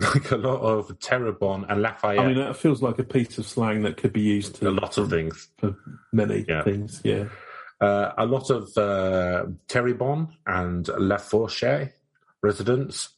Like 0.00 0.30
a 0.30 0.36
lot 0.36 0.60
of 0.62 0.98
Terrebonne 0.98 1.66
and 1.68 1.82
Lafayette, 1.82 2.20
I 2.24 2.26
mean, 2.28 2.38
that 2.38 2.56
feels 2.56 2.80
like 2.82 2.98
a 2.98 3.04
piece 3.04 3.36
of 3.36 3.44
slang 3.46 3.82
that 3.82 3.98
could 3.98 4.14
be 4.14 4.22
used 4.22 4.54
to 4.56 4.68
a 4.68 4.70
lot 4.70 4.96
of 4.96 5.10
things. 5.10 5.48
for 5.58 5.76
many 6.10 6.46
Yeah. 6.48 6.62
things. 6.64 7.02
Yeah. 7.04 7.26
Uh, 7.82 8.12
a 8.16 8.24
lot 8.24 8.48
of 8.50 8.76
uh, 8.78 9.44
Terrebonne 9.68 10.28
and 10.46 10.88
La 10.88 11.18
Fourche 11.18 11.90
residents, 12.42 13.10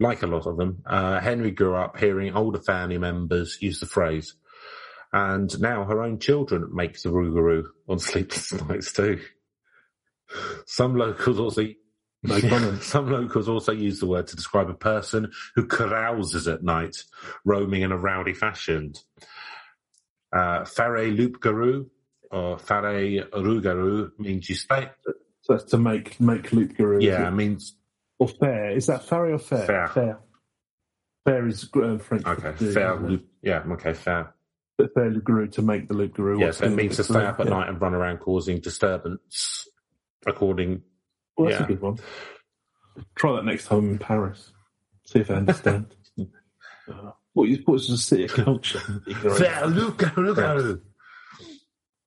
like 0.00 0.22
a 0.22 0.26
lot 0.26 0.46
of 0.46 0.56
them, 0.56 0.82
uh, 0.86 1.20
Henry 1.20 1.50
grew 1.50 1.74
up 1.74 1.98
hearing 1.98 2.34
older 2.34 2.60
family 2.62 2.96
members 2.96 3.58
use 3.60 3.78
the 3.80 3.86
phrase. 3.86 4.34
And 5.12 5.58
now 5.60 5.84
her 5.84 6.02
own 6.02 6.18
children 6.18 6.68
make 6.74 7.00
the 7.00 7.08
rougarou 7.10 7.64
on 7.88 7.98
sleepless 7.98 8.52
nights 8.68 8.92
too. 8.92 9.20
Some 10.66 10.96
locals 10.96 11.38
also 11.38 11.66
No 12.22 12.40
comment. 12.40 12.82
some 12.82 13.10
locals 13.10 13.48
also 13.48 13.72
use 13.72 14.00
the 14.00 14.06
word 14.06 14.26
to 14.26 14.36
describe 14.36 14.68
a 14.68 14.74
person 14.74 15.32
who 15.54 15.66
carouses 15.66 16.52
at 16.52 16.62
night, 16.62 16.96
roaming 17.44 17.82
in 17.82 17.92
a 17.92 17.96
rowdy 17.96 18.34
fashion. 18.34 18.92
Uh, 20.30 20.60
Faray 20.64 21.16
Loup-Garou 21.16 21.88
or 22.30 22.58
Faray 22.58 23.26
Rougarou 23.30 24.10
means 24.18 24.48
you 24.50 24.54
stay. 24.56 24.90
So 25.40 25.54
that's 25.54 25.70
to 25.70 25.78
make 25.78 26.20
make 26.20 26.50
Garrel. 26.50 27.00
Yeah, 27.02 27.26
it 27.28 27.30
means 27.30 27.74
Or 28.18 28.28
fair. 28.28 28.72
Is 28.76 28.88
that 28.88 29.04
fair 29.08 29.32
or 29.32 29.38
fair? 29.38 29.64
Fair. 29.66 29.88
Fair, 29.88 30.20
Fair 31.24 31.46
is 31.46 31.64
uh, 31.74 31.96
French. 31.96 32.26
okay. 32.26 32.52
Fair 32.52 32.68
isn't 32.68 33.04
it? 33.06 33.08
Loup. 33.10 33.26
Yeah, 33.40 33.62
okay, 33.72 33.94
fair. 33.94 34.34
But 34.78 34.96
Loup-Garou 34.96 35.48
to 35.48 35.62
make 35.62 35.88
the 35.88 35.94
Garrel. 35.94 36.40
Yeah, 36.40 36.52
so 36.52 36.66
it 36.66 36.70
means 36.70 36.96
to 36.96 37.04
stay 37.04 37.24
up 37.26 37.40
at 37.40 37.46
Yeah. 37.46 37.54
night 37.58 37.68
and 37.68 37.80
run 37.80 37.94
around 37.94 38.18
causing 38.18 38.60
disturbance, 38.60 39.66
according. 40.24 40.82
Well, 41.36 41.48
that's 41.48 41.58
Yeah. 41.60 41.64
a 41.64 41.68
good 41.68 41.80
one. 41.80 41.98
Try 43.16 43.32
that 43.36 43.44
next 43.44 43.66
time 43.66 43.90
in 43.90 43.98
Paris. 43.98 44.52
See 45.04 45.20
if 45.20 45.30
I 45.30 45.34
understand. 45.34 45.94
Uh, 46.88 47.10
what 47.32 47.48
is 47.48 47.58
what's 47.64 47.88
the 47.88 47.96
city 47.96 48.24
of 48.24 48.32
culture? 48.34 48.78
Fair 48.78 49.66
Loup-Garou. 49.66 50.80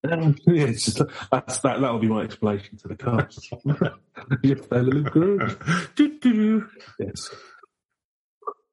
Um, 0.10 0.36
yeah, 0.48 0.64
it's 0.66 0.86
just, 0.86 1.02
that's 1.32 1.60
that. 1.60 1.82
That'll 1.82 2.00
be 2.00 2.08
my 2.08 2.22
explanation 2.22 2.78
to 2.78 2.88
the 2.88 2.96
cast. 2.96 3.54
Yes. 7.00 7.36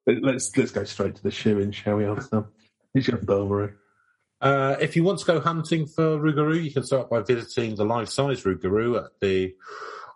Let- 0.07 0.23
Let's 0.23 0.57
let's 0.57 0.71
go 0.71 0.83
straight 0.85 1.15
to 1.17 1.23
the 1.23 1.31
shoe-in, 1.31 1.71
shall 1.71 1.97
we? 1.97 2.05
It's 2.95 3.07
your 3.07 3.17
Burberry. 3.17 3.73
Uh, 4.41 4.77
if 4.79 4.95
you 4.95 5.03
want 5.03 5.19
to 5.19 5.25
go 5.25 5.39
hunting 5.39 5.85
for 5.85 6.17
Rougarou, 6.17 6.63
you 6.63 6.71
can 6.71 6.83
start 6.83 7.09
by 7.09 7.21
visiting 7.21 7.75
the 7.75 7.83
life-size 7.83 8.43
Rougarou 8.43 9.03
at 9.03 9.11
the 9.19 9.53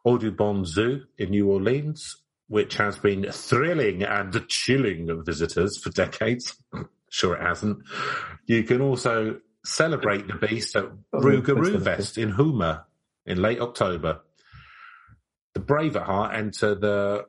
Audubon 0.05 0.65
Zoo 0.65 1.03
in 1.17 1.31
New 1.31 1.49
Orleans, 1.49 2.21
which 2.47 2.75
has 2.75 2.97
been 2.97 3.29
thrilling 3.31 4.03
and 4.03 4.47
chilling 4.47 5.23
visitors 5.25 5.77
for 5.77 5.89
decades. 5.89 6.55
sure 7.09 7.35
it 7.35 7.41
hasn't. 7.41 7.79
You 8.47 8.63
can 8.63 8.81
also 8.81 9.39
celebrate 9.65 10.27
the 10.27 10.35
beast 10.35 10.75
at 10.75 10.85
Oh, 11.13 11.19
Rougarou 11.19 11.83
Fest 11.83 12.17
in 12.17 12.29
Houma 12.29 12.85
in 13.25 13.41
late 13.41 13.59
October. 13.59 14.21
The 15.53 15.59
brave 15.59 15.95
at 15.95 16.03
heart 16.03 16.33
enter 16.33 16.75
the 16.75 17.25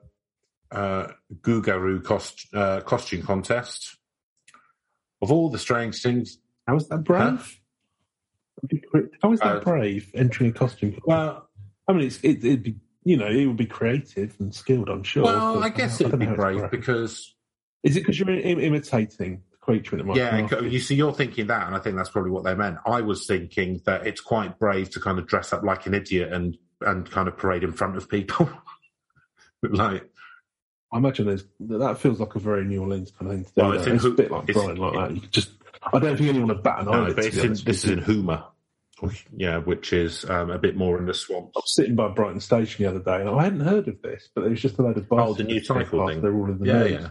uh, 0.71 1.09
Gougarou 1.43 2.03
cost, 2.05 2.47
uh, 2.55 2.81
costume 2.81 3.23
contest. 3.23 3.97
Of 5.21 5.33
all 5.33 5.49
the 5.49 5.59
strange 5.59 6.03
things 6.03 6.39
How 6.67 6.77
is 6.77 6.89
that 6.89 7.05
brave? 7.05 7.61
How 9.23 9.33
is 9.33 9.41
that 9.41 9.57
Uh, 9.57 9.61
brave 9.61 10.11
entering 10.15 10.51
a 10.51 10.53
costume? 10.53 10.99
Well, 11.05 11.49
I 11.87 11.93
mean, 11.93 12.07
it's, 12.07 12.19
it, 12.23 12.45
it'd 12.45 12.63
be 12.63 12.77
you 13.05 13.17
know 13.19 13.27
it 13.27 13.45
would 13.47 13.57
be 13.59 13.67
creative 13.67 14.35
and 14.41 14.55
skilled. 14.55 14.89
I'm 14.89 15.03
sure. 15.03 15.25
well, 15.25 15.63
I 15.63 15.69
guess 15.69 16.01
it'd 16.01 16.19
be 16.19 16.27
know 16.27 16.35
how 16.37 16.49
it's 16.49 16.59
brave 16.61 16.71
because 16.71 17.35
Is 17.83 17.97
it 17.97 18.01
because 18.01 18.19
you're 18.19 18.31
im- 18.31 18.61
imitating 18.61 19.43
the 19.51 19.57
creature 19.59 19.99
in 19.99 20.07
might 20.07 20.17
yeah, 20.17 20.47
laugh? 20.51 20.63
you 20.63 20.79
see, 20.81 20.95
you're 20.95 21.13
thinking 21.13 21.49
that, 21.49 21.67
and 21.67 21.77
I 21.77 21.81
think 21.81 21.97
that's 21.97 22.09
probably 22.09 22.31
what 22.31 22.45
they 22.45 22.55
meant. 22.55 22.79
I 22.87 23.03
was 23.03 23.27
thinking 23.27 23.83
that 23.85 24.07
it's 24.07 24.23
quite 24.23 24.59
brave 24.59 24.89
to 24.91 25.01
kind 25.01 25.19
of 25.19 25.27
dress 25.27 25.53
up 25.53 25.63
like 25.63 25.87
an 25.87 25.93
idiot 25.95 26.33
and 26.33 26.57
and 26.81 27.11
kind 27.11 27.29
of 27.29 27.37
parade 27.37 27.63
in 27.65 27.73
front 27.73 27.97
of 27.97 28.09
people, 28.09 28.49
like 29.63 30.09
I 30.93 30.99
imagine 30.99 31.27
there's 31.27 31.45
that 31.61 31.99
feels 31.99 32.21
like 32.21 32.35
a 32.35 32.39
very 32.39 32.65
New 32.65 32.81
Orleans 32.81 33.11
kind 33.11 33.31
of 33.31 33.37
thing. 33.37 33.45
To 33.45 33.51
do, 33.55 33.63
Well, 33.63 33.73
it's 33.73 33.87
it's 33.87 34.05
a 34.05 34.11
bit 34.11 34.31
like 34.31 34.47
Brian, 34.47 34.77
like 34.77 34.93
that. 34.95 35.15
You 35.15 35.21
could 35.21 35.33
just, 35.33 35.51
I 35.93 35.99
don't 35.99 36.17
think 36.17 36.29
anyone 36.31 36.49
would 36.49 36.63
bat 36.63 36.81
an 36.81 36.87
No, 36.87 36.93
eyelid. 36.93 37.17
but 37.17 37.25
it's 37.27 37.37
in, 37.37 37.53
this 37.53 37.85
is 37.85 37.91
in 37.91 37.99
you. 37.99 38.05
Houma. 38.05 38.47
Yeah, 39.37 39.59
which 39.59 39.93
is 39.93 40.25
um, 40.31 40.51
a 40.51 40.59
bit 40.59 40.77
more 40.77 40.99
in 40.99 41.05
the 41.07 41.13
swamp. 41.15 41.51
I 41.57 41.59
was 41.59 41.75
sitting 41.75 41.95
by 41.95 42.09
Brighton 42.09 42.41
Station 42.41 42.85
the 42.85 42.91
other 42.91 43.01
day, 43.01 43.21
and 43.21 43.29
I 43.29 43.45
hadn't 43.45 43.61
heard 43.61 43.87
of 43.89 44.01
this, 44.03 44.29
but 44.35 44.43
there 44.43 44.51
was 44.51 44.63
just 44.63 44.79
a 44.79 44.83
load 44.83 44.97
of 44.97 45.07
Oh, 45.11 45.35
the 45.35 45.43
new 45.45 45.63
cycle 45.63 46.07
thing. 46.09 46.23
They're 46.23 46.35
all 46.35 46.47
in 46.51 46.59
the 46.59 46.67
Yeah, 46.67 46.85
yeah, 46.85 47.09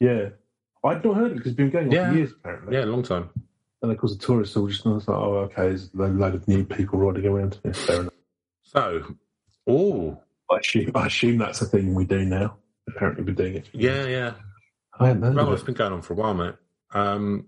yeah. 0.00 0.28
I'd 0.84 1.04
not 1.04 1.16
heard 1.16 1.26
of 1.26 1.32
it 1.32 1.34
because 1.36 1.52
it's 1.52 1.56
been 1.56 1.70
going 1.70 1.88
on 1.88 1.92
Yeah. 1.92 2.10
for 2.10 2.16
years 2.16 2.32
apparently. 2.32 2.76
yeah, 2.76 2.84
a 2.84 2.86
long 2.86 3.02
time. 3.02 3.28
And 3.82 3.92
of 3.92 3.98
course, 3.98 4.16
the 4.16 4.24
tourists 4.24 4.56
all 4.56 4.68
just 4.68 4.86
I 4.86 4.90
was 4.90 5.06
like, 5.08 5.16
oh, 5.18 5.36
okay, 5.40 5.62
there's 5.68 5.90
a 5.94 5.98
load 6.06 6.34
of 6.36 6.48
new 6.48 6.64
people 6.64 6.98
riding 7.00 7.26
around. 7.26 7.58
Fair 7.74 8.00
enough. 8.02 8.12
So, 8.62 9.16
oh, 9.66 10.18
I 10.50 10.58
assume, 10.58 10.92
I 10.94 11.06
assume 11.06 11.38
that's 11.38 11.60
a 11.60 11.66
thing 11.66 11.94
we 11.94 12.04
do 12.04 12.24
now. 12.24 12.56
Apparently, 12.88 13.24
we're 13.24 13.32
doing 13.34 13.56
it. 13.56 13.68
yeah, 13.72 14.06
yeah. 14.06 14.32
I 14.98 15.08
hadn't 15.08 15.22
heard 15.22 15.34
Well, 15.36 15.52
it. 15.52 15.64
been 15.66 15.74
going 15.74 15.92
on 15.92 16.02
for 16.02 16.14
a 16.14 16.16
while, 16.16 16.34
mate. 16.34 16.54
Um, 16.94 17.46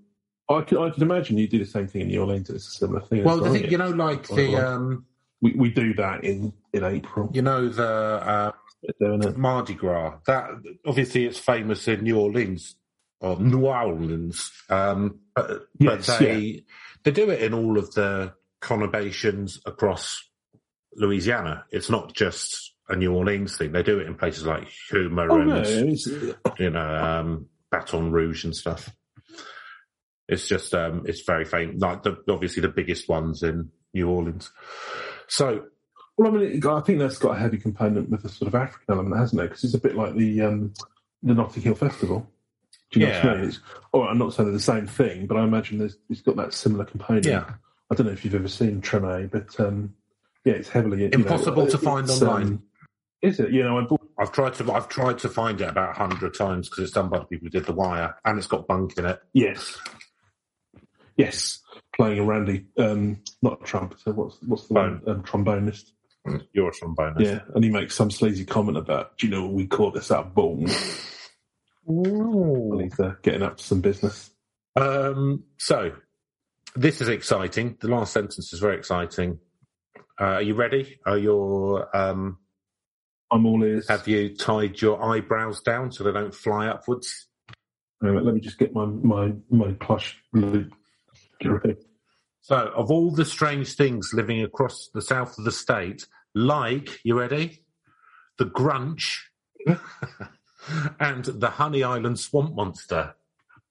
I 0.48 0.62
can, 0.62 0.78
I 0.78 0.90
could 0.90 1.02
imagine 1.02 1.36
you 1.36 1.46
do 1.46 1.58
the 1.58 1.66
same 1.66 1.86
thing 1.86 2.02
in 2.02 2.08
New 2.08 2.20
Orleans. 2.20 2.48
It's 2.48 2.68
a 2.68 2.70
similar 2.70 3.00
thing. 3.00 3.24
well, 3.24 3.38
the 3.38 3.50
thing, 3.50 3.70
you 3.70 3.78
know, 3.78 3.90
like 3.90 4.26
the, 4.28 4.56
um, 4.56 5.04
we, 5.40 5.52
we 5.52 5.70
do 5.70 5.94
that 5.94 6.24
in, 6.24 6.52
in 6.72 6.84
April. 6.84 7.30
you 7.32 7.42
know, 7.42 7.68
the 7.68 7.86
uh, 7.86 8.52
We're 9.00 9.08
doing 9.08 9.22
it. 9.24 9.36
Mardi 9.36 9.74
Gras. 9.74 10.18
That 10.26 10.50
obviously 10.86 11.26
it's 11.26 11.38
famous 11.38 11.86
in 11.86 12.02
New 12.02 12.18
Orleans 12.18 12.76
or 13.20 13.38
New 13.38 13.66
Orleans, 13.66 14.50
um, 14.70 15.20
but, 15.34 15.68
Yes, 15.78 16.06
but 16.06 16.18
they 16.18 16.64
they 17.04 17.10
do 17.10 17.30
it 17.30 17.42
in 17.42 17.52
all 17.52 17.78
of 17.78 17.92
the 17.94 18.32
conurbations 18.62 19.60
across 19.66 20.22
Louisiana. 20.94 21.64
It's 21.70 21.90
not 21.90 22.14
just 22.14 22.74
a 22.88 22.96
New 22.96 23.12
Orleans 23.14 23.56
thing. 23.56 23.72
They 23.72 23.82
do 23.82 23.98
it 23.98 24.06
in 24.06 24.14
places 24.14 24.46
like 24.46 24.68
Houma 24.90 25.26
Oh, 25.28 25.40
and 25.40 25.48
no, 25.48 26.34
you 26.58 26.70
know 26.70 26.80
um, 26.80 27.46
Baton 27.70 28.12
Rouge 28.12 28.44
and 28.44 28.56
stuff. 28.56 28.90
It's 30.28 30.46
just 30.46 30.74
um, 30.74 31.04
it's 31.06 31.22
very 31.22 31.44
famous. 31.44 31.80
Like 31.80 32.02
the, 32.02 32.22
obviously 32.28 32.60
the 32.60 32.68
biggest 32.68 33.08
ones 33.08 33.42
in 33.42 33.70
New 33.94 34.08
Orleans. 34.08 34.50
So 35.26 35.64
well, 36.16 36.34
I 36.34 36.36
mean, 36.36 36.66
I 36.66 36.80
think 36.80 36.98
that's 36.98 37.18
got 37.18 37.36
a 37.36 37.38
heavy 37.38 37.58
component 37.58 38.10
with 38.10 38.22
the 38.22 38.28
sort 38.28 38.48
of 38.48 38.54
African 38.54 38.86
element, 38.94 39.20
hasn't 39.20 39.40
it? 39.40 39.44
Because 39.44 39.64
it's 39.64 39.74
a 39.74 39.78
bit 39.78 39.94
like 39.94 40.14
the 40.16 40.42
um, 40.42 40.74
the 41.22 41.34
Notting 41.34 41.62
Hill 41.62 41.74
Festival. 41.74 42.30
Do 42.90 43.00
you 43.00 43.06
know 43.06 43.12
what 43.12 43.24
I 43.24 43.34
mean? 43.36 43.44
It's, 43.44 43.60
oh, 43.92 44.02
I'm 44.02 44.18
not 44.18 44.32
saying 44.32 44.48
they're 44.48 44.56
the 44.56 44.60
same 44.60 44.86
thing, 44.86 45.26
but 45.26 45.36
I 45.36 45.44
imagine 45.44 45.78
there's, 45.78 45.98
it's 46.08 46.22
got 46.22 46.36
that 46.36 46.54
similar 46.54 46.86
component. 46.86 47.26
Yeah. 47.26 47.44
I 47.90 47.94
don't 47.94 48.06
know 48.06 48.12
if 48.12 48.24
you've 48.24 48.34
ever 48.34 48.48
seen 48.48 48.80
Treme, 48.80 49.30
but 49.30 49.58
um, 49.60 49.94
yeah, 50.44 50.54
it's 50.54 50.68
heavily 50.68 51.02
you 51.02 51.08
know, 51.08 51.18
Impossible 51.18 51.66
to 51.66 51.78
find 51.78 52.08
online. 52.08 52.46
um, 52.46 52.62
is 53.22 53.40
it? 53.40 53.50
You 53.50 53.62
know, 53.62 53.78
I 53.78 53.82
bought 53.82 54.00
I've 54.18 54.32
tried 54.32 54.54
to 54.54 54.72
I've 54.72 54.88
tried 54.88 55.18
to 55.18 55.28
find 55.28 55.60
it 55.60 55.68
about 55.68 55.90
a 55.90 55.98
hundred 55.98 56.34
times 56.34 56.68
because 56.68 56.84
it's 56.84 56.92
done 56.92 57.08
by 57.08 57.18
the 57.18 57.24
people 57.24 57.46
who 57.46 57.50
did 57.50 57.66
the 57.66 57.72
wire, 57.72 58.16
and 58.24 58.38
it's 58.38 58.46
got 58.46 58.66
bunk 58.66 58.96
in 58.98 59.06
it. 59.06 59.20
yes, 59.32 59.78
yes, 61.18 61.60
playing 61.94 62.20
a 62.20 62.24
Randy, 62.24 62.64
um, 62.78 63.22
not 63.42 63.60
a 63.60 63.64
trumpeter. 63.64 64.12
What's 64.12 64.38
what's 64.46 64.68
the 64.68 64.74
Bone. 64.74 65.02
one? 65.04 65.16
Um, 65.16 65.22
trombonist. 65.24 65.90
You're 66.52 66.68
a 66.68 66.72
trombonist. 66.72 67.20
Yeah, 67.20 67.40
and 67.54 67.62
he 67.62 67.70
makes 67.70 67.94
some 67.94 68.10
sleazy 68.10 68.46
comment 68.46 68.78
about, 68.78 69.18
do 69.18 69.26
you 69.26 69.32
know, 69.32 69.46
we 69.46 69.66
call 69.66 69.90
this 69.90 70.10
our 70.10 70.24
bone. 70.24 70.68
Well, 71.84 72.78
he's 72.80 72.98
uh, 73.00 73.14
getting 73.22 73.42
up 73.42 73.56
to 73.58 73.64
some 73.64 73.80
business. 73.80 74.30
Um, 74.76 75.44
so 75.56 75.92
this 76.76 77.00
is 77.00 77.08
exciting. 77.08 77.76
The 77.80 77.88
last 77.88 78.12
sentence 78.12 78.52
is 78.52 78.60
very 78.60 78.76
exciting. 78.76 79.38
Uh, 80.20 80.24
are 80.24 80.42
you 80.42 80.54
ready? 80.54 80.98
Are 81.06 81.18
your 81.18 81.96
um, 81.96 82.38
I'm 83.30 83.46
all 83.46 83.64
ears. 83.64 83.88
have 83.88 84.06
you 84.08 84.34
tied 84.36 84.80
your 84.80 85.02
eyebrows 85.02 85.60
down 85.60 85.92
so 85.92 86.04
they 86.04 86.12
don't 86.12 86.34
fly 86.34 86.66
upwards? 86.68 87.26
Wait 88.00 88.10
a 88.10 88.12
minute, 88.12 88.26
let 88.26 88.34
me 88.34 88.40
just 88.40 88.58
get 88.58 88.74
my 88.74 88.84
my 88.84 89.32
my 89.50 89.72
plush 89.72 90.18
loop. 90.32 90.72
Ready. 91.44 91.76
So, 92.40 92.72
of 92.74 92.90
all 92.90 93.10
the 93.10 93.24
strange 93.24 93.74
things 93.74 94.12
living 94.14 94.42
across 94.42 94.88
the 94.94 95.02
south 95.02 95.38
of 95.38 95.44
the 95.44 95.52
state, 95.52 96.06
like, 96.34 97.00
you 97.04 97.18
ready? 97.18 97.64
The 98.38 98.46
Grunch 98.46 99.18
and 101.00 101.24
the 101.24 101.50
Honey 101.50 101.82
Island 101.82 102.18
Swamp 102.18 102.54
Monster. 102.54 103.14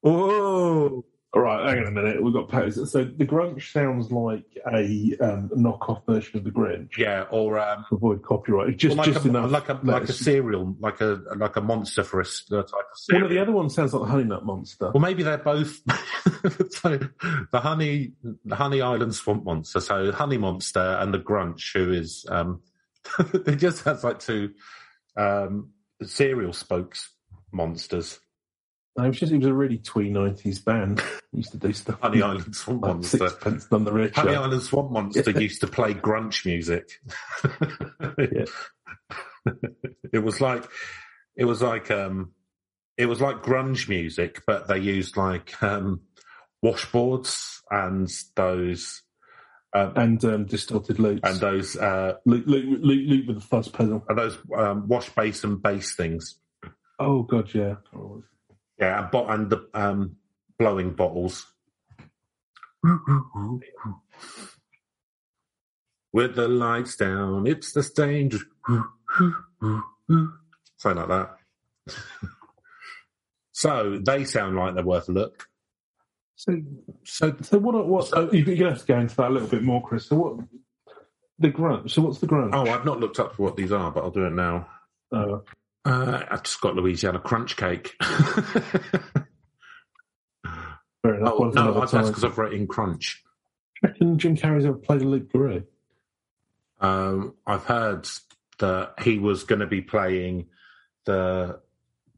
Oh, 0.03 1.05
All 1.33 1.41
right, 1.41 1.67
hang 1.69 1.79
on 1.79 1.87
a 1.87 1.91
minute. 1.91 2.23
We've 2.23 2.33
got 2.33 2.47
pose. 2.47 2.89
So 2.89 3.03
the 3.03 3.25
Grunch 3.25 3.73
sounds 3.73 4.11
like 4.11 4.45
a 4.65 5.13
um, 5.19 5.49
knockoff 5.49 6.05
version 6.05 6.37
of 6.37 6.45
the 6.45 6.51
Grinch. 6.51 6.97
yeah, 6.97 7.25
or 7.29 7.59
um, 7.59 7.85
To 7.89 7.95
avoid 7.95 8.23
copyright, 8.23 8.77
just 8.77 8.95
like, 8.95 9.11
just 9.11 9.25
a, 9.25 9.29
enough. 9.29 9.51
like 9.51 9.67
a 9.67 9.77
like 9.83 10.03
a 10.03 10.13
cereal, 10.13 10.75
like 10.79 11.01
a 11.01 11.21
like 11.35 11.57
a 11.57 11.61
monster 11.61 12.03
for 12.03 12.21
a 12.21 12.23
a 12.23 12.49
type 12.49 12.63
of 12.63 12.69
cereal. 12.93 13.23
One 13.23 13.23
of 13.23 13.29
the 13.29 13.39
other 13.39 13.51
ones 13.51 13.75
sounds 13.75 13.93
like 13.93 14.03
the 14.03 14.09
Honey 14.09 14.23
Nut 14.23 14.45
Monster. 14.45 14.91
Well, 14.93 15.01
maybe 15.01 15.23
they're 15.23 15.37
both. 15.37 15.81
so 16.71 16.97
the 17.51 17.59
honey, 17.59 18.13
the 18.45 18.55
Honey 18.55 18.81
Island 18.81 19.13
Swamp 19.13 19.43
Monster. 19.43 19.81
So 19.81 20.11
Honey 20.13 20.37
Monster 20.37 20.97
and 20.99 21.13
the 21.13 21.19
Grunch, 21.19 21.73
who 21.73 21.91
is, 21.91 22.25
um, 22.29 22.61
they 23.33 23.55
just 23.55 23.83
sounds 23.83 24.03
like 24.05 24.19
two 24.19 24.53
um, 25.17 25.71
cereal 26.03 26.53
spokes 26.53 27.09
monsters. 27.51 28.19
No, 28.97 29.03
it 29.03 29.09
was 29.09 29.19
just 29.19 29.31
it 29.31 29.37
was 29.37 29.45
a 29.45 29.53
really 29.53 29.77
twee 29.77 30.09
nineties 30.09 30.57
band. 30.59 31.03
used 31.31 31.51
to 31.51 31.57
do 31.57 31.71
stuff. 31.71 31.99
Honey 32.01 32.23
Island 32.23 32.55
Swamp 32.55 32.81
like 32.81 32.93
Monster. 32.93 33.17
Sixpence 33.29 33.71
none 33.71 33.83
the 33.83 33.93
richer. 33.93 34.21
Honey 34.21 34.35
Island 34.35 34.63
Swamp 34.63 34.91
Monster 34.91 35.31
used 35.39 35.61
to 35.61 35.67
play 35.67 35.93
grunge 35.93 36.45
music. 36.45 36.99
it 40.11 40.23
was 40.23 40.41
like, 40.41 40.67
it 41.35 41.45
was 41.45 41.61
like, 41.61 41.91
um, 41.91 42.31
it 42.97 43.05
was 43.05 43.21
like 43.21 43.43
grunge 43.43 43.87
music, 43.87 44.41
but 44.47 44.67
they 44.67 44.79
used 44.79 45.15
like 45.15 45.61
um, 45.61 46.01
washboards 46.65 47.59
and 47.69 48.09
those 48.35 49.03
um, 49.73 49.93
and 49.95 50.25
um, 50.25 50.45
distorted 50.45 50.97
loops. 50.97 51.21
and 51.23 51.39
those 51.39 51.75
uh, 51.77 52.13
loop, 52.25 52.47
loop, 52.47 52.79
loop, 52.81 53.09
loop 53.09 53.27
with 53.27 53.35
the 53.35 53.45
fuzz 53.45 53.67
pedal. 53.67 54.03
and 54.09 54.17
those 54.17 54.37
um, 54.57 54.87
wash 54.87 55.09
basin 55.09 55.57
bass 55.57 55.95
things. 55.95 56.39
Oh 56.99 57.21
god, 57.21 57.53
yeah. 57.53 57.75
Oh, 57.95 58.23
Yeah, 58.79 59.03
and, 59.03 59.11
bo- 59.11 59.27
and 59.27 59.49
the 59.49 59.67
um, 59.73 60.17
blowing 60.59 60.91
bottles. 60.93 61.45
With 66.13 66.35
the 66.35 66.47
lights 66.47 66.95
down, 66.95 67.47
it's 67.47 67.73
the 67.73 67.83
stage. 67.83 68.35
Something 70.77 71.07
like 71.07 71.07
that. 71.09 71.37
so 73.51 73.99
they 74.05 74.23
sound 74.25 74.55
like 74.55 74.75
they're 74.75 74.83
worth 74.85 75.09
a 75.09 75.11
look. 75.11 75.47
So, 76.35 76.61
So 77.03 77.35
so 77.41 77.57
what? 77.59 77.87
What? 77.87 78.09
Oh, 78.13 78.31
you're 78.31 78.55
gonna 78.57 78.71
have 78.71 78.81
to 78.81 78.85
go 78.87 78.99
into 78.99 79.15
that 79.17 79.29
a 79.29 79.33
little 79.33 79.47
bit 79.49 79.63
more, 79.63 79.83
Chris. 79.83 80.05
So 80.07 80.15
what? 80.17 80.47
The 81.39 81.49
grunge. 81.51 81.91
So 81.91 82.01
what's 82.03 82.19
the 82.19 82.27
grunge? 82.27 82.51
Oh, 82.53 82.69
I've 82.71 82.85
not 82.85 82.99
looked 82.99 83.19
up 83.19 83.35
for 83.35 83.43
what 83.43 83.55
these 83.57 83.71
are, 83.71 83.91
but 83.91 84.03
I'll 84.03 84.11
do 84.11 84.25
it 84.25 84.33
now. 84.33 84.67
Oh, 85.13 85.43
Uh, 85.87 86.21
I've 86.29 86.43
just 86.43 86.59
got 86.59 86.75
Louisiana 86.75 87.19
crunch 87.19 87.55
cake. 87.55 87.95
enough. 91.15 91.33
oh 91.37 91.51
no, 91.53 91.79
that's 91.79 91.91
because 91.93 92.25
I've 92.25 92.37
written 92.37 92.67
crunch. 92.67 93.23
Reckon 93.81 94.17
Jim 94.17 94.35
Carrey's 94.35 94.65
ever 94.65 94.77
played 94.77 95.01
a 95.01 95.05
Loup-Garou? 95.05 95.63
Um, 96.81 97.35
I've 97.45 97.63
heard 97.63 98.05
that 98.59 98.95
he 99.01 99.17
was 99.17 99.43
going 99.43 99.61
to 99.61 99.67
be 99.67 99.81
playing 99.81 100.47
the 101.05 101.61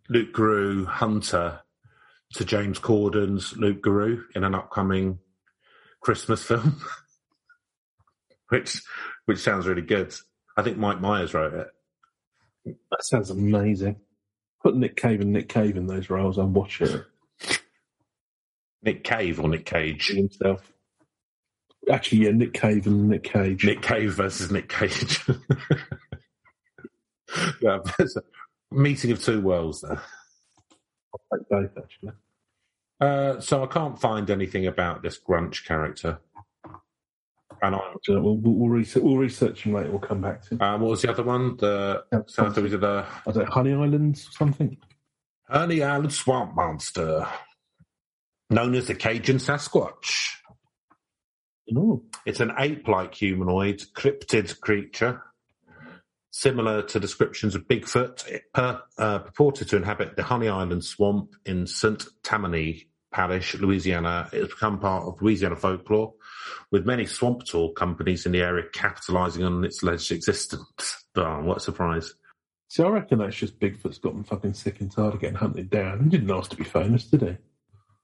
Loup-Garou 0.09 0.85
Hunter 0.85 1.59
to 2.33 2.45
James 2.45 2.79
Corden's 2.79 3.55
Loup-Garou 3.55 4.23
in 4.35 4.43
an 4.43 4.55
upcoming 4.55 5.19
Christmas 6.01 6.43
film, 6.43 6.81
which 8.49 8.81
which 9.25 9.39
sounds 9.39 9.67
really 9.67 9.81
good. 9.81 10.13
I 10.57 10.63
think 10.63 10.77
Mike 10.77 11.01
Myers 11.01 11.33
wrote 11.33 11.53
it. 11.53 11.67
That 12.91 13.03
sounds 13.03 13.29
amazing. 13.29 13.97
Put 14.61 14.75
Nick 14.75 14.95
Cave 14.97 15.21
and 15.21 15.31
Nick 15.31 15.49
Cave 15.49 15.77
in 15.77 15.87
those 15.87 16.09
roles. 16.09 16.37
I'm 16.37 16.53
watching 16.53 16.87
it 16.87 17.05
Nick 18.83 19.03
Cave 19.03 19.39
or 19.39 19.47
Nick 19.49 19.65
Cage? 19.65 20.07
himself. 20.07 20.73
Actually, 21.89 22.25
yeah, 22.25 22.31
Nick 22.31 22.53
Cave 22.53 22.87
and 22.87 23.09
Nick 23.09 23.23
Cage. 23.23 23.65
Nick 23.65 23.81
Cave 23.81 24.13
versus 24.13 24.51
Nick 24.51 24.69
Cage. 24.69 25.19
yeah, 27.61 27.79
there's 27.97 28.15
a 28.17 28.21
meeting 28.71 29.11
of 29.11 29.23
two 29.23 29.41
worlds 29.41 29.81
there. 29.81 30.01
Like 31.31 31.41
both, 31.49 31.71
actually. 31.77 32.11
Uh, 32.99 33.39
so 33.39 33.63
I 33.63 33.67
can't 33.67 33.99
find 33.99 34.29
anything 34.29 34.67
about 34.67 35.01
this 35.01 35.17
Grunch 35.17 35.65
character. 35.65 36.19
And 37.61 37.75
I, 37.75 37.79
So 38.03 38.21
we'll, 38.21 38.37
we'll, 38.37 38.53
we'll, 38.53 38.69
research, 38.69 39.03
we'll 39.03 39.17
research 39.17 39.63
him 39.63 39.73
later. 39.73 39.91
We'll 39.91 39.99
come 39.99 40.21
back 40.21 40.43
to. 40.49 40.63
uh, 40.63 40.77
what 40.77 40.91
was 40.91 41.01
the 41.01 41.11
other 41.11 41.23
one? 41.23 41.57
The 41.57 42.03
Yeah, 42.11 42.19
there 42.37 42.63
was 42.63 42.71
the 42.71 43.05
I 43.27 43.31
don't 43.31 43.45
know, 43.45 43.45
Honey 43.45 43.73
Islands 43.73 44.27
or 44.27 44.31
something. 44.31 44.77
Honey 45.49 45.83
Island 45.83 46.13
Swamp 46.13 46.55
Monster, 46.55 47.27
known 48.49 48.75
as 48.75 48.87
the 48.87 48.95
Cajun 48.95 49.37
Sasquatch. 49.37 50.35
Oh, 51.75 52.03
It's 52.25 52.39
an 52.39 52.53
ape-like 52.57 53.13
humanoid 53.15 53.83
cryptid 53.93 54.59
creature 54.59 55.23
similar 56.31 56.81
to 56.83 56.99
descriptions 56.99 57.55
of 57.55 57.67
Bigfoot, 57.67 58.39
uh, 58.55 58.77
uh, 58.97 59.19
purported 59.19 59.67
to 59.69 59.75
inhabit 59.77 60.15
the 60.15 60.23
Honey 60.23 60.47
Island 60.47 60.83
swamp 60.85 61.35
in 61.45 61.67
St. 61.67 62.05
Tammany 62.23 62.88
Parish, 63.11 63.55
Louisiana. 63.55 64.29
It 64.31 64.39
has 64.39 64.49
become 64.49 64.79
part 64.79 65.05
of 65.05 65.21
Louisiana 65.21 65.55
folklore, 65.55 66.13
with 66.71 66.85
many 66.85 67.05
swamp 67.05 67.43
tour 67.43 67.71
companies 67.73 68.25
in 68.25 68.31
the 68.31 68.41
area 68.41 68.65
capitalising 68.73 69.45
on 69.45 69.63
its 69.63 69.81
alleged 69.81 70.11
existence. 70.11 71.05
Oh, 71.15 71.41
what 71.41 71.57
a 71.57 71.59
surprise. 71.61 72.13
See, 72.67 72.83
I 72.83 72.87
reckon 72.87 73.17
that's 73.17 73.35
just 73.35 73.59
Bigfoot's 73.59 73.97
gotten 73.97 74.23
fucking 74.23 74.53
sick 74.53 74.79
and 74.79 74.91
tired 74.91 75.15
of 75.15 75.21
getting 75.21 75.35
hunted 75.35 75.71
down. 75.71 76.03
He 76.03 76.09
didn't 76.09 76.29
ask 76.29 76.51
to 76.51 76.55
be 76.55 76.63
famous, 76.63 77.05
did 77.05 77.21
he? 77.21 77.37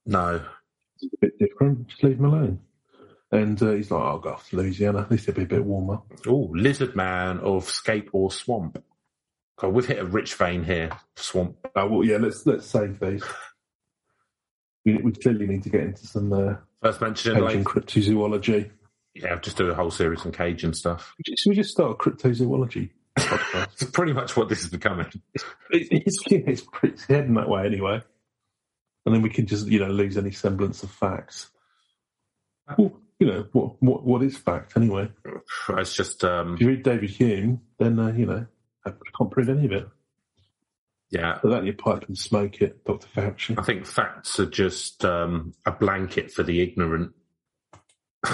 No. 0.06 0.42
It's 1.00 1.14
a 1.14 1.18
bit 1.20 1.38
different. 1.38 1.86
Just 1.86 2.02
leave 2.02 2.18
him 2.18 2.24
alone. 2.24 2.60
And 3.30 3.60
uh, 3.62 3.72
he's 3.72 3.90
like, 3.90 4.02
I'll 4.02 4.18
go 4.18 4.30
off 4.30 4.48
to 4.50 4.56
Louisiana. 4.56 5.02
At 5.02 5.10
least 5.10 5.28
it'll 5.28 5.38
be 5.38 5.44
a 5.44 5.58
bit 5.58 5.64
warmer. 5.64 6.00
Oh, 6.26 6.50
Lizard 6.52 6.96
Man 6.96 7.38
of 7.38 7.68
Scape 7.68 8.10
Ore 8.12 8.30
Swamp. 8.32 8.82
God, 9.58 9.72
we've 9.72 9.86
hit 9.86 9.98
a 9.98 10.04
rich 10.04 10.34
vein 10.34 10.64
here. 10.64 10.90
Swamp. 11.16 11.56
Oh, 11.76 11.86
well, 11.88 12.04
yeah, 12.04 12.18
let's 12.18 12.44
let's 12.46 12.66
save 12.66 12.98
these. 13.00 13.24
We, 14.86 14.96
we 14.98 15.12
clearly 15.12 15.46
need 15.46 15.64
to 15.64 15.68
get 15.68 15.82
into 15.82 16.06
some 16.06 16.32
uh, 16.32 16.54
First 16.82 17.00
mention 17.02 17.36
in 17.36 17.42
Cajun 17.44 17.64
like, 17.64 17.66
cryptozoology. 17.66 18.70
yeah, 19.14 19.36
just 19.40 19.56
do 19.58 19.68
a 19.68 19.74
whole 19.74 19.90
series 19.90 20.24
on 20.24 20.32
Cajun 20.32 20.72
stuff. 20.72 21.14
Should 21.26 21.50
we 21.50 21.56
just 21.56 21.70
start 21.70 21.90
a 21.90 21.94
cryptozoology? 21.94 22.90
It's 23.78 23.84
pretty 23.90 24.12
much 24.12 24.36
what 24.36 24.48
this 24.48 24.62
is 24.62 24.70
becoming. 24.70 25.06
It- 25.70 25.88
it's, 26.06 26.22
it's, 26.30 26.62
pretty, 26.62 26.94
it's 26.94 27.04
heading 27.06 27.34
that 27.34 27.48
way 27.48 27.66
anyway. 27.66 28.00
And 29.04 29.14
then 29.14 29.22
we 29.22 29.28
can 29.30 29.46
just, 29.46 29.66
you 29.66 29.80
know, 29.80 29.88
lose 29.88 30.16
any 30.16 30.30
semblance 30.30 30.82
of 30.82 30.90
facts. 30.90 31.48
Well, 32.78 32.98
you 33.18 33.26
know, 33.26 33.46
what, 33.52 33.82
what, 33.82 34.04
what 34.04 34.22
is 34.22 34.36
fact 34.36 34.76
anyway? 34.76 35.10
It's 35.70 35.94
just, 35.94 36.24
um, 36.24 36.54
If 36.54 36.60
you 36.60 36.68
read 36.68 36.82
David 36.82 37.10
Hume, 37.10 37.60
then, 37.78 37.98
uh, 37.98 38.12
you 38.12 38.26
know, 38.26 38.46
I 38.84 38.90
can't 39.18 39.30
prove 39.30 39.48
any 39.48 39.66
of 39.66 39.72
it. 39.72 39.88
Yeah, 41.10 41.34
Put 41.34 41.50
that 41.50 41.64
your 41.64 41.74
pipe 41.74 42.04
and 42.08 42.18
smoke 42.18 42.60
it, 42.60 42.84
Dr. 42.84 43.06
Fauci. 43.14 43.58
I 43.58 43.62
think 43.62 43.86
facts 43.86 44.40
are 44.40 44.46
just 44.46 45.04
um, 45.04 45.54
a 45.64 45.70
blanket 45.70 46.32
for 46.32 46.42
the 46.42 46.60
ignorant. 46.60 47.12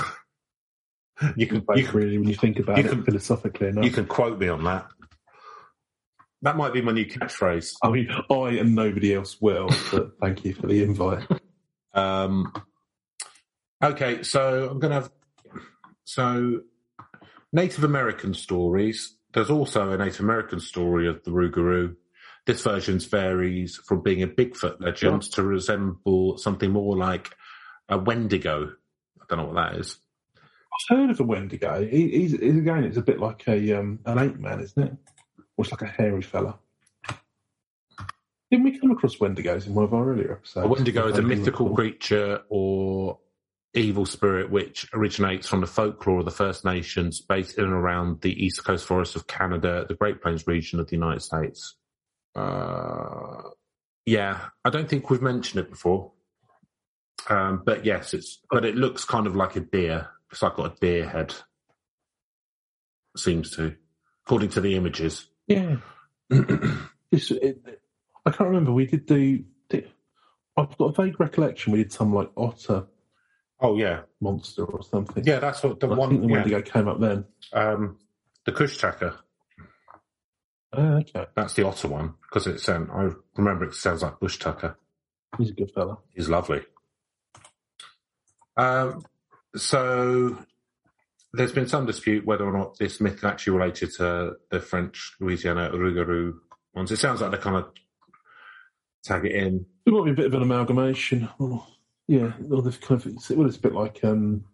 you 1.37 1.47
can 1.47 1.65
you 1.77 1.91
really, 1.91 2.19
when 2.19 2.29
you 2.29 2.35
think 2.35 2.59
about 2.59 2.79
you 2.79 2.85
it 2.85 2.89
can- 2.89 3.05
philosophically 3.05 3.69
enough. 3.69 3.85
you 3.85 3.91
can 3.91 4.07
quote 4.07 4.39
me 4.39 4.49
on 4.49 4.65
that. 4.65 4.87
That 6.43 6.57
might 6.57 6.73
be 6.73 6.81
my 6.83 6.93
new 6.93 7.07
catchphrase. 7.07 7.75
I 7.83 7.91
mean, 7.91 8.09
I 8.11 8.59
and 8.59 8.75
nobody 8.75 9.15
else 9.15 9.41
will, 9.41 9.69
but 9.93 10.19
thank 10.21 10.45
you 10.45 10.55
for 10.55 10.67
the 10.67 10.83
invite. 10.83 11.27
Um, 11.95 12.55
okay, 13.85 14.23
so 14.23 14.67
I'm 14.71 14.79
going 14.79 14.93
to 14.93 15.03
have 15.03 15.11
so 16.05 16.63
Native 17.53 17.85
American 17.85 18.33
stories. 18.33 19.15
There's 19.35 19.51
also 19.51 19.91
a 19.91 19.99
Native 19.99 20.21
American 20.21 20.59
story 20.61 21.07
of 21.07 21.23
the 21.25 21.33
Rougarou. 21.33 21.97
This 22.45 22.63
version 22.63 22.99
varies 22.99 23.77
from 23.77 24.03
being 24.03 24.23
a 24.23 24.27
Bigfoot 24.27 24.81
legend 24.81 25.23
to 25.33 25.43
resemble 25.43 26.39
something 26.39 26.71
more 26.71 26.97
like 26.97 27.31
a 27.89 27.99
Wendigo. 27.99 28.73
I 29.21 29.25
don't 29.29 29.39
know 29.39 29.53
what 29.53 29.73
that 29.73 29.81
is. 29.81 29.99
I've 30.91 30.97
heard 30.97 31.11
of 31.11 31.21
a 31.21 31.25
Wendigo. 31.25 31.87
He, 31.87 32.09
he's, 32.09 32.33
he's 32.33 32.57
again, 32.57 32.85
it's 32.85 32.97
a 32.97 33.03
bit 33.03 33.21
like 33.21 33.47
a 33.47 33.79
um, 33.79 34.01
an 34.07 34.19
ape 34.19 34.39
man, 34.39 34.61
isn't 34.61 34.83
it? 34.83 34.93
Or 35.57 35.65
it's 35.65 35.71
like 35.71 35.83
a 35.83 35.87
hairy 35.87 36.23
fella. 36.23 36.59
Didn't 38.51 38.65
we 38.65 38.79
come 38.79 38.91
across 38.91 39.17
Wendigos 39.17 39.67
in 39.67 39.75
one 39.75 39.85
of 39.85 39.95
our 39.95 40.11
earlier 40.11 40.33
episodes? 40.33 40.67
A 40.67 40.69
Wendigo 40.69 41.09
is 41.09 41.19
a 41.19 41.23
mythical 41.23 41.75
creature 41.75 42.43
or 42.49 43.19
evil 43.75 44.05
spirit 44.05 44.51
which 44.51 44.87
originates 44.93 45.49
from 45.49 45.61
the 45.61 45.67
folklore 45.67 46.19
of 46.19 46.25
the 46.25 46.31
First 46.31 46.65
Nations 46.65 47.21
based 47.21 47.57
in 47.57 47.65
and 47.65 47.73
around 47.73 48.21
the 48.21 48.45
east 48.45 48.63
coast 48.65 48.85
forests 48.85 49.17
of 49.17 49.27
Canada, 49.27 49.87
the 49.89 49.95
Great 49.95 50.21
Plains 50.21 50.47
region 50.47 50.81
of 50.81 50.89
the 50.89 50.97
United 50.97 51.23
States. 51.23 51.77
Uh, 52.35 53.51
yeah, 54.07 54.49
I 54.65 54.71
don't 54.71 54.89
think 54.89 55.11
we've 55.11 55.23
mentioned 55.23 55.65
it 55.65 55.71
before. 55.71 56.13
Um, 57.29 57.63
but 57.65 57.85
yes, 57.85 58.15
it's 58.15 58.41
but 58.51 58.65
it 58.65 58.75
looks 58.75 59.05
kind 59.05 59.27
of 59.27 59.37
like 59.37 59.57
a 59.57 59.61
deer. 59.61 60.09
It's 60.31 60.43
like 60.43 60.57
got 60.57 60.73
a 60.73 60.81
deer 60.81 61.09
head. 61.09 61.35
Seems 63.17 63.55
to, 63.57 63.77
according 64.25 64.51
to 64.51 64.61
the 64.61 64.75
images. 64.75 65.29
Yeah. 65.47 65.77
It, 67.15 67.59
I 68.25 68.31
can't 68.31 68.49
remember. 68.49 68.73
We 68.73 68.87
did 68.87 69.05
do. 69.05 69.45
Did, 69.69 69.91
I've 70.57 70.79
got 70.79 70.99
a 70.99 71.03
vague 71.03 71.21
recollection. 71.21 71.75
We 71.75 71.83
did 71.83 71.93
some 71.93 72.15
like 72.15 72.31
otter 72.39 72.87
oh 73.63 73.77
yeah, 73.77 74.01
monster 74.21 74.65
or 74.65 74.83
something. 74.83 75.25
yeah. 75.25 75.39
That's 75.39 75.63
what 75.63 75.81
the 75.81 75.89
I 75.89 75.95
one. 75.95 76.11
think 76.11 76.23
the 76.23 76.29
yeah. 76.29 76.35
Wendigo 76.35 76.63
came 76.63 76.89
up 76.89 77.01
then. 77.01 77.25
Um, 77.53 77.99
the 78.45 78.53
Kushtaka. 78.53 79.15
Oh, 80.73 80.97
okay. 80.99 81.27
That's 81.35 81.55
the 81.55 81.67
otter 81.67 81.89
one 81.89 82.15
because 82.23 82.47
it 82.47 82.61
sound. 82.61 82.91
I 82.93 83.11
remember 83.37 83.65
it 83.65 83.75
sounds 83.75 84.03
like 84.03 84.21
bush 84.21 84.39
tucker. 84.39 84.77
He's 85.39 85.51
a 85.51 85.55
good 85.55 85.71
fella. 85.75 85.99
He's 86.15 86.29
lovely. 86.29 86.63
Um, 88.57 89.05
so 89.57 90.39
there's 91.33 91.53
been 91.53 91.69
some 91.69 91.87
dispute 91.87 92.27
whether 92.27 92.45
or 92.45 92.57
not 92.57 92.79
this 92.79 93.01
myth 93.01 93.19
is 93.19 93.25
actually 93.25 93.57
related 93.57 93.93
to 93.97 94.37
the 94.51 94.61
French 94.61 95.15
Louisiana 95.21 95.71
Rougarou 95.71 96.35
ones. 96.75 96.91
It 96.91 96.99
sounds 96.99 97.21
like 97.21 97.31
they 97.31 97.39
kind 97.39 97.57
of 97.57 97.71
tag 99.03 99.25
it 99.25 99.33
in. 99.33 99.67
It 99.87 99.93
might 99.93 100.05
be 100.05 100.11
a 100.11 100.15
bit 100.15 100.27
of 100.27 100.35
an 100.35 100.43
amalgamation. 100.43 101.29
Or, 101.39 101.67
yeah, 102.07 102.33
or 102.51 102.63
they've 102.63 102.81
kind 102.81 103.05
of. 103.05 103.31
Well, 103.31 103.47
it's 103.47 103.57
a 103.57 103.61
bit 103.61 103.75
like 103.75 104.01
um, 104.05 104.45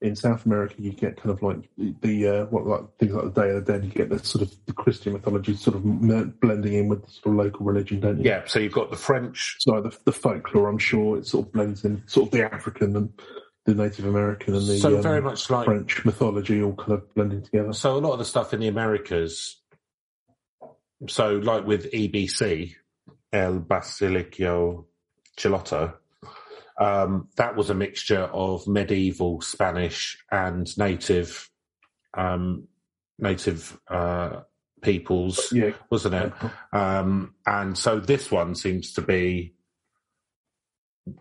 in 0.00 0.14
South 0.14 0.46
America, 0.46 0.76
you 0.78 0.92
get 0.92 1.16
kind 1.16 1.30
of 1.30 1.42
like 1.42 1.68
the 1.76 2.28
uh, 2.28 2.44
what 2.46 2.66
like 2.66 2.98
things 2.98 3.12
like 3.12 3.34
the 3.34 3.40
Day 3.40 3.50
of 3.50 3.64
the 3.64 3.72
Dead. 3.72 3.84
You 3.84 3.90
get 3.90 4.08
the 4.08 4.18
sort 4.20 4.42
of 4.42 4.66
the 4.66 4.72
Christian 4.72 5.12
mythology 5.12 5.56
sort 5.56 5.76
of 5.76 6.40
blending 6.40 6.74
in 6.74 6.88
with 6.88 7.04
the 7.04 7.10
sort 7.10 7.26
of 7.26 7.44
local 7.44 7.66
religion, 7.66 8.00
don't 8.00 8.18
you? 8.18 8.24
Yeah. 8.24 8.42
So 8.46 8.60
you've 8.60 8.72
got 8.72 8.90
the 8.90 8.96
French. 8.96 9.56
So 9.58 9.80
the, 9.80 9.96
the 10.04 10.12
folklore, 10.12 10.68
I'm 10.68 10.78
sure, 10.78 11.18
it 11.18 11.26
sort 11.26 11.46
of 11.46 11.52
blends 11.52 11.84
in, 11.84 12.04
sort 12.06 12.28
of 12.28 12.32
the 12.32 12.52
African 12.52 12.94
and 12.94 13.12
the 13.64 13.74
Native 13.74 14.06
American 14.06 14.54
and 14.54 14.66
the 14.66 14.78
So 14.78 14.96
um, 14.96 15.02
very 15.02 15.20
much 15.20 15.50
like 15.50 15.66
French 15.66 16.04
mythology 16.04 16.62
all 16.62 16.74
kind 16.74 16.92
of 16.92 17.14
blending 17.14 17.42
together. 17.42 17.72
So 17.72 17.96
a 17.96 17.98
lot 17.98 18.12
of 18.12 18.18
the 18.20 18.24
stuff 18.24 18.54
in 18.54 18.60
the 18.60 18.68
Americas, 18.68 19.56
so 21.08 21.36
like 21.36 21.66
with 21.66 21.90
EBC, 21.90 22.74
El 23.32 23.60
Basilisco 23.60 24.84
Chilote, 25.36 25.94
um, 26.78 27.28
that 27.36 27.56
was 27.56 27.70
a 27.70 27.74
mixture 27.74 28.22
of 28.24 28.66
medieval 28.66 29.40
Spanish 29.40 30.18
and 30.30 30.66
native, 30.78 31.50
um, 32.16 32.68
native 33.18 33.78
uh, 33.88 34.40
peoples, 34.82 35.52
Yeah, 35.52 35.72
wasn't 35.90 36.14
it? 36.14 36.32
Um, 36.72 37.34
and 37.46 37.76
so 37.76 37.98
this 38.00 38.30
one 38.30 38.54
seems 38.54 38.92
to 38.94 39.02
be 39.02 39.54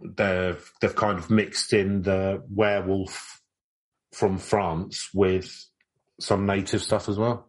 they've 0.03 0.71
they've 0.81 0.95
kind 0.95 1.17
of 1.17 1.29
mixed 1.29 1.73
in 1.73 2.01
the 2.03 2.43
werewolf 2.49 3.41
from 4.13 4.37
France 4.37 5.09
with 5.13 5.65
some 6.19 6.45
native 6.45 6.81
stuff 6.81 7.09
as 7.09 7.17
well. 7.17 7.47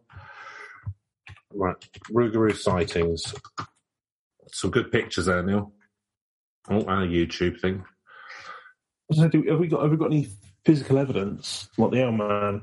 Right, 1.53 1.75
Rougarou 2.11 2.55
sightings. 2.55 3.33
Some 4.51 4.71
good 4.71 4.91
pictures 4.91 5.25
there, 5.25 5.43
Neil. 5.43 5.73
Oh, 6.69 6.79
and 6.81 7.03
a 7.03 7.07
YouTube 7.07 7.59
thing. 7.59 7.83
Have 9.17 9.33
we 9.33 9.67
got 9.67 9.81
have 9.81 9.91
we 9.91 9.97
got 9.97 10.11
any 10.11 10.27
physical 10.65 10.97
evidence 10.97 11.69
what 11.75 11.91
the 11.91 12.03
Owl 12.05 12.11
Man? 12.11 12.61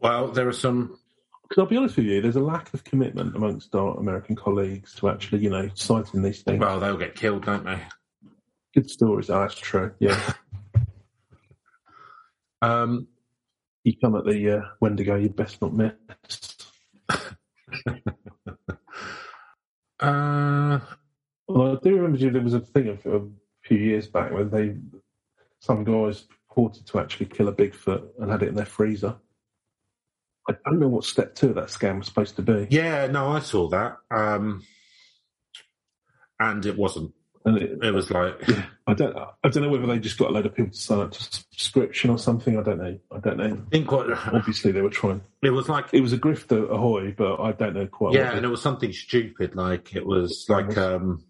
Well, 0.00 0.28
there 0.28 0.48
are 0.48 0.52
some. 0.52 0.98
Because 1.42 1.62
I'll 1.62 1.66
be 1.66 1.76
honest 1.76 1.96
with 1.96 2.06
you, 2.06 2.20
there's 2.20 2.36
a 2.36 2.40
lack 2.40 2.72
of 2.74 2.84
commitment 2.84 3.34
amongst 3.34 3.74
our 3.74 3.98
American 3.98 4.36
colleagues 4.36 4.94
to 4.96 5.08
actually, 5.08 5.40
you 5.40 5.50
know, 5.50 5.68
citing 5.74 6.22
these 6.22 6.42
things. 6.42 6.60
Well, 6.60 6.78
they'll 6.78 6.96
get 6.96 7.16
killed, 7.16 7.44
don't 7.44 7.64
they? 7.64 7.80
Good 8.72 8.88
stories. 8.88 9.30
Oh, 9.30 9.40
that's 9.40 9.56
true. 9.56 9.92
Yeah, 9.98 10.32
Um, 12.62 13.08
you 13.84 13.94
come 13.96 14.14
at 14.16 14.24
the 14.24 14.58
uh, 14.58 14.62
Wendigo, 14.80 15.16
you 15.16 15.30
best 15.30 15.62
not 15.62 15.72
miss. 15.72 15.94
uh, 20.00 20.80
Well, 21.48 21.72
I 21.72 21.78
do 21.82 21.96
remember 21.96 22.18
there 22.30 22.42
was 22.42 22.54
a 22.54 22.60
thing 22.60 22.88
a, 22.88 23.16
a 23.16 23.22
few 23.62 23.78
years 23.78 24.06
back 24.08 24.32
where 24.32 24.44
they, 24.44 24.76
some 25.60 25.84
guys 25.84 26.24
purported 26.48 26.86
to 26.88 26.98
actually 26.98 27.26
kill 27.26 27.48
a 27.48 27.52
Bigfoot 27.52 28.08
and 28.18 28.30
had 28.30 28.42
it 28.42 28.48
in 28.48 28.54
their 28.56 28.66
freezer. 28.66 29.16
I 30.48 30.54
don't 30.64 30.80
know 30.80 30.88
what 30.88 31.04
step 31.04 31.34
two 31.34 31.50
of 31.50 31.54
that 31.56 31.68
scam 31.68 31.98
was 31.98 32.06
supposed 32.08 32.36
to 32.36 32.42
be. 32.42 32.66
yeah, 32.70 33.06
no, 33.06 33.28
I 33.28 33.38
saw 33.40 33.68
that. 33.68 33.98
Um, 34.10 34.64
and 36.38 36.64
it 36.66 36.76
wasn't. 36.76 37.12
And 37.44 37.56
it, 37.58 37.78
It 37.82 37.94
was 37.94 38.10
like, 38.10 38.42
I 38.86 38.94
don't, 38.94 39.16
I 39.16 39.48
don't 39.48 39.62
know 39.62 39.68
whether 39.70 39.86
they 39.86 39.98
just 39.98 40.18
got 40.18 40.30
a 40.30 40.32
load 40.32 40.46
of 40.46 40.54
people 40.54 40.72
to 40.72 40.78
sign 40.78 41.00
up 41.00 41.12
to 41.12 41.22
subscription 41.22 42.10
or 42.10 42.18
something. 42.18 42.58
I 42.58 42.62
don't 42.62 42.78
know. 42.78 42.98
I 43.12 43.18
don't 43.20 43.36
know. 43.36 43.62
I 43.66 43.70
think 43.70 43.90
what 43.92 44.10
Obviously, 44.34 44.72
they 44.72 44.80
were 44.82 44.90
trying. 44.90 45.22
it 45.42 45.50
was 45.50 45.68
like 45.68 45.86
It 45.92 46.00
was 46.00 46.12
a 46.12 46.18
grifter 46.18 46.70
ahoy, 46.70 47.14
but 47.16 47.40
I 47.40 47.52
don't 47.52 47.74
know 47.74 47.86
quite. 47.86 48.14
yeah, 48.14 48.30
and 48.30 48.38
it- 48.38 48.44
it 48.44 48.50
was 48.50 48.62
something 48.62 48.92
stupid. 48.92 49.54
Like 49.54 49.94
it 49.94 50.04
was 50.06 50.46
like 50.48 50.76
um, 50.76 51.24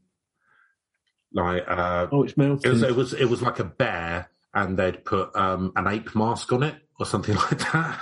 like 1.33 1.65
uh, 1.67 2.09
oh, 2.11 2.23
it's 2.25 2.37
melted. 2.37 2.67
it 2.67 2.71
was 2.71 2.83
it 2.83 2.97
was 2.97 3.13
it 3.15 3.25
was 3.27 3.43
like 3.43 3.59
a 3.59 3.65
bear, 3.65 4.29
and 4.55 4.79
they'd 4.79 5.05
put 5.05 5.35
um 5.37 5.73
an 5.77 5.87
ape 5.87 6.15
mask 6.15 6.53
on 6.53 6.63
it 6.63 6.75
or 6.99 7.07
something 7.07 7.35
like 7.51 7.59
that. 7.73 7.99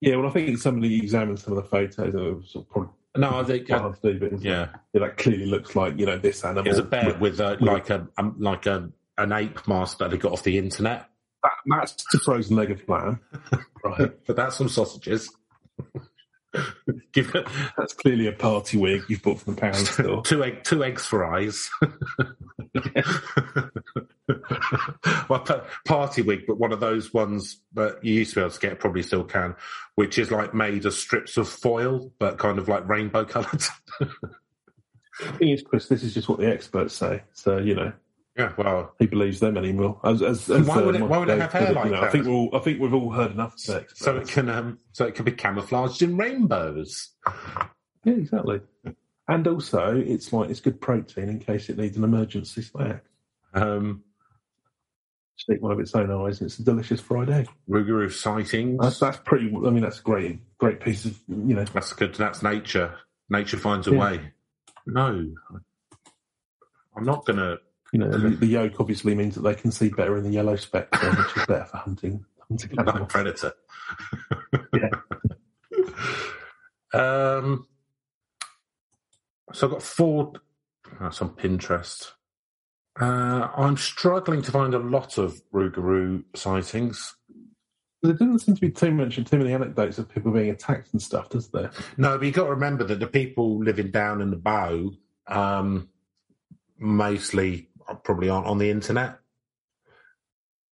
Yeah, 0.00 0.16
well, 0.16 0.26
I 0.26 0.30
think 0.30 0.58
somebody 0.58 0.96
examined 0.96 1.38
some 1.38 1.56
of 1.56 1.62
the 1.62 1.68
photos. 1.68 2.12
Was 2.14 2.50
sort 2.50 2.64
of 2.66 2.70
probably 2.70 2.92
No, 3.16 3.38
I 3.40 3.44
think 3.44 3.66
to 3.68 3.94
do, 4.02 4.18
but 4.18 4.40
yeah, 4.42 4.68
that 4.94 5.16
clearly 5.16 5.46
looks 5.46 5.76
like 5.76 5.98
you 5.98 6.06
know 6.06 6.18
this 6.18 6.44
animal. 6.44 6.66
it 6.66 6.70
was 6.70 6.78
a 6.78 6.82
bear 6.82 7.14
with 7.18 7.40
a, 7.40 7.56
like 7.60 7.90
a 7.90 8.08
um, 8.18 8.36
like 8.38 8.66
a 8.66 8.90
an 9.18 9.32
ape 9.32 9.68
mask 9.68 9.98
that 9.98 10.10
they 10.10 10.16
got 10.16 10.32
off 10.32 10.42
the 10.42 10.58
internet. 10.58 11.08
that, 11.42 11.52
that's 11.66 12.04
the 12.10 12.18
frozen 12.18 12.56
leg 12.56 12.70
of 12.70 12.88
lamb, 12.88 13.20
right? 13.84 14.10
But 14.26 14.36
that's 14.36 14.56
some 14.56 14.68
sausages. 14.68 15.30
Give 17.12 17.32
That's 17.76 17.94
clearly 17.94 18.26
a 18.26 18.32
party 18.32 18.76
wig 18.76 19.02
you've 19.08 19.22
bought 19.22 19.40
from 19.40 19.54
the 19.54 19.60
pound 19.60 19.76
store. 19.86 20.22
two 20.22 20.44
egg 20.44 20.64
two 20.64 20.84
eggs 20.84 21.04
fries. 21.04 21.70
well, 25.28 25.64
party 25.86 26.22
wig, 26.22 26.40
but 26.46 26.58
one 26.58 26.72
of 26.72 26.80
those 26.80 27.12
ones 27.12 27.60
that 27.74 28.04
you 28.04 28.14
used 28.14 28.34
to 28.34 28.36
be 28.36 28.42
able 28.42 28.50
to 28.50 28.60
get, 28.60 28.80
probably 28.80 29.02
still 29.02 29.24
can, 29.24 29.54
which 29.94 30.18
is 30.18 30.30
like 30.30 30.54
made 30.54 30.84
of 30.86 30.94
strips 30.94 31.36
of 31.36 31.48
foil, 31.48 32.12
but 32.18 32.38
kind 32.38 32.58
of 32.58 32.68
like 32.68 32.88
rainbow 32.88 33.24
coloured. 33.24 33.62
The 35.20 35.32
thing 35.38 35.48
is, 35.50 35.62
Chris, 35.62 35.88
this 35.88 36.02
is 36.02 36.14
just 36.14 36.28
what 36.28 36.38
the 36.38 36.50
experts 36.50 36.94
say. 36.94 37.22
So 37.32 37.58
you 37.58 37.74
know, 37.74 37.92
yeah, 38.36 38.52
well, 38.56 38.94
he 38.98 39.06
believes 39.06 39.40
them 39.40 39.56
anymore? 39.58 40.00
As, 40.04 40.22
as, 40.22 40.48
as, 40.50 40.66
Why 40.66 40.80
would 40.80 40.94
it- 40.96 41.02
why 41.02 41.18
would 41.18 41.28
it 41.28 41.40
have 41.40 41.52
hair 41.52 41.70
it, 41.70 41.74
like 41.74 41.84
you 41.86 41.90
know, 41.92 41.98
I 41.98 42.00
that? 42.02 42.12
think 42.12 42.24
we're 42.26 42.32
all, 42.32 42.50
I 42.54 42.58
think 42.60 42.80
we've 42.80 42.94
all 42.94 43.10
heard 43.10 43.30
enough 43.32 43.56
the 43.56 43.86
so 43.94 44.16
it 44.16 44.28
can 44.28 44.48
um, 44.48 44.78
so 44.92 45.06
it 45.06 45.14
can 45.14 45.24
be 45.24 45.32
camouflaged 45.32 46.00
in 46.02 46.16
rainbows. 46.16 47.10
Yeah, 48.04 48.14
exactly. 48.14 48.60
And 49.28 49.46
also, 49.46 49.96
it's 49.96 50.32
like 50.32 50.50
it's 50.50 50.60
good 50.60 50.80
protein 50.80 51.28
in 51.28 51.38
case 51.38 51.68
it 51.68 51.78
needs 51.78 51.96
an 51.96 52.04
emergency 52.04 52.62
snack. 52.62 53.04
Um, 53.54 54.02
Stick 55.36 55.60
one 55.62 55.72
of 55.72 55.80
its 55.80 55.94
own 55.94 56.10
eyes, 56.10 56.40
and 56.40 56.48
it's 56.48 56.58
a 56.58 56.62
delicious 56.64 57.00
fried 57.00 57.28
egg. 57.30 57.48
Rougarou 57.68 58.12
sightings. 58.12 58.78
That's, 58.80 59.00
that's 59.00 59.16
pretty. 59.18 59.46
I 59.48 59.70
mean, 59.70 59.80
that's 59.82 59.98
a 59.98 60.02
great, 60.02 60.38
great 60.58 60.80
piece 60.80 61.04
of 61.04 61.18
you 61.28 61.54
know. 61.54 61.64
That's 61.64 61.92
good. 61.94 62.14
That's 62.14 62.42
nature. 62.42 62.94
Nature 63.28 63.56
finds 63.56 63.88
a 63.88 63.92
Yeah. 63.92 63.98
way. 64.00 64.20
No, 64.86 65.32
I'm 66.96 67.04
not 67.04 67.24
gonna. 67.24 67.56
You 67.92 67.98
know, 67.98 68.10
the, 68.10 68.30
the 68.30 68.46
yolk 68.46 68.80
obviously 68.80 69.14
means 69.14 69.34
that 69.34 69.42
they 69.42 69.54
can 69.54 69.70
see 69.70 69.90
better 69.90 70.16
in 70.16 70.24
the 70.24 70.30
yellow 70.30 70.56
spectrum, 70.56 71.14
which 71.14 71.36
is 71.36 71.46
better 71.46 71.66
for 71.66 71.76
hunting. 71.76 72.24
hunting 72.48 72.70
Like 72.74 73.08
predator. 73.08 73.52
Yeah. 74.74 74.88
um. 77.42 77.66
So 79.52 79.66
I've 79.66 79.72
got 79.72 79.82
four. 79.82 80.32
That's 80.98 81.20
on 81.20 81.30
Pinterest. 81.30 82.12
Uh, 83.00 83.48
I'm 83.56 83.76
struggling 83.76 84.42
to 84.42 84.50
find 84.50 84.74
a 84.74 84.78
lot 84.78 85.18
of 85.18 85.40
Rougarou 85.52 86.24
sightings. 86.34 87.14
There 88.02 88.12
doesn't 88.12 88.40
seem 88.40 88.54
to 88.54 88.60
be 88.60 88.70
too 88.70 88.90
much, 88.90 89.16
too 89.16 89.38
many 89.38 89.52
anecdotes 89.52 89.98
of 89.98 90.08
people 90.08 90.32
being 90.32 90.50
attacked 90.50 90.92
and 90.92 91.00
stuff, 91.00 91.28
does 91.30 91.48
there? 91.48 91.70
No, 91.96 92.18
but 92.18 92.24
you've 92.24 92.34
got 92.34 92.44
to 92.44 92.50
remember 92.50 92.84
that 92.84 92.98
the 92.98 93.06
people 93.06 93.62
living 93.62 93.90
down 93.90 94.20
in 94.20 94.30
the 94.30 94.36
bow 94.36 94.92
um, 95.28 95.88
mostly 96.78 97.68
probably 98.04 98.28
aren't 98.28 98.46
on 98.46 98.58
the 98.58 98.70
internet, 98.70 99.18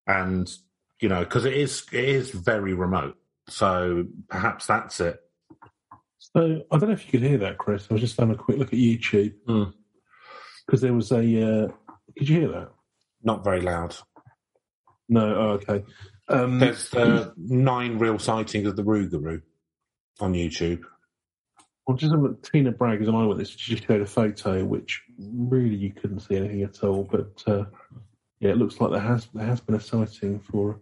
and 0.06 0.50
you 1.00 1.08
know 1.08 1.20
because 1.20 1.44
it 1.44 1.54
is 1.54 1.86
it 1.92 2.04
is 2.04 2.30
very 2.30 2.74
remote. 2.74 3.16
So 3.48 4.04
perhaps 4.28 4.66
that's 4.66 5.00
it. 5.00 5.20
So 6.18 6.62
I 6.70 6.78
don't 6.78 6.88
know 6.90 6.94
if 6.94 7.06
you 7.06 7.11
could 7.18 7.28
hear 7.28 7.38
that, 7.38 7.58
Chris. 7.58 7.86
I 7.90 7.94
was 7.94 8.00
just 8.02 8.18
having 8.18 8.34
a 8.34 8.38
quick 8.38 8.58
look 8.58 8.72
at 8.72 8.78
YouTube 8.78 9.34
Hmm. 9.46 9.64
because 10.66 10.80
there 10.80 10.94
was 10.94 11.11
a. 11.12 11.18
Uh, 11.18 11.68
could 12.16 12.28
you 12.28 12.40
hear 12.40 12.48
that? 12.52 12.68
Not 13.22 13.44
very 13.44 13.61
loud. 13.61 13.96
No. 15.08 15.34
Oh, 15.34 15.48
okay. 15.52 15.84
Um, 16.28 16.58
There's 16.61 16.92
uh, 16.94 17.30
nine 17.36 17.98
real 17.98 18.18
sightings 18.18 18.68
of 18.68 18.76
the 18.76 18.84
Rougarou 18.84 19.42
on 20.20 20.34
YouTube. 20.34 20.82
Well, 21.91 21.97
just 21.97 22.14
Tina 22.45 22.70
Bragg 22.70 23.03
as 23.03 23.09
an 23.09 23.16
eyewitness. 23.16 23.49
She 23.49 23.74
just 23.74 23.88
showed 23.88 24.01
a 24.01 24.07
photo, 24.07 24.64
which 24.64 25.03
really 25.18 25.74
you 25.74 25.91
couldn't 25.91 26.20
see 26.20 26.36
anything 26.36 26.62
at 26.62 26.84
all. 26.84 27.03
But 27.03 27.43
uh, 27.49 27.64
yeah, 28.38 28.51
it 28.51 28.59
looks 28.59 28.80
like 28.80 28.93
there 28.93 29.01
has 29.01 29.26
there 29.34 29.45
has 29.45 29.59
been 29.59 29.74
a 29.74 29.80
sighting 29.80 30.38
for. 30.38 30.78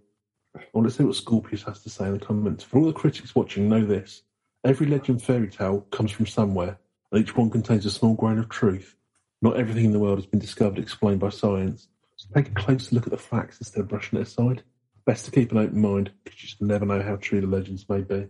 I 0.55 0.61
want 0.75 0.87
to 0.87 0.93
see 0.93 1.05
what 1.05 1.17
Scorpius 1.17 1.63
has 1.63 1.83
to 1.85 1.89
say 1.89 2.09
in 2.09 2.19
the 2.19 2.19
comments. 2.19 2.63
For 2.63 2.79
all 2.79 2.85
the 2.85 2.93
critics 2.93 3.35
watching, 3.35 3.71
know 3.71 3.87
this: 3.87 4.21
every 4.65 4.87
legend 4.87 5.23
fairy 5.23 5.49
tale 5.49 5.81
comes 5.91 6.11
from 6.11 6.27
somewhere, 6.27 6.79
and 7.11 7.23
each 7.23 7.35
one 7.35 7.49
contains 7.49 7.87
a 7.87 7.91
small 7.91 8.13
grain 8.13 8.39
of 8.39 8.51
truth. 8.51 8.95
Not 9.41 9.57
everything 9.57 9.87
in 9.87 9.93
the 9.93 9.99
world 9.99 10.19
has 10.19 10.27
been 10.27 10.41
discovered, 10.41 10.79
explained 10.79 11.21
by 11.21 11.31
science. 11.31 11.89
So 12.17 12.29
take 12.35 12.49
a 12.49 12.53
closer 12.53 12.95
look 12.95 13.07
at 13.07 13.13
the 13.13 13.17
facts 13.17 13.61
instead 13.61 13.81
of 13.81 13.89
brushing 13.89 14.19
it 14.19 14.29
aside. 14.29 14.63
Best 15.07 15.25
to 15.25 15.31
keep 15.31 15.53
an 15.53 15.59
open 15.59 15.81
mind, 15.81 16.11
because 16.23 16.43
you 16.43 16.49
just 16.49 16.61
never 16.61 16.85
know 16.85 17.01
how 17.01 17.17
true 17.17 17.41
the 17.41 17.47
legends 17.47 17.89
may 17.89 18.03
be. 18.03 18.27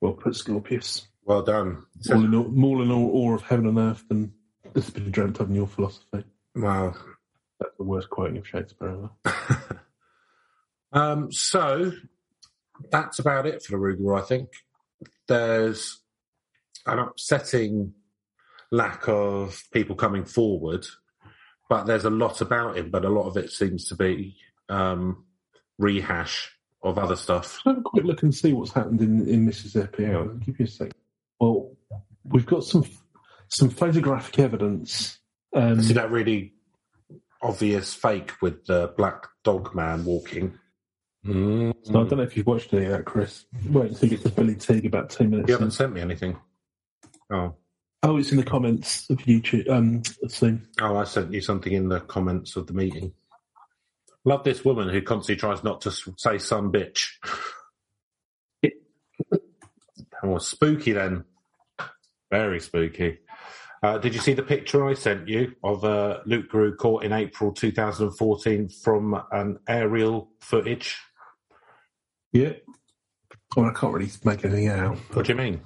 Well 0.00 0.14
put, 0.14 0.34
Scorpius 0.34 1.08
Well 1.30 1.42
done. 1.42 1.86
more 2.08 2.24
in, 2.24 2.34
all, 2.34 2.48
more 2.48 2.82
in 2.82 2.90
awe, 2.90 3.08
awe 3.08 3.34
of 3.36 3.42
heaven 3.42 3.68
and 3.68 3.78
earth 3.78 4.04
than 4.08 4.32
this 4.74 4.86
has 4.86 4.94
been 4.94 5.12
dreamt 5.12 5.38
of 5.38 5.48
in 5.48 5.54
your 5.54 5.68
philosophy. 5.68 6.24
Wow. 6.56 6.96
That's 7.60 7.76
the 7.78 7.84
worst 7.84 8.10
quoting 8.10 8.38
of 8.38 8.48
Shakespeare 8.48 9.08
ever. 9.24 9.80
um, 10.92 11.30
so 11.30 11.92
that's 12.90 13.20
about 13.20 13.46
it 13.46 13.62
for 13.62 13.70
the 13.70 13.78
Rougarou, 13.78 14.20
I 14.20 14.24
think. 14.24 14.48
There's 15.28 16.00
an 16.84 16.98
upsetting 16.98 17.94
lack 18.72 19.06
of 19.06 19.62
people 19.72 19.94
coming 19.94 20.24
forward, 20.24 20.84
but 21.68 21.84
there's 21.84 22.06
a 22.06 22.10
lot 22.10 22.40
about 22.40 22.76
him, 22.76 22.90
but 22.90 23.04
a 23.04 23.08
lot 23.08 23.28
of 23.28 23.36
it 23.36 23.52
seems 23.52 23.86
to 23.90 23.94
be 23.94 24.34
um, 24.68 25.26
rehash 25.78 26.50
of 26.82 26.98
other 26.98 27.14
stuff. 27.14 27.60
Have 27.64 27.78
a 27.78 27.82
quick 27.82 28.04
look 28.04 28.24
and 28.24 28.34
see 28.34 28.52
what's 28.52 28.72
happened 28.72 29.00
in, 29.00 29.28
in 29.28 29.46
Mississippi. 29.46 30.06
I'll 30.06 30.26
give 30.26 30.58
you 30.58 30.64
a 30.64 30.68
sec. 30.68 30.90
We've 32.30 32.46
got 32.46 32.64
some 32.64 32.84
some 33.48 33.70
photographic 33.70 34.38
evidence. 34.38 35.18
Um, 35.54 35.82
See 35.82 35.94
that 35.94 36.10
really 36.10 36.54
obvious 37.42 37.92
fake 37.94 38.32
with 38.40 38.66
the 38.66 38.92
black 38.96 39.26
dog 39.44 39.74
man 39.74 40.04
walking. 40.04 40.58
Mm. 41.26 41.74
so 41.82 41.90
I 42.00 42.08
don't 42.08 42.16
know 42.16 42.22
if 42.22 42.34
you've 42.36 42.46
watched 42.46 42.72
any 42.72 42.86
of 42.86 42.92
that, 42.92 43.04
Chris. 43.04 43.44
Wait 43.68 43.90
until 43.90 44.08
you 44.08 44.16
get 44.16 44.26
to 44.26 44.32
Billy 44.34 44.54
Teague 44.54 44.86
about 44.86 45.10
two 45.10 45.28
minutes. 45.28 45.48
You 45.48 45.54
haven't 45.54 45.72
sent 45.72 45.92
me 45.92 46.00
anything. 46.00 46.38
Oh, 47.30 47.56
Oh, 48.02 48.16
it's 48.16 48.30
in 48.30 48.38
the 48.38 48.44
comments 48.44 49.10
of 49.10 49.18
YouTube. 49.18 49.68
Um, 49.68 50.02
let's 50.22 50.36
see. 50.36 50.58
oh, 50.80 50.96
I 50.96 51.04
sent 51.04 51.34
you 51.34 51.42
something 51.42 51.72
in 51.72 51.90
the 51.90 52.00
comments 52.00 52.56
of 52.56 52.66
the 52.66 52.72
meeting. 52.72 53.12
Love 54.24 54.42
this 54.42 54.64
woman 54.64 54.88
who 54.88 55.02
constantly 55.02 55.38
tries 55.38 55.62
not 55.62 55.82
to 55.82 55.90
say 56.16 56.38
"some 56.38 56.72
bitch." 56.72 57.08
oh, 60.22 60.38
spooky 60.38 60.92
then. 60.92 61.24
Very 62.30 62.60
spooky. 62.60 63.18
Uh, 63.82 63.98
did 63.98 64.14
you 64.14 64.20
see 64.20 64.34
the 64.34 64.42
picture 64.42 64.86
I 64.86 64.92
sent 64.94 65.26
you 65.26 65.54
of 65.64 65.84
uh, 65.84 66.20
Loup-Garou 66.26 66.76
caught 66.76 67.02
in 67.02 67.12
April 67.12 67.50
2014 67.52 68.68
from 68.68 69.20
an 69.32 69.58
aerial 69.66 70.30
footage? 70.40 70.98
Yeah. 72.32 72.52
Well, 73.56 73.66
I 73.66 73.72
can't 73.72 73.92
really 73.94 74.10
make 74.24 74.44
anything 74.44 74.68
out. 74.68 74.96
What 75.14 75.26
do 75.26 75.32
you 75.32 75.38
mean? 75.38 75.60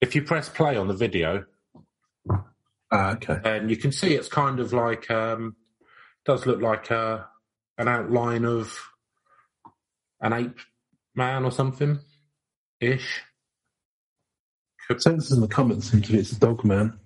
If 0.00 0.14
you 0.14 0.22
press 0.22 0.48
play 0.48 0.76
on 0.76 0.88
the 0.88 0.94
video, 0.94 1.44
Ah, 2.92 3.12
okay. 3.12 3.40
and 3.44 3.70
you 3.70 3.76
can 3.76 3.92
see 3.92 4.14
it's 4.14 4.28
kind 4.28 4.60
of 4.60 4.72
like 4.72 5.10
um, 5.10 5.56
does 6.26 6.44
look 6.44 6.60
like 6.60 6.90
a, 6.90 7.26
an 7.78 7.88
outline 7.88 8.44
of 8.44 8.78
an 10.20 10.32
ape 10.34 10.58
man 11.14 11.44
or 11.44 11.50
something 11.50 11.98
ish. 12.80 13.22
Consensus 14.88 15.32
in 15.32 15.40
the 15.40 15.48
comments 15.48 15.90
seems 15.90 16.06
to 16.06 16.12
be 16.12 16.18
it's 16.18 16.32
a 16.32 16.40
dog 16.40 16.64
man. 16.64 16.98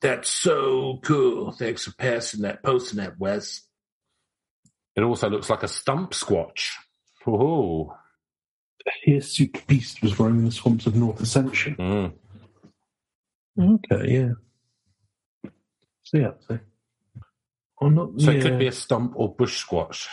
That's 0.00 0.30
so 0.30 0.98
cool. 1.02 1.52
Thanks 1.52 1.84
for 1.84 1.92
passing 1.92 2.42
that, 2.42 2.62
posting 2.62 2.98
that, 2.98 3.18
Wes. 3.18 3.62
It 4.96 5.02
also 5.02 5.30
looks 5.30 5.48
like 5.48 5.62
a 5.62 5.68
stump 5.68 6.10
squatch. 6.10 6.70
Oh, 7.26 7.96
A 8.86 8.90
hirsute 9.10 9.64
beast 9.66 10.02
was 10.02 10.18
roaming 10.18 10.44
the 10.44 10.50
swamps 10.50 10.86
of 10.86 10.96
North 10.96 11.20
Ascension. 11.20 11.76
mm. 11.76 12.12
Okay, 13.58 14.12
yeah. 14.12 15.50
See 16.02 16.18
yeah, 16.18 16.32
see. 16.48 16.58
I'm 17.80 17.94
not. 17.94 18.20
so 18.20 18.30
yeah. 18.30 18.38
it 18.38 18.42
could 18.42 18.58
be 18.58 18.66
a 18.66 18.72
stump 18.72 19.12
or 19.14 19.34
bush 19.34 19.64
squatch. 19.64 20.08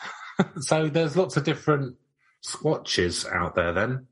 so 0.60 0.88
there's 0.88 1.16
lots 1.16 1.36
of 1.36 1.44
different 1.44 1.96
squatches 2.44 3.30
out 3.30 3.54
there 3.54 3.72
then. 3.72 4.06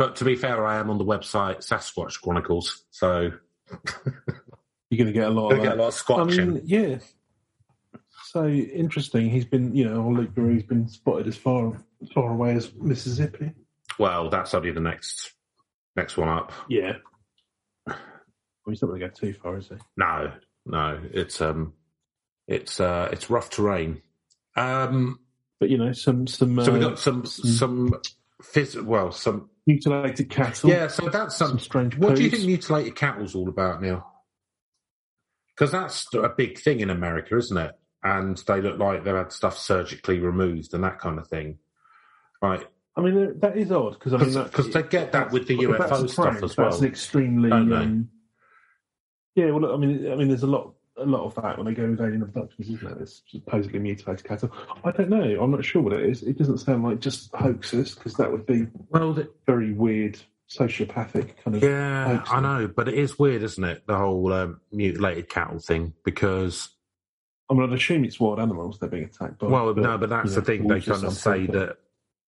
But 0.00 0.16
to 0.16 0.24
be 0.24 0.34
fair, 0.34 0.64
I 0.64 0.78
am 0.78 0.88
on 0.88 0.96
the 0.96 1.04
website 1.04 1.58
Sasquatch 1.58 2.22
Chronicles, 2.22 2.86
so 2.90 3.32
You're 4.88 4.96
going 4.96 5.08
to 5.08 5.12
get 5.12 5.26
a 5.26 5.30
lot 5.30 5.52
of 5.52 5.62
get 5.62 5.74
a 5.74 5.76
lot 5.76 5.88
of 5.88 5.94
squatching. 5.94 6.40
I 6.40 6.44
mean, 6.46 6.62
yeah. 6.64 6.98
So 8.24 8.46
interesting. 8.46 9.28
He's 9.28 9.44
been, 9.44 9.74
you 9.74 9.86
know, 9.86 10.08
Luke 10.08 10.30
has 10.34 10.62
been 10.62 10.88
spotted 10.88 11.26
as 11.26 11.36
far 11.36 11.84
as 12.02 12.08
far 12.12 12.32
away 12.32 12.54
as 12.54 12.72
Mississippi. 12.72 13.52
well, 13.98 14.30
that's 14.30 14.54
only 14.54 14.70
the 14.70 14.80
next 14.80 15.32
next 15.96 16.16
one 16.16 16.30
up. 16.30 16.50
Yeah. 16.70 16.94
Well, 17.86 17.96
he's 18.70 18.80
not 18.80 18.88
going 18.88 19.00
to 19.00 19.06
go 19.06 19.12
too 19.12 19.34
far, 19.34 19.58
is 19.58 19.68
he? 19.68 19.74
No, 19.98 20.32
no, 20.64 20.98
it's 21.12 21.42
um, 21.42 21.74
it's 22.48 22.80
uh, 22.80 23.10
it's 23.12 23.28
rough 23.28 23.50
terrain. 23.50 24.00
Um, 24.56 25.20
but 25.58 25.68
you 25.68 25.76
know, 25.76 25.92
some 25.92 26.26
some 26.26 26.64
So 26.64 26.72
we 26.72 26.78
uh, 26.78 26.88
got 26.88 26.98
some 26.98 27.26
some 27.26 28.00
phys- 28.42 28.82
well 28.82 29.12
some 29.12 29.50
mutilated 29.72 30.30
cattle. 30.30 30.70
yeah. 30.70 30.88
So 30.88 31.08
that's 31.08 31.36
some. 31.36 31.50
some 31.50 31.58
strange. 31.58 31.96
What 31.96 32.16
do 32.16 32.22
you 32.22 32.30
think 32.30 32.44
mutilated 32.44 32.96
cattle's 32.96 33.34
all 33.34 33.48
about, 33.48 33.82
Neil? 33.82 34.06
Because 35.54 35.72
that's 35.72 36.06
a 36.14 36.28
big 36.28 36.58
thing 36.58 36.80
in 36.80 36.90
America, 36.90 37.36
isn't 37.36 37.56
it? 37.56 37.72
And 38.02 38.36
they 38.46 38.62
look 38.62 38.78
like 38.78 39.04
they've 39.04 39.14
had 39.14 39.32
stuff 39.32 39.58
surgically 39.58 40.18
removed 40.18 40.72
and 40.72 40.84
that 40.84 40.98
kind 40.98 41.18
of 41.18 41.28
thing. 41.28 41.58
Right. 42.40 42.64
I 42.96 43.02
mean, 43.02 43.38
that 43.40 43.56
is 43.56 43.70
odd 43.70 43.92
because 43.98 44.14
I 44.14 44.18
mean, 44.18 44.32
Because 44.44 44.70
they 44.70 44.82
get 44.82 45.12
that 45.12 45.30
with 45.30 45.46
the 45.46 45.56
UFO 45.58 46.08
stuff 46.08 46.42
as 46.42 46.54
That's 46.54 46.80
an 46.80 46.86
extremely. 46.86 47.50
Um, 47.50 48.08
yeah, 49.34 49.50
well, 49.50 49.72
I 49.72 49.76
mean, 49.76 50.10
I 50.10 50.16
mean, 50.16 50.28
there's 50.28 50.42
a 50.42 50.48
lot, 50.48 50.74
a 51.00 51.06
lot 51.06 51.24
of 51.24 51.34
that 51.36 51.56
when 51.56 51.66
they 51.66 51.74
go 51.74 51.88
with 51.88 52.00
alien 52.00 52.22
abductions, 52.22 52.68
isn't 52.68 52.84
there? 52.84 52.98
It's 53.02 53.22
supposedly 53.28 53.78
mutilated 53.78 54.24
cattle. 54.24 54.50
I 54.84 54.90
don't 54.92 55.08
know. 55.08 55.40
I'm 55.42 55.50
not 55.50 55.64
sure 55.64 55.82
what 55.82 55.92
it 55.94 56.04
is. 56.08 56.22
It 56.22 56.38
doesn't 56.38 56.58
sound 56.58 56.84
like 56.84 57.00
just 57.00 57.34
hoaxes 57.34 57.94
because 57.94 58.14
that 58.14 58.30
would 58.30 58.46
be 58.46 58.66
Well, 58.90 59.14
the, 59.14 59.30
very 59.46 59.72
weird, 59.72 60.18
sociopathic 60.50 61.36
kind 61.42 61.56
of. 61.56 61.62
yeah. 61.62 62.22
I 62.26 62.40
know, 62.40 62.68
but 62.68 62.88
it 62.88 62.94
is 62.94 63.18
weird, 63.18 63.42
isn't 63.42 63.64
it? 63.64 63.86
The 63.86 63.96
whole 63.96 64.32
um, 64.32 64.60
mutilated 64.70 65.28
cattle 65.28 65.58
thing 65.58 65.94
because 66.04 66.68
I 67.50 67.54
mean, 67.54 67.64
I'd 67.64 67.72
assume 67.76 68.04
it's 68.04 68.20
wild 68.20 68.38
animals 68.38 68.78
they're 68.78 68.88
being 68.88 69.04
attacked 69.04 69.38
by. 69.40 69.48
Well, 69.48 69.74
no, 69.74 69.98
but 69.98 70.08
that's 70.08 70.34
the 70.34 70.40
know, 70.40 70.44
thing. 70.44 70.68
They 70.68 70.80
kind 70.80 71.04
of 71.04 71.12
say 71.14 71.46
that 71.46 71.78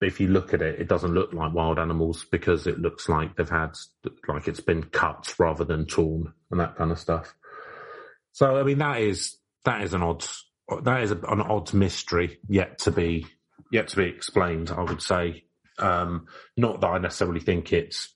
if 0.00 0.18
you 0.18 0.28
look 0.28 0.52
at 0.52 0.62
it, 0.62 0.80
it 0.80 0.88
doesn't 0.88 1.14
look 1.14 1.32
like 1.32 1.54
wild 1.54 1.78
animals 1.78 2.24
because 2.30 2.66
it 2.66 2.80
looks 2.80 3.08
like 3.08 3.36
they've 3.36 3.48
had 3.48 3.76
like 4.26 4.48
it's 4.48 4.60
been 4.60 4.82
cut 4.82 5.32
rather 5.38 5.64
than 5.64 5.86
torn 5.86 6.32
and 6.50 6.58
that 6.58 6.76
kind 6.76 6.90
of 6.90 6.98
stuff. 6.98 7.34
So, 8.32 8.56
I 8.56 8.62
mean, 8.62 8.78
that 8.78 9.00
is 9.00 9.36
that 9.64 9.82
is 9.82 9.94
an 9.94 10.02
odd 10.02 10.24
that 10.82 11.02
is 11.02 11.10
an 11.10 11.24
odd 11.24 11.72
mystery 11.74 12.38
yet 12.48 12.78
to 12.80 12.90
be 12.90 13.26
yet 13.70 13.88
to 13.88 13.96
be 13.96 14.04
explained. 14.04 14.70
I 14.70 14.82
would 14.82 15.02
say, 15.02 15.44
um, 15.78 16.26
not 16.56 16.80
that 16.80 16.88
I 16.88 16.98
necessarily 16.98 17.40
think 17.40 17.72
it's 17.72 18.14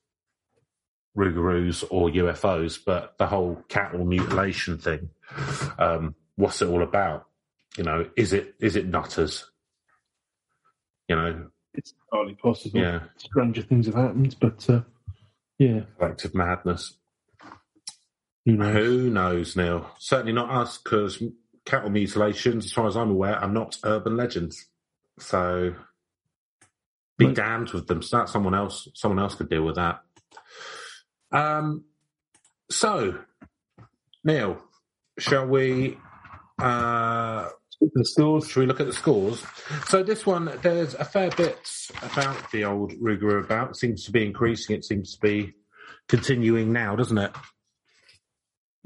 Rougarous 1.16 1.82
or 1.90 2.10
UFOs, 2.10 2.78
but 2.84 3.16
the 3.18 3.26
whole 3.26 3.62
cattle 3.68 4.04
mutilation 4.04 4.78
thing. 4.78 5.10
Um, 5.78 6.14
what's 6.36 6.60
it 6.60 6.68
all 6.68 6.82
about? 6.82 7.26
You 7.76 7.84
know, 7.84 8.08
is 8.16 8.32
it 8.32 8.54
is 8.60 8.76
it 8.76 8.86
nutters? 8.86 9.50
You 11.08 11.16
know, 11.16 11.46
it's 11.74 11.94
entirely 12.12 12.34
possible. 12.34 12.80
yeah, 12.80 13.00
Stranger 13.16 13.62
things 13.62 13.86
have 13.86 13.94
happened, 13.94 14.36
but 14.40 14.68
uh, 14.68 14.82
yeah, 15.58 15.80
collective 15.98 16.34
madness. 16.34 16.96
Who 18.47 18.53
knows? 18.57 18.74
Who 18.74 19.11
knows, 19.11 19.57
Neil? 19.57 19.90
Certainly 19.99 20.32
not 20.32 20.51
us, 20.51 20.78
because 20.78 21.22
cattle 21.66 21.90
mutilations, 21.90 22.64
as 22.64 22.72
far 22.72 22.86
as 22.86 22.97
I'm 22.97 23.11
aware, 23.11 23.36
are 23.36 23.51
not 23.51 23.76
urban 23.84 24.16
legends. 24.16 24.66
So 25.18 25.74
be 27.18 27.26
Right. 27.26 27.34
damned 27.34 27.70
with 27.70 27.86
them. 27.88 28.03
So 28.03 28.18
that's 28.18 28.32
someone 28.32 28.55
else. 28.55 28.88
Someone 28.94 29.18
else 29.18 29.34
could 29.34 29.51
deal 29.51 29.64
with 29.64 29.74
that. 29.76 30.03
Um. 31.32 31.84
So, 32.70 33.18
Neil, 34.24 34.62
shall 35.18 35.47
we? 35.47 35.99
Uh, 36.59 37.49
The 37.80 38.05
scores. 38.07 38.49
Should 38.49 38.61
we 38.61 38.66
look 38.66 38.80
at 38.80 38.86
the 38.86 38.92
scores? 38.92 39.44
So 39.88 40.03
this 40.03 40.24
one, 40.24 40.51
there's 40.62 40.94
a 40.94 41.05
fair 41.05 41.30
bit 41.30 41.59
about 42.03 42.51
the 42.51 42.64
old 42.64 42.92
Rougarou. 42.92 43.70
It 43.70 43.76
seems 43.76 44.05
to 44.05 44.12
be 44.12 44.24
increasing. 44.24 44.74
It 44.76 44.84
seems 44.84 45.14
to 45.14 45.20
be 45.20 45.53
continuing 46.09 46.72
now, 46.72 46.97
doesn't 46.97 47.18
it? 47.18 47.32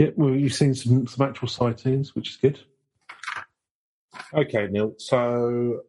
Yeah, 0.01 0.09
well, 0.17 0.35
you've 0.35 0.55
seen 0.55 0.75
some, 0.75 1.07
some 1.07 1.29
actual 1.29 1.47
sightings, 1.47 2.15
which 2.15 2.31
is 2.31 2.37
good. 2.37 2.59
Okay, 4.33 4.67
Neil. 4.71 4.95
So 4.97 5.83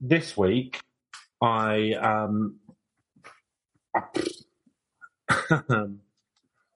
this 0.00 0.36
week, 0.36 0.80
I 1.40 1.92
um, 1.92 2.56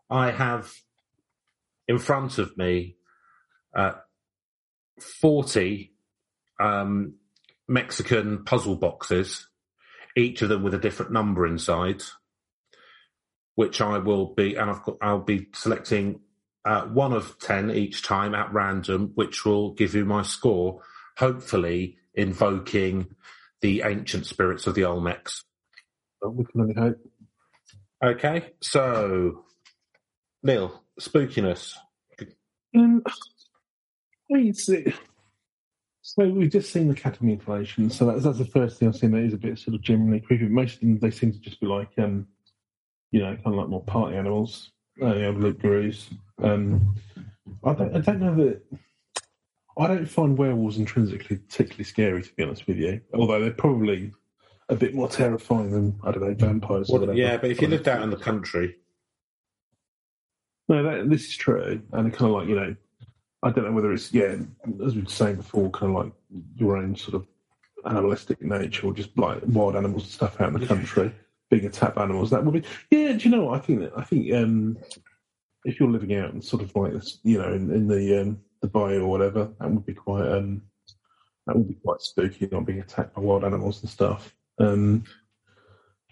I 0.08 0.30
have 0.30 0.72
in 1.88 1.98
front 1.98 2.38
of 2.38 2.56
me 2.56 2.94
uh, 3.74 3.94
forty 5.00 5.94
um, 6.60 7.14
Mexican 7.66 8.44
puzzle 8.44 8.76
boxes, 8.76 9.48
each 10.16 10.42
of 10.42 10.48
them 10.48 10.62
with 10.62 10.74
a 10.74 10.78
different 10.78 11.10
number 11.10 11.44
inside, 11.44 12.04
which 13.54 13.80
I 13.80 13.98
will 13.98 14.34
be, 14.34 14.56
and 14.56 14.70
I've 14.70 14.82
got, 14.82 14.96
I'll 15.02 15.20
be 15.20 15.48
selecting 15.54 16.20
uh, 16.64 16.82
one 16.86 17.12
of 17.12 17.38
10 17.40 17.70
each 17.70 18.02
time 18.02 18.34
at 18.34 18.52
random, 18.52 19.12
which 19.14 19.44
will 19.44 19.72
give 19.72 19.94
you 19.94 20.04
my 20.04 20.22
score, 20.22 20.80
hopefully 21.18 21.98
invoking 22.14 23.14
the 23.60 23.82
ancient 23.84 24.26
spirits 24.26 24.66
of 24.66 24.74
the 24.74 24.82
Olmecs. 24.82 25.42
We 26.24 26.44
can 26.44 26.60
only 26.60 26.74
hope. 26.74 26.98
Okay, 28.02 28.52
so 28.60 29.44
Neil, 30.42 30.82
spookiness. 31.00 31.74
Um, 32.74 33.02
I 33.06 34.34
mean, 34.34 34.48
it's, 34.48 34.68
so 36.02 36.28
we've 36.28 36.50
just 36.50 36.72
seen 36.72 36.88
the 36.88 36.94
cattle 36.94 37.26
mutilation, 37.26 37.90
so 37.90 38.06
that's, 38.06 38.24
that's 38.24 38.38
the 38.38 38.44
first 38.44 38.78
thing 38.78 38.88
I've 38.88 38.96
seen 38.96 39.12
that 39.12 39.22
is 39.22 39.34
a 39.34 39.38
bit 39.38 39.58
sort 39.58 39.74
of 39.74 39.82
generally 39.82 40.20
creepy. 40.20 40.46
Most 40.46 40.74
of 40.74 40.80
them, 40.80 40.98
they 40.98 41.10
seem 41.10 41.32
to 41.32 41.38
just 41.38 41.60
be 41.60 41.66
like, 41.66 41.90
um, 41.98 42.26
you 43.12 43.20
know, 43.20 43.34
kind 43.36 43.46
of 43.46 43.54
like 43.54 43.68
more 43.68 43.84
party 43.84 44.16
animals. 44.16 44.72
Uh, 45.00 45.14
you 45.14 45.22
know, 45.22 45.30
Loup-Garous. 45.32 46.08
Um, 46.42 46.94
I 47.64 47.72
don't, 47.74 47.96
I 47.96 48.00
don't 48.00 48.20
know 48.20 48.34
that. 48.44 48.62
I 49.78 49.86
don't 49.86 50.06
find 50.06 50.36
werewolves 50.36 50.76
intrinsically 50.76 51.36
particularly 51.36 51.84
scary, 51.84 52.22
to 52.22 52.34
be 52.34 52.42
honest 52.42 52.66
with 52.66 52.76
you. 52.76 53.00
Although 53.14 53.40
they're 53.40 53.52
probably 53.52 54.12
a 54.68 54.74
bit 54.76 54.94
more 54.94 55.08
terrifying 55.08 55.70
than 55.70 55.98
I 56.04 56.10
don't 56.10 56.22
know 56.22 56.34
vampires. 56.34 56.90
or 56.90 56.94
Well, 56.94 57.00
whatever. 57.00 57.18
yeah, 57.18 57.36
but 57.38 57.50
if 57.50 57.62
you 57.62 57.68
lived 57.68 57.88
out 57.88 58.02
in 58.02 58.10
the 58.10 58.16
country, 58.16 58.76
No, 60.68 60.82
that, 60.82 61.08
this 61.10 61.26
is 61.26 61.36
true, 61.36 61.80
and 61.92 62.12
kind 62.12 62.30
of 62.30 62.36
like 62.38 62.48
you 62.48 62.56
know, 62.56 62.74
I 63.42 63.50
don't 63.50 63.64
know 63.64 63.72
whether 63.72 63.92
it's 63.92 64.12
yeah, 64.12 64.36
as 64.84 64.94
we 64.94 65.02
were 65.02 65.08
saying 65.08 65.36
before, 65.36 65.70
kind 65.70 65.96
of 65.96 66.04
like 66.04 66.12
your 66.56 66.76
own 66.76 66.94
sort 66.96 67.14
of 67.14 67.26
animalistic 67.86 68.40
nature, 68.42 68.86
or 68.86 68.92
just 68.92 69.16
like 69.18 69.40
wild 69.46 69.74
animals 69.76 70.04
and 70.04 70.12
stuff 70.12 70.40
out 70.40 70.52
in 70.54 70.60
the 70.60 70.66
country 70.66 71.12
being 71.52 71.66
attacked 71.66 71.96
by 71.96 72.04
animals. 72.04 72.30
That 72.30 72.44
would 72.44 72.62
be 72.62 72.68
yeah. 72.90 73.12
Do 73.12 73.28
you 73.28 73.30
know? 73.30 73.44
What? 73.44 73.60
I 73.60 73.62
think 73.62 73.92
I 73.94 74.02
think 74.02 74.32
um, 74.32 74.78
if 75.64 75.78
you're 75.78 75.90
living 75.90 76.16
out 76.16 76.32
in 76.32 76.40
sort 76.40 76.62
of 76.62 76.74
like 76.74 76.94
this, 76.94 77.18
you 77.22 77.38
know, 77.38 77.52
in, 77.52 77.70
in 77.70 77.88
the 77.88 78.22
um, 78.22 78.40
the 78.62 78.68
bayou 78.68 79.02
or 79.02 79.08
whatever, 79.08 79.50
that 79.60 79.70
would 79.70 79.84
be 79.84 79.92
quite 79.92 80.26
um, 80.26 80.62
that 81.46 81.54
would 81.54 81.68
be 81.68 81.76
quite 81.84 82.00
spooky, 82.00 82.48
not 82.50 82.64
being 82.64 82.80
attacked 82.80 83.14
by 83.14 83.20
wild 83.20 83.44
animals 83.44 83.82
and 83.82 83.90
stuff. 83.90 84.34
Um, 84.58 85.04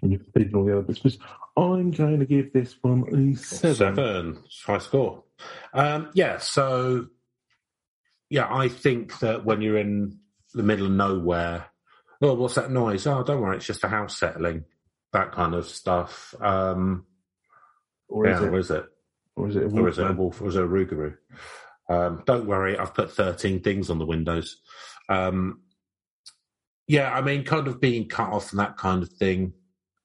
and 0.03 0.12
you're 0.12 0.20
feeding 0.34 0.55
all 0.55 0.64
the 0.64 0.72
other 0.72 0.82
bits. 0.82 1.18
I'm 1.57 1.91
going 1.91 2.20
to 2.20 2.26
give 2.26 2.53
this 2.53 2.76
one 2.82 3.05
a 3.09 3.36
seven. 3.36 3.97
seven, 3.97 4.38
high 4.66 4.78
score. 4.78 5.24
Um, 5.72 6.11
yeah, 6.14 6.38
so 6.38 7.07
yeah, 8.28 8.47
I 8.51 8.68
think 8.68 9.18
that 9.20 9.45
when 9.45 9.62
you're 9.62 9.78
in 9.78 10.18
the 10.53 10.62
middle 10.62 10.86
of 10.86 10.93
nowhere, 10.93 11.66
oh, 12.20 12.34
what's 12.34 12.55
that 12.55 12.70
noise? 12.70 13.07
Oh, 13.07 13.22
don't 13.22 13.41
worry, 13.41 13.57
it's 13.57 13.66
just 13.66 13.84
a 13.84 13.88
house 13.88 14.18
settling. 14.18 14.64
That 15.13 15.33
kind 15.33 15.55
of 15.55 15.67
stuff. 15.67 16.35
Um, 16.41 17.07
Or 18.09 18.27
is 18.29 18.41
yeah, 18.41 18.47
it? 18.47 18.51
or 18.51 18.59
is 18.59 18.71
it? 18.71 18.85
Or 19.37 19.49
is 19.49 19.57
it? 19.57 19.63
A 19.65 19.67
Or 19.67 19.89
is 19.89 19.99
it 19.99 20.11
a 20.11 20.13
wolf? 20.13 20.41
Or 20.41 20.49
is 20.49 20.57
it 20.57 20.65
a 20.65 20.69
rougarou? 20.69 21.17
Um, 21.89 22.23
don't 22.25 22.47
worry, 22.47 22.79
I've 22.79 22.95
put 22.95 23.11
13 23.13 23.61
things 23.63 23.91
on 23.91 23.99
the 23.99 24.07
windows. 24.07 24.61
Um, 25.09 25.63
yeah, 26.87 27.13
I 27.13 27.21
mean, 27.21 27.45
kind 27.45 27.67
of 27.67 27.81
being 27.81 28.09
cut 28.09 28.31
off 28.31 28.53
and 28.53 28.61
that 28.61 28.77
kind 28.77 29.03
of 29.03 29.09
thing. 29.11 29.55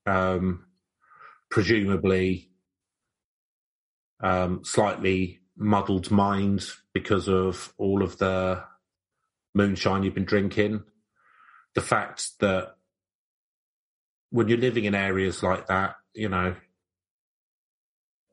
Um, 0.08 0.66
presumably, 1.52 2.50
um, 4.20 4.64
slightly 4.64 5.42
muddled 5.56 6.10
mind 6.10 6.66
because 6.94 7.28
of 7.30 7.74
all 7.78 8.02
of 8.02 8.18
the 8.18 8.64
moonshine 9.54 10.04
you've 10.04 10.16
been 10.16 10.26
drinking. 10.26 10.84
The 11.76 11.82
fact 11.82 12.40
that 12.40 12.76
when 14.36 14.50
you're 14.50 14.58
living 14.58 14.84
in 14.84 14.94
areas 14.94 15.42
like 15.42 15.68
that, 15.68 15.96
you 16.14 16.28
know, 16.28 16.54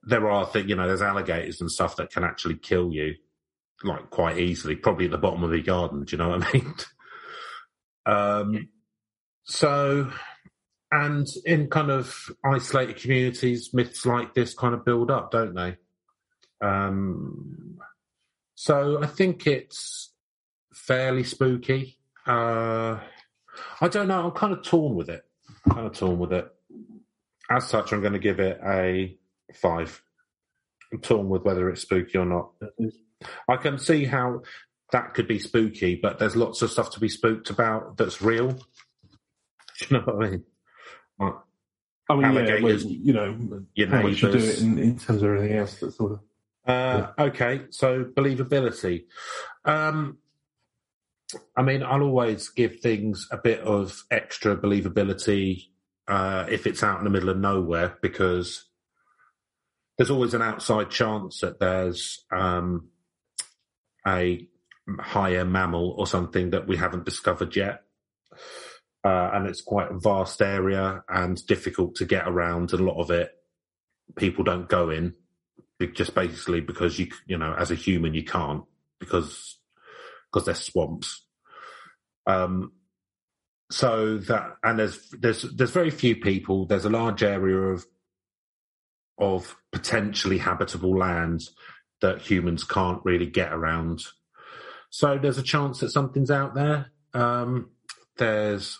there 0.02 0.28
are 0.28 0.44
things, 0.46 0.68
you 0.68 0.74
know, 0.74 0.88
there's 0.88 1.00
alligators 1.00 1.60
and 1.60 1.70
stuff 1.70 1.94
that 1.94 2.10
can 2.10 2.24
actually 2.24 2.56
kill 2.56 2.92
you, 2.92 3.14
like 3.84 4.10
quite 4.10 4.36
easily, 4.36 4.74
probably 4.74 5.04
at 5.04 5.12
the 5.12 5.18
bottom 5.18 5.44
of 5.44 5.52
the 5.52 5.62
garden. 5.62 6.02
Do 6.02 6.16
you 6.16 6.18
know 6.18 6.30
what 6.30 6.44
I 6.44 6.52
mean? 6.52 6.74
um, 8.06 8.68
so, 9.44 10.10
and 10.90 11.28
in 11.46 11.70
kind 11.70 11.92
of 11.92 12.32
isolated 12.44 12.96
communities, 12.96 13.70
myths 13.72 14.04
like 14.04 14.34
this 14.34 14.54
kind 14.54 14.74
of 14.74 14.84
build 14.84 15.08
up, 15.08 15.30
don't 15.30 15.54
they? 15.54 15.76
Um, 16.60 17.78
so 18.56 19.00
I 19.00 19.06
think 19.06 19.46
it's 19.46 20.12
fairly 20.74 21.22
spooky. 21.22 22.00
Uh, 22.26 22.98
I 23.80 23.86
don't 23.88 24.08
know. 24.08 24.24
I'm 24.24 24.32
kind 24.32 24.52
of 24.52 24.64
torn 24.64 24.96
with 24.96 25.08
it. 25.08 25.22
Kind 25.74 25.86
of 25.86 25.96
torn 25.96 26.18
with 26.18 26.32
it. 26.32 26.48
As 27.50 27.68
such, 27.68 27.92
I'm 27.92 28.00
going 28.00 28.12
to 28.12 28.18
give 28.18 28.40
it 28.40 28.60
a 28.64 29.16
five. 29.54 30.02
I'm 30.92 31.00
torn 31.00 31.28
with 31.28 31.42
whether 31.42 31.68
it's 31.70 31.82
spooky 31.82 32.18
or 32.18 32.24
not. 32.24 32.50
I 33.48 33.56
can 33.56 33.78
see 33.78 34.04
how 34.04 34.42
that 34.92 35.14
could 35.14 35.26
be 35.26 35.38
spooky, 35.38 35.96
but 35.96 36.18
there's 36.18 36.36
lots 36.36 36.62
of 36.62 36.70
stuff 36.70 36.90
to 36.92 37.00
be 37.00 37.08
spooked 37.08 37.50
about 37.50 37.96
that's 37.96 38.22
real. 38.22 38.52
Do 39.78 39.86
you 39.88 39.96
know 39.96 40.02
what 40.04 40.26
I 40.26 40.30
mean? 40.30 40.44
Like, 41.18 41.34
I 42.08 42.14
mean, 42.14 42.46
yeah, 42.46 42.60
well, 42.60 42.78
you 42.78 43.12
know, 43.12 43.64
your 43.74 43.88
how 43.88 44.02
much 44.02 44.22
you 44.22 44.30
do 44.30 44.38
it 44.38 44.60
in, 44.60 44.78
in 44.78 44.98
terms 44.98 45.22
of 45.22 45.28
everything 45.30 45.56
else 45.56 45.80
that 45.80 45.92
sort 45.92 46.12
of. 46.12 46.20
Uh, 46.66 47.12
okay, 47.18 47.62
so 47.70 48.04
believability. 48.04 49.04
Um, 49.64 50.18
I 51.56 51.62
mean, 51.62 51.82
I'll 51.82 52.02
always 52.02 52.48
give 52.48 52.80
things 52.80 53.28
a 53.30 53.36
bit 53.36 53.60
of 53.60 54.02
extra 54.10 54.56
believability 54.56 55.68
uh, 56.08 56.46
if 56.50 56.66
it's 56.66 56.82
out 56.82 56.98
in 56.98 57.04
the 57.04 57.10
middle 57.10 57.28
of 57.28 57.38
nowhere 57.38 57.96
because 58.02 58.66
there's 59.96 60.10
always 60.10 60.34
an 60.34 60.42
outside 60.42 60.90
chance 60.90 61.40
that 61.40 61.60
there's 61.60 62.24
um, 62.32 62.88
a 64.06 64.46
higher 64.98 65.44
mammal 65.44 65.94
or 65.98 66.06
something 66.06 66.50
that 66.50 66.66
we 66.66 66.76
haven't 66.76 67.04
discovered 67.04 67.54
yet. 67.54 67.82
Uh, 69.04 69.30
and 69.34 69.46
it's 69.46 69.60
quite 69.60 69.90
a 69.90 69.98
vast 69.98 70.40
area 70.40 71.02
and 71.08 71.44
difficult 71.46 71.96
to 71.96 72.04
get 72.04 72.26
around. 72.28 72.72
A 72.72 72.76
lot 72.76 73.00
of 73.00 73.10
it, 73.10 73.32
people 74.16 74.44
don't 74.44 74.68
go 74.68 74.90
in 74.90 75.14
just 75.94 76.14
basically 76.14 76.60
because 76.60 76.98
you, 76.98 77.08
you 77.26 77.36
know, 77.36 77.54
as 77.58 77.70
a 77.70 77.76
human, 77.76 78.14
you 78.14 78.24
can't 78.24 78.62
because 79.00 79.58
because 80.32 80.46
they're 80.46 80.54
swamps. 80.54 81.26
Um, 82.26 82.72
so 83.70 84.18
that 84.18 84.56
and 84.62 84.78
there's 84.78 85.08
there's 85.10 85.42
there's 85.42 85.70
very 85.70 85.90
few 85.90 86.16
people. 86.16 86.66
There's 86.66 86.84
a 86.84 86.90
large 86.90 87.22
area 87.22 87.56
of 87.56 87.84
of 89.18 89.56
potentially 89.72 90.38
habitable 90.38 90.96
land 90.96 91.42
that 92.00 92.20
humans 92.20 92.64
can't 92.64 93.00
really 93.04 93.26
get 93.26 93.52
around. 93.52 94.02
So 94.90 95.18
there's 95.18 95.38
a 95.38 95.42
chance 95.42 95.80
that 95.80 95.90
something's 95.90 96.30
out 96.30 96.54
there. 96.54 96.92
Um, 97.14 97.70
there's 98.16 98.78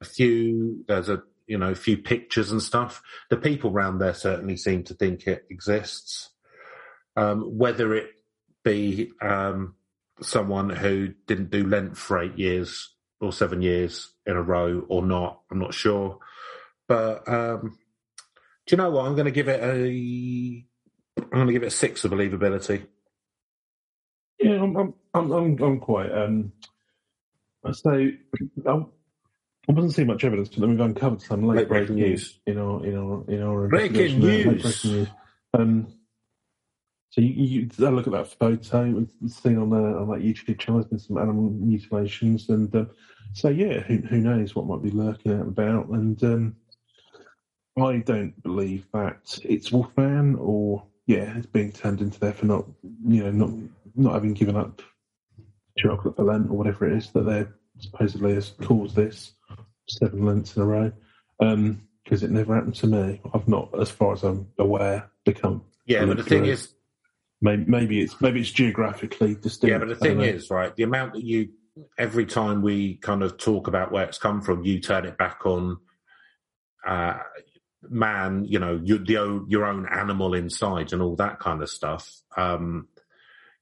a 0.00 0.04
few. 0.04 0.84
There's 0.88 1.08
a 1.08 1.22
you 1.46 1.58
know 1.58 1.72
a 1.72 1.76
few 1.76 1.98
pictures 1.98 2.52
and 2.52 2.62
stuff. 2.62 3.02
The 3.28 3.36
people 3.36 3.70
around 3.70 3.98
there 3.98 4.14
certainly 4.14 4.56
seem 4.56 4.84
to 4.84 4.94
think 4.94 5.26
it 5.26 5.44
exists. 5.50 6.30
Um, 7.16 7.58
whether 7.58 7.94
it 7.94 8.06
be 8.64 9.10
um, 9.20 9.74
someone 10.22 10.70
who 10.70 11.14
didn't 11.26 11.50
do 11.50 11.66
Lent 11.66 11.96
for 11.96 12.22
eight 12.22 12.38
years 12.38 12.94
or 13.20 13.32
seven 13.32 13.62
years 13.62 14.12
in 14.26 14.36
a 14.36 14.42
row 14.42 14.84
or 14.88 15.04
not, 15.04 15.40
I'm 15.50 15.58
not 15.58 15.74
sure. 15.74 16.18
But 16.88 17.28
um, 17.28 17.78
do 18.66 18.74
you 18.74 18.76
know 18.76 18.90
what? 18.90 19.06
I'm 19.06 19.14
going 19.14 19.26
to 19.26 19.30
give 19.30 19.48
it 19.48 19.62
a. 19.62 20.64
I'm 21.22 21.30
going 21.30 21.46
to 21.48 21.52
give 21.52 21.62
it 21.62 21.66
a 21.68 21.70
six 21.70 22.04
of 22.04 22.12
believability. 22.12 22.86
Yeah, 24.38 24.62
I'm, 24.62 24.76
I'm, 24.76 24.94
I'm, 25.14 25.62
I'm, 25.62 25.80
quite. 25.80 26.10
Um, 26.10 26.52
I 27.64 27.72
say, 27.72 28.18
I, 28.66 28.70
I 28.70 29.72
wasn't 29.72 29.94
seeing 29.94 30.08
much 30.08 30.24
evidence, 30.24 30.48
but 30.48 30.60
then 30.60 30.70
we've 30.70 30.80
uncovered 30.80 31.20
some 31.20 31.46
late 31.46 31.68
breaking 31.68 31.96
news. 31.96 32.40
in 32.46 32.58
our 32.58 32.84
in 32.84 32.96
our 32.96 33.24
in 33.28 33.42
our 33.42 33.68
Breaking 33.68 34.18
news. 34.20 34.62
breaking 34.62 34.90
news. 34.92 35.08
Um, 35.52 35.94
so 37.10 37.20
you, 37.20 37.28
you 37.28 37.86
I 37.86 37.90
look 37.90 38.06
at 38.06 38.12
that 38.12 38.28
photo 38.28 38.84
we've 38.84 39.30
seen 39.30 39.58
on 39.58 39.70
the 39.70 39.76
on 39.76 40.08
that 40.10 40.24
YouTube 40.24 40.58
channel. 40.58 40.80
There's 40.80 40.90
been 40.90 40.98
some 40.98 41.18
animal 41.18 41.50
mutilations, 41.50 42.48
and 42.48 42.74
um, 42.74 42.90
so 43.32 43.48
yeah, 43.48 43.80
who, 43.80 43.98
who 43.98 44.18
knows 44.18 44.54
what 44.54 44.66
might 44.66 44.82
be 44.82 44.90
lurking 44.90 45.32
out 45.32 45.48
about? 45.48 45.88
And 45.88 46.22
um, 46.22 46.56
I 47.76 47.98
don't 47.98 48.40
believe 48.42 48.86
that 48.94 49.38
it's 49.42 49.72
Wolfman 49.72 50.36
or 50.36 50.84
yeah, 51.06 51.36
it's 51.36 51.46
being 51.46 51.72
turned 51.72 52.00
into 52.00 52.20
there 52.20 52.32
for 52.32 52.46
not 52.46 52.66
you 53.04 53.24
know 53.24 53.32
not 53.32 53.50
not 53.96 54.14
having 54.14 54.34
given 54.34 54.56
up 54.56 54.80
chocolate 55.78 56.14
for 56.14 56.24
Lent 56.24 56.48
or 56.48 56.56
whatever 56.56 56.88
it 56.88 56.96
is 56.96 57.10
that 57.10 57.22
they're 57.22 57.52
supposedly 57.78 58.34
has 58.34 58.50
caused 58.62 58.94
this 58.94 59.32
seven 59.88 60.24
Lents 60.24 60.56
in 60.56 60.62
a 60.62 60.66
row. 60.66 60.92
Because 62.04 62.22
it 62.22 62.30
never 62.30 62.54
happened 62.54 62.74
to 62.76 62.86
me. 62.86 63.20
I've 63.32 63.48
not, 63.48 63.70
as 63.80 63.90
far 63.90 64.12
as 64.12 64.22
I'm 64.22 64.48
aware, 64.58 65.10
become. 65.24 65.62
Yeah, 65.86 66.04
but 66.06 66.16
the 66.16 66.22
thing 66.22 66.46
is, 66.46 66.74
Maybe, 67.42 67.64
maybe 67.66 68.00
it's 68.00 68.20
maybe 68.20 68.40
it's 68.40 68.50
geographically 68.50 69.34
distinct. 69.34 69.72
Yeah, 69.72 69.78
but 69.78 69.88
the 69.88 69.96
thing 69.96 70.20
is, 70.20 70.50
right, 70.50 70.74
the 70.76 70.82
amount 70.82 71.14
that 71.14 71.24
you 71.24 71.50
every 71.96 72.26
time 72.26 72.62
we 72.62 72.96
kind 72.96 73.22
of 73.22 73.38
talk 73.38 73.66
about 73.66 73.92
where 73.92 74.04
it's 74.04 74.18
come 74.18 74.42
from, 74.42 74.64
you 74.64 74.80
turn 74.80 75.06
it 75.06 75.16
back 75.16 75.46
on 75.46 75.78
uh, 76.86 77.18
man, 77.88 78.44
you 78.44 78.58
know, 78.58 78.80
you, 78.82 78.98
the 78.98 79.44
your 79.48 79.64
own 79.64 79.86
animal 79.88 80.34
inside 80.34 80.92
and 80.92 81.02
all 81.02 81.16
that 81.16 81.38
kind 81.38 81.62
of 81.62 81.70
stuff. 81.70 82.10
Um, 82.36 82.88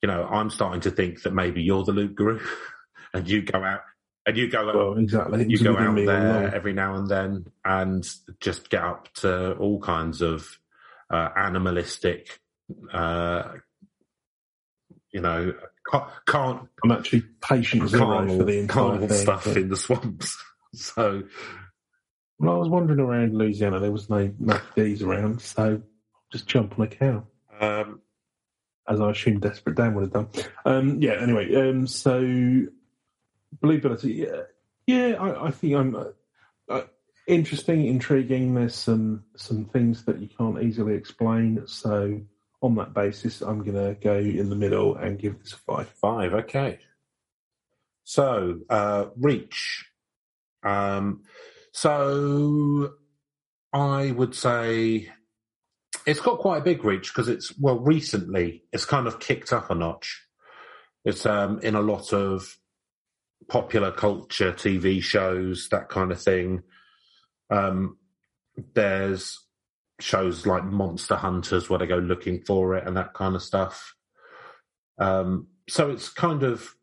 you 0.03 0.07
know, 0.07 0.25
I'm 0.25 0.51
starting 0.51 0.81
to 0.83 0.91
think 0.91 1.23
that 1.23 1.35
maybe 1.35 1.63
you're 1.63 1.85
the 1.85 1.93
loup-garou, 1.93 2.41
and 3.15 3.29
you 3.29 3.43
go 3.43 3.63
out 3.63 3.81
and 4.27 4.37
you 4.37 4.49
go 4.51 4.67
well, 4.67 4.99
exactly. 4.99 5.45
you 5.45 5.55
It's 5.55 5.63
go 5.63 5.77
out 5.77 5.97
there 5.97 6.55
every 6.55 6.73
now 6.73 6.97
and 6.97 7.09
then 7.09 7.47
and 7.65 8.07
just 8.41 8.71
get 8.71 8.83
up 8.83 9.13
to 9.15 9.55
all 9.55 9.81
kinds 9.81 10.21
of 10.21 10.59
uh, 11.11 11.29
animalistic, 11.35 12.41
uh, 12.93 13.55
you 15.19 15.23
know, 15.23 15.53
can't 16.27 16.69
I'm 16.85 16.93
actually 16.93 17.23
patient 17.41 17.89
zero 17.89 18.27
for 18.29 18.45
the 18.45 18.59
entire 18.59 18.99
thing. 18.99 19.09
stuff 19.11 19.45
but- 19.47 19.57
in 19.57 19.69
the 19.69 19.77
swamps. 19.77 20.37
So 20.75 21.23
Well, 22.39 22.55
I 22.55 22.59
was 22.59 22.69
wandering 22.69 23.01
around 23.01 23.35
Louisiana. 23.35 23.81
There 23.81 23.91
was 23.91 24.11
no 24.11 24.29
MACDs 24.29 25.03
around, 25.03 25.41
so 25.41 25.81
just 26.31 26.47
jump 26.47 26.79
on 26.79 26.85
a 26.87 26.89
cow. 26.89 27.27
um, 27.59 28.01
as 28.87 29.01
I 29.01 29.11
assume 29.11 29.41
Desperate 29.41 29.77
Dan 29.77 29.95
would 29.95 30.03
have 30.05 30.13
done. 30.13 30.29
Um, 30.67 31.01
yeah. 31.01 31.15
Anyway, 31.21 31.55
um, 31.57 31.87
so 31.87 32.21
believability. 33.63 34.27
Yeah, 34.27 34.43
yeah. 34.87 35.15
I, 35.19 35.47
I 35.47 35.51
think 35.51 35.75
I'm 35.75 35.97
uh, 35.97 36.05
uh, 36.69 36.83
interesting, 37.27 37.87
intriguing. 37.87 38.55
There's 38.55 38.75
some 38.75 39.25
some 39.37 39.65
things 39.65 40.05
that 40.05 40.21
you 40.21 40.29
can't 40.29 40.63
easily 40.63 40.95
explain. 40.95 41.63
So 41.67 42.21
on 42.61 42.75
that 42.77 42.95
basis, 42.95 43.41
I'm 43.41 43.63
going 43.63 43.75
to 43.75 43.97
go 44.01 44.17
in 44.17 44.51
the 44.51 44.57
middle 44.57 44.97
and 44.97 45.19
give 45.19 45.39
this 45.39 45.53
a 45.53 45.57
five. 45.57 45.89
five, 45.89 46.35
okay. 46.35 46.79
So 48.05 48.61
uh, 48.69 49.07
reach. 49.17 49.87
Um, 50.63 51.23
so 51.73 52.95
I 53.73 54.11
would 54.11 54.35
say 54.35 55.11
it's 56.07 56.21
got 56.21 56.39
quite 56.39 56.59
a 56.59 56.65
big 56.65 56.85
reach 56.85 57.13
because 57.13 57.29
it's 57.29 57.57
well 57.59 57.79
recently 57.79 58.65
it's 58.73 58.87
kind 58.87 59.07
of 59.07 59.21
kicked 59.21 59.53
up 59.53 59.71
a 59.71 59.75
notch. 59.75 60.25
It's 61.05 61.27
um, 61.27 61.61
in 61.61 61.75
a 61.75 61.83
lot 61.83 62.13
of 62.13 62.57
popular 63.49 63.93
culture, 63.93 64.53
TV 64.53 65.03
shows, 65.03 65.69
that 65.71 65.89
kind 65.89 66.11
of 66.11 66.21
thing. 66.21 66.63
Um, 67.51 67.99
there's 68.75 69.39
shows 70.01 70.47
like 70.47 70.65
Monster 70.65 71.17
Hunters 71.17 71.69
where 71.69 71.79
they 71.79 71.87
go 71.87 71.99
looking 71.99 72.43
for 72.43 72.77
it 72.77 72.87
and 72.87 72.97
that 72.97 73.15
kind 73.15 73.35
of 73.35 73.43
stuff. 73.43 73.95
Um, 74.99 75.49
so 75.69 75.91
it's 75.91 76.09
kind 76.09 76.43
of, 76.43 76.75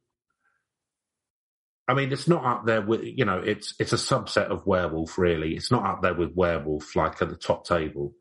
I 1.88 1.94
mean, 1.94 2.12
it's 2.12 2.28
not 2.28 2.44
up 2.44 2.66
there 2.66 2.82
with 2.82 3.04
you 3.04 3.26
know, 3.26 3.40
it's 3.40 3.76
it's 3.80 3.94
a 3.94 3.98
subset 3.98 4.48
of 4.48 4.66
werewolf 4.66 5.18
really. 5.18 5.56
It's 5.56 5.72
not 5.72 5.86
up 5.86 6.02
there 6.02 6.14
with 6.14 6.34
werewolf 6.34 6.96
like 6.96 7.22
at 7.22 7.30
the 7.30 7.36
top 7.36 7.68
table. 7.68 8.14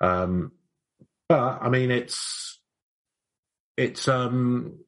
Um, 0.00 0.52
but 1.28 1.58
I 1.60 1.68
mean, 1.68 1.90
it's 1.90 2.58
it's 3.76 4.08
um 4.08 4.78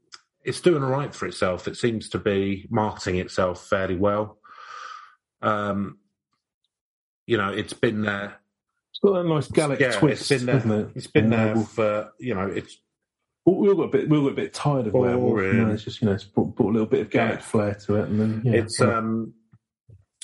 it's 0.43 0.61
doing 0.61 0.83
all 0.83 0.91
right 0.91 1.15
for 1.15 1.27
itself. 1.27 1.69
It 1.69 1.77
seems 1.77 2.09
to 2.11 2.19
be 2.19 2.67
marketing 2.71 3.17
itself 3.17 3.67
fairly 3.67 3.97
well. 3.97 4.39
Um, 5.43 5.99
you 7.27 7.37
know, 7.37 7.51
it's 7.51 7.73
been 7.73 8.03
there. 8.03 8.40
It's 8.91 8.99
got 9.03 9.25
a 9.25 9.29
nice 9.29 9.49
Gallic 9.49 9.81
yeah, 9.81 9.93
twist, 9.93 10.31
it's 10.31 10.43
been 10.43 10.47
there. 10.47 10.55
hasn't 10.57 10.89
it? 10.91 10.97
It's 10.97 11.07
been 11.07 11.31
Yeah, 11.33 11.45
there 11.45 11.55
well, 11.55 11.65
for 11.65 12.13
you 12.19 12.35
know. 12.35 12.47
It's 12.47 12.79
we 13.47 13.69
all 13.69 13.75
got 13.75 13.83
a 13.85 13.89
bit. 13.89 14.09
We 14.09 14.17
all 14.19 14.25
got 14.25 14.33
a 14.33 14.37
bit 14.37 14.53
tired 14.55 14.87
of 14.89 14.93
werewolf. 14.95 15.37
Boring. 15.37 15.57
You 15.59 15.65
know, 15.67 15.73
it's 15.73 15.85
just 15.85 16.01
you 16.03 16.09
know, 16.09 16.15
it's 16.15 16.25
brought, 16.25 16.55
brought 16.55 16.71
a 16.71 16.73
little 16.73 16.87
bit 16.87 17.01
of 17.01 17.11
Gallic 17.11 17.37
Yeah. 17.39 17.41
flair 17.41 17.75
to 17.87 17.97
it, 17.97 18.09
and 18.09 18.21
then 18.21 18.43
yeah, 18.45 18.61
it's 18.61 18.79
well, 18.81 18.93
um 18.97 19.35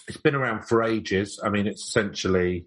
it's 0.09 0.19
been 0.19 0.35
around 0.35 0.65
for 0.67 0.83
ages. 0.83 1.41
I 1.43 1.49
mean, 1.49 1.67
it's 1.67 1.83
essentially 1.85 2.67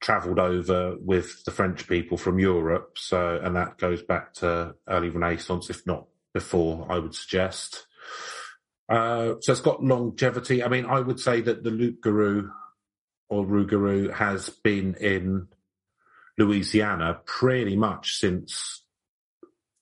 travelled 0.00 0.38
over 0.38 0.96
with 1.00 1.44
the 1.44 1.50
French 1.50 1.88
people 1.88 2.16
from 2.16 2.38
Europe, 2.38 2.96
so 2.96 3.40
and 3.42 3.56
that 3.56 3.78
goes 3.78 4.02
back 4.02 4.32
to 4.34 4.74
early 4.88 5.10
Renaissance, 5.10 5.68
if 5.70 5.86
not 5.86 6.06
before. 6.32 6.86
I 6.88 6.98
would 6.98 7.14
suggest. 7.14 7.86
Uh, 8.88 9.34
so 9.40 9.52
it's 9.52 9.60
got 9.60 9.82
longevity. 9.84 10.62
I 10.62 10.68
mean, 10.68 10.86
I 10.86 11.00
would 11.00 11.20
say 11.20 11.40
that 11.42 11.62
the 11.64 11.70
Loup 11.70 12.00
Garou 12.00 12.50
or 13.28 13.44
Rougarou 13.44 14.12
has 14.14 14.48
been 14.50 14.94
in 14.94 15.48
Louisiana 16.38 17.20
pretty 17.24 17.76
much 17.76 18.14
since 18.18 18.82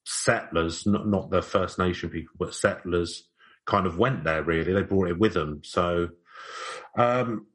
settlers, 0.04 0.86
not 0.86 1.06
not 1.06 1.30
the 1.30 1.42
First 1.42 1.78
Nation 1.78 2.10
people, 2.10 2.34
but 2.38 2.54
settlers 2.54 3.28
kind 3.66 3.86
of 3.86 3.98
went 3.98 4.24
there. 4.24 4.42
Really, 4.42 4.72
they 4.72 4.82
brought 4.82 5.08
it 5.08 5.18
with 5.18 5.34
them. 5.34 5.60
So, 5.64 6.08
um, 6.96 7.46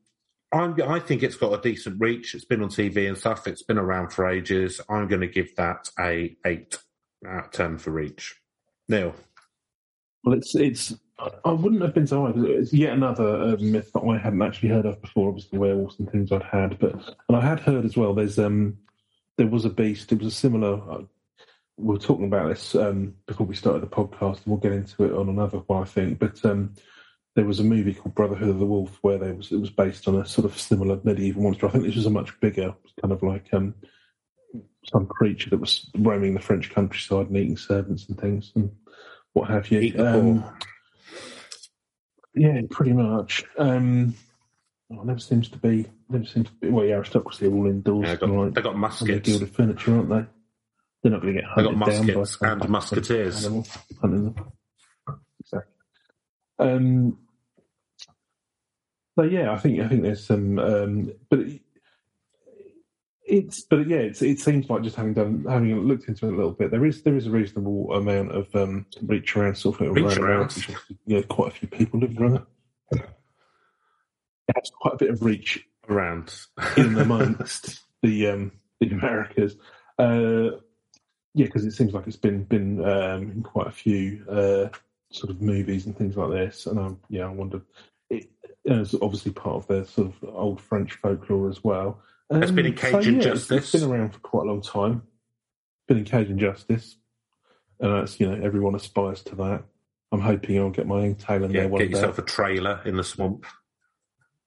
I 0.54 1.00
think 1.00 1.24
it's 1.24 1.38
got 1.38 1.58
a 1.58 1.62
decent 1.62 2.00
reach. 2.00 2.36
It's 2.36 2.46
been 2.46 2.62
on 2.62 2.70
TV 2.70 3.08
and 3.08 3.18
stuff. 3.18 3.48
It's 3.48 3.64
been 3.64 3.78
around 3.78 4.12
for 4.12 4.28
ages. 4.28 4.82
I'm 4.90 5.08
going 5.08 5.22
to 5.22 5.28
give 5.28 5.56
that 5.56 5.90
a 6.00 6.36
eight 6.46 6.78
out 7.26 7.46
of 7.46 7.52
ten 7.52 7.78
for 7.78 7.92
reach. 7.92 8.36
Neil, 8.88 9.16
Well, 10.24 10.36
it's 10.36 10.54
it's. 10.56 10.94
I 11.46 11.52
wouldn't 11.52 11.82
have 11.82 11.94
been 11.94 12.08
so 12.08 12.28
surprised. 12.28 12.50
It's 12.50 12.74
yet 12.74 12.94
another 12.94 13.42
uh, 13.42 13.56
myth 13.60 13.92
that 13.94 14.02
I 14.02 14.18
hadn't 14.18 14.42
actually 14.42 14.70
heard 14.70 14.86
of 14.86 15.02
before. 15.02 15.30
Obviously, 15.30 15.58
werewolves 15.60 16.00
and 16.00 16.10
things 16.12 16.32
I'd 16.32 16.44
had, 16.44 16.80
but 16.80 16.94
and 17.28 17.38
I 17.38 17.42
had 17.42 17.60
heard 17.60 17.86
as 17.86 17.98
well. 17.98 18.14
There's 18.14 18.40
um, 18.40 18.78
there 19.38 19.48
was 19.48 19.66
a 19.66 19.70
beast. 19.70 20.12
It 20.12 20.20
was 20.20 20.28
a 20.28 20.36
similar. 20.36 20.82
Uh, 20.90 21.04
we 21.78 21.94
were 21.96 22.00
talking 22.00 22.26
about 22.26 22.50
this 22.50 22.76
um, 22.76 23.16
before 23.26 23.48
we 23.48 23.56
started 23.56 23.82
the 23.82 23.88
podcast, 23.88 24.38
and 24.38 24.48
we'll 24.48 24.58
get 24.58 24.72
into 24.72 25.04
it 25.04 25.14
on 25.14 25.30
another 25.30 25.60
one, 25.60 25.82
I 25.82 25.86
think. 25.86 26.20
But 26.20 26.44
um, 26.46 26.76
there 27.36 27.46
was 27.46 27.60
a 27.60 27.64
movie 27.64 27.94
called 27.94 28.16
Brotherhood 28.16 28.50
of 28.50 28.60
the 28.60 28.66
Wolf 28.66 28.98
where 29.02 29.18
there 29.18 29.34
was 29.34 29.52
it 29.52 29.60
was 29.60 29.70
based 29.70 30.08
on 30.08 30.16
a 30.16 30.26
sort 30.26 30.46
of 30.46 30.60
similar 30.60 31.00
medieval 31.04 31.44
monster. 31.44 31.68
I 31.68 31.72
think 31.72 31.86
this 31.86 31.96
was 31.96 32.06
a 32.06 32.12
much 32.12 32.40
bigger, 32.40 32.74
kind 33.02 33.14
of 33.14 33.24
like 33.24 33.48
um, 33.54 33.74
some 34.86 35.08
creature 35.08 35.50
that 35.50 35.60
was 35.60 35.90
roaming 35.98 36.34
the 36.34 36.40
French 36.40 36.72
countryside 36.72 37.28
and 37.28 37.38
eating 37.38 37.58
servants 37.58 38.08
and 38.08 38.20
things 38.20 38.52
and 38.56 38.72
what 39.34 39.50
have 39.50 39.72
you. 39.72 39.94
Um. 40.04 40.44
Yeah, 42.36 42.62
pretty 42.70 42.94
much. 42.94 43.44
Um, 43.58 44.16
oh, 44.92 45.04
never 45.04 45.20
seems 45.20 45.50
to 45.50 45.58
be. 45.58 45.86
Never 46.10 46.26
seems 46.26 46.48
to 46.48 46.54
be. 46.56 46.70
Well, 46.70 46.86
the 46.86 46.94
aristocracy 46.94 47.48
are 47.48 47.54
all 47.54 47.68
indoors. 47.68 48.08
Yeah, 48.08 48.16
they 48.16 48.28
got, 48.28 48.30
like 48.30 48.54
they 48.54 48.62
got 48.62 48.78
muskets. 48.78 49.30
gilded 49.30 49.56
furniture, 49.56 49.96
aren't 49.96 50.10
they? 50.10 50.26
They're 51.04 51.12
not 51.12 51.22
going 51.22 51.36
to 51.36 51.42
get 51.42 51.50
They 51.56 51.64
hunted 51.64 51.80
got 51.80 51.90
down 51.90 52.08
by 52.08 52.14
muskets 52.14 52.42
and 52.42 52.70
musketeers. 52.70 53.46
animal 53.46 53.68
hunting 54.02 54.24
them. 54.26 54.52
Exactly. 55.40 55.74
Um, 56.60 57.18
so 59.16 59.24
yeah, 59.24 59.52
I 59.52 59.58
think 59.58 59.80
I 59.80 59.88
think 59.88 60.04
there's 60.04 60.26
some, 60.26 60.60
um, 60.60 61.12
but 61.30 61.40
it's 63.32 63.62
but 63.62 63.88
yeah, 63.88 63.98
it's, 63.98 64.22
it 64.22 64.40
seems 64.40 64.70
like 64.70 64.84
just 64.84 64.98
having 64.98 65.14
done 65.14 65.46
having 65.48 65.88
looked 65.88 66.08
into 66.10 66.28
it 66.28 66.34
a 66.34 66.36
little 66.36 66.52
bit, 66.52 66.70
there 66.70 66.86
is 66.86 67.02
there 67.04 67.16
is 67.16 67.28
a 67.28 67.32
reasonable 67.32 67.94
amount 67.94 68.32
of 68.32 68.54
um, 68.56 68.86
reach 69.04 69.36
around 69.38 69.56
sort 69.56 69.80
of 69.80 69.96
Reach 69.96 70.18
around, 70.18 70.20
around. 70.20 70.54
which 70.54 70.70
yeah, 71.06 71.22
quite 71.22 71.54
a 71.54 71.56
few 71.56 71.68
people 71.70 72.02
live 72.02 72.18
around 72.20 72.36
it. 72.36 72.44
It 72.92 74.56
has 74.56 74.72
quite 74.82 74.96
a 74.96 74.98
bit 74.98 75.10
of 75.12 75.24
reach 75.24 75.66
around. 75.90 76.34
in 76.76 76.98
amongst 77.00 77.80
the 78.02 78.28
um, 78.28 78.52
the 78.82 78.90
Americas. 78.90 79.56
Uh, 79.98 80.58
yeah, 81.34 81.46
because 81.46 81.64
it 81.64 81.72
seems 81.72 81.94
like 81.94 82.08
it's 82.08 82.18
been 82.18 82.44
been 82.44 82.84
um, 82.84 83.32
in 83.32 83.44
quite 83.44 83.68
a 83.68 83.72
few 83.72 84.26
uh, 84.30 84.68
sort 85.10 85.30
of 85.30 85.42
movies 85.42 85.86
and 85.86 85.98
things 85.98 86.18
like 86.18 86.32
this. 86.32 86.66
And 86.66 86.80
I, 86.80 86.90
yeah, 87.10 87.28
I 87.28 87.30
wondered. 87.30 87.62
It, 88.10 88.30
it's 88.66 88.94
obviously 89.02 89.32
part 89.32 89.56
of 89.56 89.68
their 89.68 89.86
sort 89.86 90.10
of 90.10 90.30
old 90.36 90.60
French 90.60 90.96
folklore 90.96 91.50
as 91.50 91.64
well. 91.64 92.02
It's 92.32 92.52
been 92.52 92.66
in 92.66 92.72
Um, 92.74 92.78
Cajun 92.78 93.20
it's- 93.20 93.24
Justice. 93.26 93.74
It's 93.74 93.84
been 93.84 93.92
around 93.92 94.12
for 94.14 94.20
quite 94.20 94.44
a 94.44 94.50
long 94.50 94.62
time. 94.62 95.04
Been 95.88 95.98
in 96.00 96.06
Cajun 96.06 96.40
Justice, 96.40 96.98
and 97.80 97.94
that's 97.94 98.20
you 98.20 98.28
know 98.30 98.42
everyone 98.44 98.76
aspires 98.76 99.22
to 99.24 99.36
that. 99.36 99.64
I'm 100.12 100.22
hoping 100.22 100.58
I'll 100.60 100.70
get 100.70 100.88
my 100.88 101.02
own 101.02 101.16
tail 101.16 101.44
in 101.44 101.52
yeah, 101.52 101.62
there 101.62 101.70
one 101.70 101.80
get 101.80 101.86
day. 101.92 101.96
yourself 101.96 102.18
a 102.18 102.22
trailer 102.22 102.82
in 102.86 102.98
the 102.98 103.04
swamp. 103.04 103.46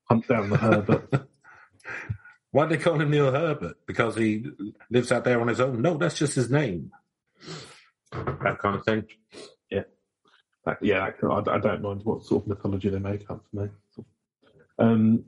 Hunt 0.05 0.29
down 0.29 0.51
the 0.51 0.57
Herbert. 0.59 1.29
Why 2.51 2.67
do 2.67 2.77
they 2.77 2.83
call 2.83 3.01
him 3.01 3.11
Neil 3.11 3.33
Herbert? 3.33 3.79
Because 3.87 4.15
he 4.17 4.45
lives 4.91 5.11
out 5.11 5.25
there 5.25 5.41
on 5.41 5.49
his 5.49 5.61
own? 5.61 5.83
No, 5.83 5.97
that's 5.97 6.17
just 6.17 6.35
his 6.35 6.51
name. 6.51 6.93
That 8.13 8.59
kind 8.61 8.77
of 8.77 8.85
thing. 8.85 9.07
That- 9.71 10.79
yeah, 10.81 11.11
that- 11.21 11.31
I, 11.31 11.55
I 11.57 11.59
don't 11.59 11.83
mind 11.83 12.03
what 12.05 12.23
sort 12.25 12.45
of 12.45 12.49
mythology 12.49 12.89
they 12.89 12.99
make 12.99 13.29
up 13.31 13.45
for 13.51 13.63
me. 13.65 13.69
Um, 14.79 15.25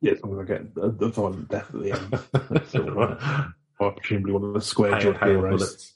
yeah, 0.00 0.12
as 0.12 0.22
long 0.22 0.34
as 0.34 0.40
I 0.40 0.44
get 0.52 0.62
a, 0.76 0.80
a 0.80 1.08
violent 1.10 1.48
death 1.48 1.74
at 1.74 1.82
the 1.82 1.92
end. 1.92 2.18
That's 2.50 2.70
sort 2.70 2.88
of, 2.88 3.52
or 3.78 3.92
presumably 3.92 4.32
one 4.32 4.44
of 4.44 4.54
the 4.54 4.60
square 4.60 4.98
jawed 4.98 5.18
heroes. 5.18 5.50
bullets. 5.60 5.94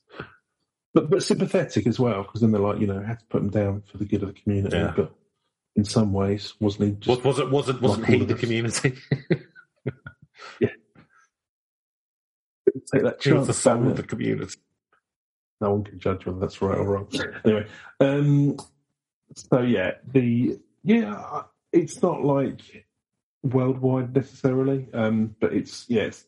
But, 0.93 1.11
but 1.11 1.23
sympathetic 1.23 1.87
as 1.89 1.99
well, 1.99 2.23
because 2.23 2.41
then 2.41 2.53
they're 2.53 2.61
like, 2.61 2.79
you 2.81 2.87
know, 2.87 3.01
had 3.03 3.19
to 3.19 3.25
put 3.27 3.41
them 3.43 3.51
down 3.51 3.83
for 3.91 3.99
the 3.99 4.05
good 4.05 4.23
of 4.23 4.29
the 4.35 4.41
community. 4.41 4.77
Yeah. 4.77 4.93
But 4.97 5.13
in 5.75 5.85
some 5.85 6.13
ways, 6.13 6.55
wasn't 6.61 6.85
he 6.85 6.91
just 7.01 7.25
Was, 7.25 7.25
was 7.25 7.39
it? 7.41 7.51
Was 7.51 7.69
it? 7.69 7.81
Wasn't 7.81 8.03
Like 8.09 8.11
he 8.21 8.25
the 8.25 8.35
us. 8.35 8.41
community? 8.41 8.95
Yeah. 10.61 10.69
Take 12.93 13.03
that 13.03 13.23
he 13.23 13.33
was 13.33 13.39
chance? 13.41 13.47
the 13.47 13.53
soul 13.55 13.89
of 13.89 13.97
the 13.97 14.03
community. 14.03 14.59
no 15.61 15.73
one 15.73 15.85
can 15.85 15.99
judge 15.99 16.27
whether 16.27 16.39
that's 16.39 16.61
right 16.63 16.77
or 16.79 16.85
wrong. 16.85 17.09
anyway, 17.45 17.67
um, 18.01 18.57
so 19.37 19.61
yeah, 19.61 19.93
the 20.13 20.59
yeah, 20.83 21.43
it's 21.73 22.03
not 22.03 22.25
like 22.25 22.87
worldwide 23.45 24.15
necessarily, 24.15 24.89
um, 24.93 25.37
but 25.41 25.53
it's 25.53 25.85
yeah, 25.89 26.03
it's 26.03 26.25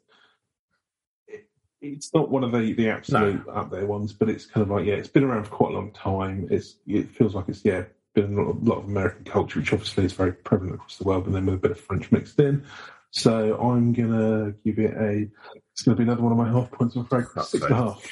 it, 1.26 1.48
it's 1.80 2.14
not 2.14 2.30
one 2.30 2.44
of 2.44 2.52
the 2.52 2.72
the 2.74 2.90
absolute 2.90 3.42
up 3.48 3.70
there 3.70 3.86
ones, 3.86 4.12
but 4.12 4.28
it's 4.28 4.46
kind 4.46 4.62
of 4.62 4.70
like 4.70 4.86
yeah, 4.86 4.94
it's 4.94 5.08
been 5.08 5.24
around 5.24 5.44
for 5.44 5.50
quite 5.50 5.72
a 5.72 5.74
long 5.74 5.92
time. 5.92 6.46
It's 6.50 6.76
it 6.86 7.10
feels 7.10 7.34
like 7.34 7.48
it's 7.48 7.64
yeah. 7.64 7.84
Been 8.14 8.32
a 8.32 8.42
lot 8.42 8.50
of, 8.50 8.66
lot 8.66 8.78
of 8.78 8.84
American 8.86 9.24
culture, 9.24 9.58
which 9.58 9.74
obviously 9.74 10.06
is 10.06 10.14
very 10.14 10.32
prevalent 10.32 10.76
across 10.76 10.96
the 10.96 11.04
world, 11.04 11.26
and 11.26 11.34
then 11.34 11.44
with 11.44 11.56
a 11.56 11.58
bit 11.58 11.72
of 11.72 11.80
French 11.80 12.10
mixed 12.10 12.40
in. 12.40 12.64
So 13.10 13.58
I'm 13.60 13.92
gonna 13.92 14.54
give 14.64 14.78
it 14.78 14.94
a. 14.94 15.28
It's 15.72 15.82
gonna 15.82 15.98
be 15.98 16.04
another 16.04 16.22
one 16.22 16.32
of 16.32 16.38
my 16.38 16.50
half 16.50 16.70
points. 16.70 16.96
I'm 16.96 17.02
afraid 17.02 17.24
That's 17.34 17.50
six 17.50 17.64
and 17.64 17.74
a 17.74 17.76
half. 17.76 18.10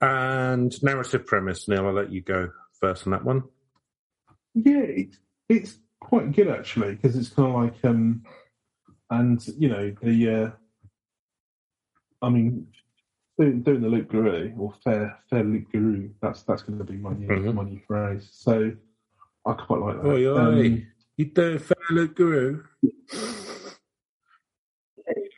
And 0.00 0.82
narrative 0.82 1.26
premise, 1.26 1.68
Neil. 1.68 1.86
I'll 1.86 1.92
let 1.92 2.10
you 2.10 2.20
go 2.20 2.50
first 2.80 3.06
on 3.06 3.12
that 3.12 3.24
one. 3.24 3.44
Yeah, 4.54 4.82
it's 4.82 5.18
it's 5.48 5.78
quite 6.00 6.32
good 6.32 6.48
actually 6.48 6.94
because 6.94 7.16
it's 7.16 7.28
kind 7.30 7.48
of 7.48 7.54
like 7.62 7.84
um, 7.84 8.22
and 9.10 9.46
you 9.58 9.68
know 9.68 9.94
the 10.02 10.30
uh, 10.30 10.50
I 12.22 12.28
mean 12.30 12.66
doing, 13.38 13.62
doing 13.62 13.80
the 13.80 13.88
Loup-Garou 13.88 14.54
or 14.58 14.74
fair 14.84 15.18
fair 15.30 15.44
Loup-Garou 15.44 16.10
that's 16.20 16.42
that's 16.42 16.62
going 16.62 16.78
to 16.78 16.84
be 16.84 16.96
my 16.96 17.12
new 17.12 17.28
Mhm. 17.28 17.54
my 17.54 17.64
new 17.64 17.80
phrase. 17.86 18.28
So 18.32 18.72
I 19.46 19.52
quite 19.54 19.80
like 19.80 20.02
that. 20.02 20.08
Oi, 20.08 20.26
oi. 20.26 20.38
Um, 20.38 20.86
You 21.16 21.24
don't 21.26 21.58
fellow 21.60 22.06
guru. 22.06 22.62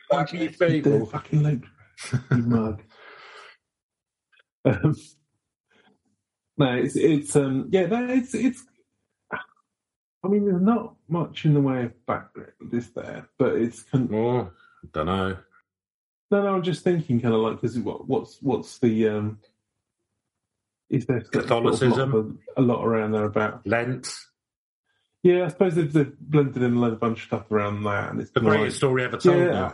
Fuck 0.09 0.33
you, 0.33 0.49
the 0.59 0.67
people. 0.67 1.05
fucking 1.05 1.43
Luke 1.43 1.63
you 2.31 2.37
mug. 2.37 2.81
Um, 4.65 4.95
no, 6.57 6.73
it's 6.75 6.95
it's 6.95 7.35
um 7.35 7.67
yeah 7.71 7.87
it's 7.91 8.33
it's. 8.35 8.63
I 10.23 10.27
mean, 10.27 10.45
there's 10.45 10.61
not 10.61 10.95
much 11.09 11.45
in 11.45 11.53
the 11.53 11.61
way 11.61 11.83
of 11.85 12.05
background 12.05 12.51
this 12.71 12.89
there, 12.89 13.27
but 13.39 13.55
it's 13.55 13.81
kind 13.83 14.05
of, 14.05 14.13
Oh, 14.13 14.51
don't 14.93 15.05
know. 15.07 15.37
No, 16.29 16.43
no, 16.43 16.55
I'm 16.55 16.63
just 16.63 16.83
thinking, 16.83 17.19
kind 17.19 17.33
of 17.33 17.41
like, 17.41 17.59
because 17.59 17.77
what, 17.79 18.07
what's 18.07 18.37
what's 18.41 18.77
the 18.79 19.09
um, 19.09 19.39
is 20.89 21.05
there 21.05 21.21
Catholicism? 21.21 22.13
a, 22.13 22.15
lot, 22.15 22.25
of- 22.25 22.37
a 22.57 22.61
lot 22.61 22.85
around 22.85 23.11
there 23.11 23.25
about? 23.25 23.65
Lent, 23.67 24.07
Yeah, 25.23 25.45
I 25.45 25.47
suppose 25.49 25.75
they've, 25.75 25.91
they've 25.91 26.17
blended 26.19 26.61
in 26.63 26.75
a 26.75 26.79
load 26.79 26.93
of 26.93 26.99
bunch 26.99 27.19
of 27.19 27.25
stuff 27.25 27.51
around 27.51 27.83
that, 27.83 28.11
and 28.11 28.21
it's 28.21 28.31
the 28.31 28.39
greatest 28.41 28.77
story 28.77 29.03
ever 29.03 29.17
told. 29.17 29.37
yeah, 29.37 29.71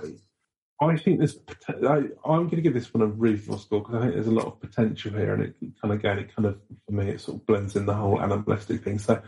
I 0.80 0.96
think 0.98 1.20
there's. 1.20 1.38
I, 1.70 2.10
I'm 2.26 2.46
going 2.46 2.50
to 2.52 2.62
give 2.62 2.74
this 2.74 2.94
one 2.94 3.02
a 3.04 3.08
reasonable 3.08 3.60
score 3.60 3.82
because 3.82 3.96
I 3.96 4.00
think 4.02 4.14
there's 4.14 4.28
a 4.28 4.32
lot 4.32 4.46
of 4.46 4.60
potential 4.62 5.12
here, 5.12 5.34
and 5.34 5.44
it 5.44 5.56
kind 5.82 5.92
of 5.94 6.00
again, 6.00 6.20
it 6.20 6.36
kind 6.36 6.46
of 6.48 6.58
for 6.86 6.92
me, 6.92 7.10
it 7.10 7.20
sort 7.22 7.38
of 7.38 7.46
blends 7.48 7.76
in 7.76 7.86
the 7.86 7.94
whole 7.94 8.22
animalistic 8.22 8.84
thing. 8.84 9.00
So 9.00 9.22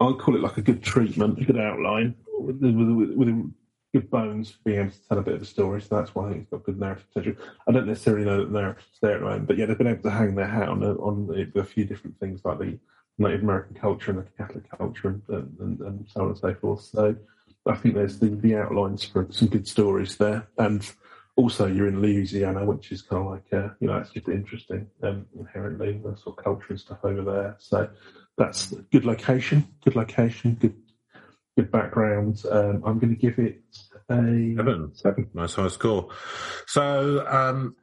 I'll 0.00 0.14
call 0.14 0.34
it 0.34 0.42
like 0.42 0.58
a 0.58 0.62
good 0.62 0.82
treatment, 0.82 1.40
a 1.40 1.44
good 1.44 1.58
outline 1.58 2.14
with, 2.38 2.60
with, 2.60 3.14
with, 3.16 3.52
good 3.94 4.10
bones, 4.10 4.56
being 4.64 4.80
able 4.80 4.90
to 4.90 5.08
tell 5.08 5.18
a 5.18 5.22
bit 5.22 5.34
of 5.34 5.42
a 5.42 5.44
story. 5.44 5.80
So 5.80 5.96
that's 5.96 6.14
why 6.16 6.26
I 6.26 6.30
think 6.30 6.42
it's 6.42 6.50
got 6.50 6.64
good 6.64 6.80
narrative 6.80 7.06
potential. 7.14 7.44
I 7.68 7.70
don't 7.70 7.86
necessarily 7.86 8.24
know 8.24 8.38
that 8.38 8.52
the 8.52 8.60
narrative's 8.60 8.98
there 9.00 9.14
at 9.14 9.20
the 9.20 9.24
moment, 9.24 9.46
but 9.46 9.56
yeah, 9.56 9.66
they've 9.66 9.78
been 9.78 9.86
able 9.86 10.02
to 10.02 10.10
hang 10.10 10.34
their 10.34 10.48
hat 10.48 10.68
on 10.68 10.82
a, 10.82 10.94
on 10.94 11.50
a, 11.54 11.64
few 11.64 11.84
different 11.84 12.18
things 12.18 12.40
like 12.44 12.58
the 12.58 12.76
Native 13.18 13.44
American 13.44 13.76
culture 13.76 14.10
and 14.10 14.18
the 14.18 14.26
Catholic 14.36 14.68
culture 14.76 15.08
and, 15.08 15.22
and, 15.28 15.56
and, 15.60 15.80
and 15.80 16.06
so 16.12 16.22
on 16.22 16.28
and 16.30 16.38
so 16.38 16.54
forth. 16.54 16.80
So 16.82 17.14
I 17.66 17.76
think 17.76 17.94
there's 17.94 18.18
the, 18.18 18.30
the 18.30 18.56
outlines 18.56 19.04
for 19.04 19.28
some 19.30 19.46
good 19.46 19.68
stories 19.68 20.16
there. 20.16 20.48
And 20.58 20.90
also, 21.36 21.66
you're 21.66 21.88
in 21.88 22.00
Louisiana, 22.00 22.64
which 22.64 22.92
is 22.92 23.02
kind 23.02 23.26
of 23.26 23.32
like, 23.32 23.52
uh, 23.52 23.74
you 23.80 23.88
know, 23.88 23.96
it's 23.98 24.10
just 24.10 24.28
interesting 24.28 24.86
um, 25.02 25.26
inherently, 25.38 26.00
the 26.02 26.16
sort 26.16 26.38
of 26.38 26.44
culture 26.44 26.66
and 26.70 26.80
stuff 26.80 26.98
over 27.02 27.22
there. 27.22 27.56
So 27.58 27.88
that's 28.38 28.72
a 28.72 28.82
good 28.82 29.04
location, 29.04 29.66
good 29.84 29.96
location, 29.96 30.54
good 30.54 30.76
good 31.56 31.70
background. 31.70 32.42
Um, 32.50 32.82
I'm 32.84 32.98
going 32.98 33.14
to 33.14 33.20
give 33.20 33.38
it 33.38 33.62
a 34.10 34.54
Seven. 34.56 34.90
seven. 34.94 35.30
Nice 35.34 35.54
high 35.54 35.68
score. 35.68 36.10
So, 36.66 37.24
um, 37.28 37.76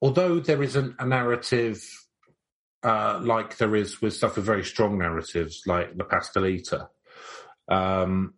although 0.00 0.40
there 0.40 0.62
isn't 0.62 0.96
a 0.98 1.06
narrative 1.06 1.82
uh, 2.84 3.18
like 3.22 3.56
there 3.56 3.74
is 3.74 4.02
with 4.02 4.12
stuff 4.12 4.36
with 4.36 4.44
very 4.44 4.62
strong 4.62 4.98
narratives, 4.98 5.62
like 5.66 5.96
the 5.96 6.04
Pastelita, 6.04 6.88
um, 7.68 8.34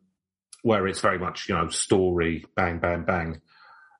where 0.62 0.86
it's 0.86 1.00
very 1.00 1.18
much 1.18 1.48
you 1.48 1.56
know 1.56 1.68
story, 1.68 2.44
bang, 2.54 2.78
bang, 2.78 3.04
bang. 3.04 3.40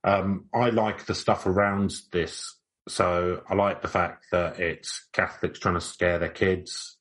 Um, 0.07 0.47
I 0.55 0.71
like 0.71 1.05
the 1.05 1.15
stuff 1.15 1.47
around 1.47 1.93
this. 2.13 2.55
So 2.89 3.43
I 3.51 3.55
like 3.55 3.83
the 3.83 3.89
fact 3.89 4.27
that 4.31 4.61
it's 4.61 5.09
Catholics 5.13 5.59
trying 5.59 5.75
to 5.75 5.81
scare 5.81 6.21
their 6.21 6.29
kids. 6.29 6.97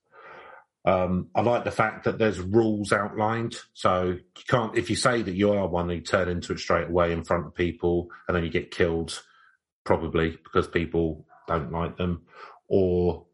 Um, 0.85 1.29
I 1.35 1.41
like 1.41 1.63
the 1.63 1.71
fact 1.71 2.05
that 2.05 2.17
there's 2.17 2.39
rules 2.39 2.91
outlined. 2.91 3.55
So 3.73 4.17
you 4.17 4.43
can't, 4.47 4.75
if 4.75 4.89
you 4.89 4.95
say 4.95 5.21
that 5.21 5.35
you 5.35 5.53
are 5.53 5.67
one, 5.67 5.89
you 5.91 6.01
turn 6.01 6.29
into 6.29 6.53
it 6.53 6.59
straight 6.59 6.87
away 6.87 7.11
in 7.11 7.23
front 7.23 7.45
of 7.45 7.53
people 7.53 8.09
and 8.27 8.35
then 8.35 8.43
you 8.43 8.49
get 8.49 8.71
killed, 8.71 9.21
probably 9.83 10.31
because 10.43 10.67
people 10.67 11.27
don't 11.47 11.71
like 11.71 11.97
them. 11.97 12.23
Or 12.67 13.27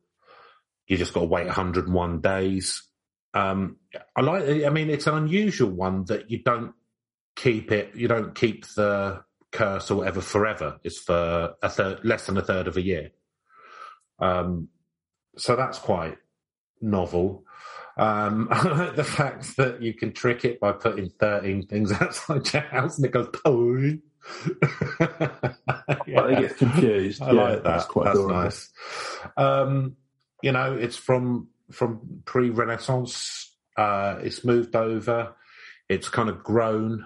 you 0.87 0.97
just 0.97 1.13
got 1.13 1.21
to 1.21 1.27
wait 1.27 1.45
101 1.45 2.19
days. 2.19 2.83
Um, 3.33 3.77
I 4.13 4.21
like. 4.21 4.65
I 4.65 4.69
mean, 4.69 4.89
it's 4.89 5.07
an 5.07 5.15
unusual 5.15 5.69
one 5.69 6.03
that 6.05 6.29
you 6.29 6.43
don't 6.43 6.73
keep 7.37 7.71
it. 7.71 7.95
You 7.95 8.09
don't 8.09 8.35
keep 8.35 8.67
the 8.67 9.23
curse 9.61 9.91
or 9.91 9.97
whatever 9.97 10.21
forever. 10.21 10.79
It's 10.83 10.97
for 10.97 11.53
a 11.61 11.69
third, 11.69 12.03
less 12.03 12.25
than 12.25 12.37
a 12.37 12.41
third 12.41 12.67
of 12.67 12.77
a 12.77 12.81
year. 12.81 13.11
Um, 14.19 14.69
so 15.37 15.55
that's 15.55 15.77
quite 15.77 16.17
novel. 16.81 17.43
Um, 17.95 18.47
I 18.49 18.67
like 18.69 18.95
the 18.95 19.03
fact 19.03 19.57
that 19.57 19.83
you 19.83 19.93
can 19.93 20.13
trick 20.13 20.45
it 20.45 20.59
by 20.59 20.71
putting 20.71 21.11
13 21.11 21.67
things 21.67 21.91
outside 22.01 22.51
your 22.51 22.63
house 22.63 22.97
and 22.97 23.05
it 23.05 23.11
goes, 23.11 23.29
oh. 23.45 23.77
yeah. 23.77 23.99
But 26.15 26.31
it 26.31 26.39
gets 26.39 26.55
confused. 26.55 27.21
I 27.21 27.31
yeah, 27.31 27.41
like 27.41 27.55
that. 27.57 27.63
That's, 27.63 27.85
quite 27.85 28.05
that's 28.05 28.19
nice. 28.19 28.69
Um, 29.37 29.95
you 30.41 30.51
know, 30.51 30.75
it's 30.75 30.97
from 30.97 31.49
from 31.71 32.23
pre-Renaissance. 32.25 33.55
Uh, 33.77 34.17
it's 34.23 34.43
moved 34.43 34.75
over. 34.75 35.35
It's 35.87 36.09
kind 36.09 36.29
of 36.29 36.43
grown. 36.43 37.05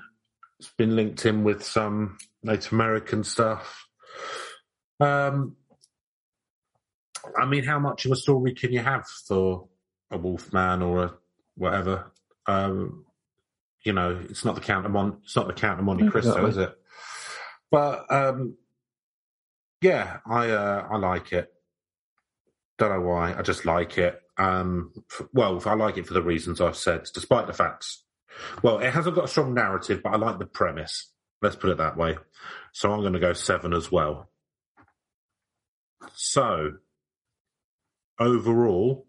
It's 0.59 0.71
been 0.77 0.95
linked 0.95 1.25
in 1.25 1.43
with 1.43 1.63
some 1.63 2.17
Native 2.45 2.71
American 2.71 3.23
stuff. 3.23 3.87
Um, 4.99 5.55
I 7.37 7.45
mean, 7.45 7.63
how 7.63 7.79
much 7.79 8.05
of 8.05 8.11
a 8.11 8.15
story 8.15 8.53
can 8.53 8.71
you 8.71 8.79
have 8.79 9.05
for 9.27 9.67
a 10.11 10.17
Wolfman 10.17 10.83
or 10.83 11.03
a 11.03 11.13
whatever? 11.55 12.11
Um, 12.45 13.05
you 13.83 13.93
know, 13.93 14.21
it's 14.29 14.45
not 14.45 14.55
the 14.55 14.61
Count 14.61 14.85
of 14.85 14.91
Mon- 14.91 15.17
it's 15.23 15.35
not 15.35 15.47
the 15.47 15.53
Count 15.53 15.79
of 15.79 15.85
Monte 15.85 16.07
Cristo, 16.09 16.45
exactly. 16.45 16.49
is 16.51 16.57
it? 16.57 16.77
But 17.71 18.11
um, 18.13 18.57
yeah, 19.81 20.17
I 20.27 20.51
uh, 20.51 20.87
I 20.91 20.97
like 20.97 21.33
it. 21.33 21.51
Don't 22.77 22.91
know 22.91 23.01
why. 23.01 23.33
I 23.33 23.41
just 23.41 23.65
like 23.65 23.97
it. 23.97 24.21
Um, 24.37 24.91
f- 25.11 25.27
well, 25.33 25.61
I 25.65 25.73
like 25.73 25.97
it 25.97 26.05
for 26.05 26.13
the 26.13 26.21
reasons 26.21 26.61
I've 26.61 26.77
said, 26.77 27.07
despite 27.13 27.47
the 27.47 27.53
facts. 27.53 28.03
Well, 28.61 28.79
it 28.79 28.93
hasn't 28.93 29.15
got 29.15 29.25
a 29.25 29.29
strong 29.29 29.53
narrative, 29.53 30.01
but 30.03 30.13
I 30.13 30.17
like 30.17 30.37
the 30.37 30.45
premise. 30.45 31.11
Let's 31.45 31.55
put 31.55 31.69
it 31.69 31.77
that 31.77 31.95
way. 31.95 32.17
So 32.71 32.91
I'm 32.91 33.01
going 33.01 33.13
to 33.13 33.19
go 33.19 33.33
seven 33.33 33.71
as 33.71 33.91
well. 33.91 34.31
So 36.15 36.71
overall, 38.19 39.05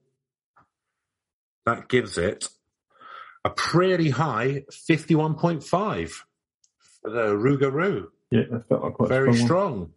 that 1.65 1.89
gives 1.89 2.19
it 2.19 2.51
a 3.43 3.49
pretty 3.49 4.11
high 4.11 4.65
51.5 4.71 6.11
for 7.01 7.11
the 7.11 7.29
Rougarou. 7.29 8.09
Yeah, 8.31 8.43
that 8.51 8.69
felt 8.69 8.83
like 8.85 8.93
quite 8.93 9.09
very 9.09 9.33
strong. 9.33 9.47
strong. 9.47 9.93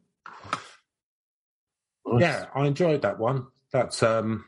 Nice. 2.06 2.22
Yeah, 2.22 2.46
I 2.56 2.68
enjoyed 2.68 3.02
that 3.02 3.20
one. 3.20 3.48
That's 3.74 4.02
um, 4.02 4.46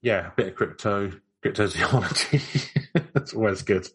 yeah, 0.00 0.28
a 0.28 0.32
bit 0.34 0.48
of 0.48 0.54
crypto 0.54 1.12
cryptozoology. 1.44 2.70
that's 3.12 3.34
always 3.34 3.60
good. 3.60 3.86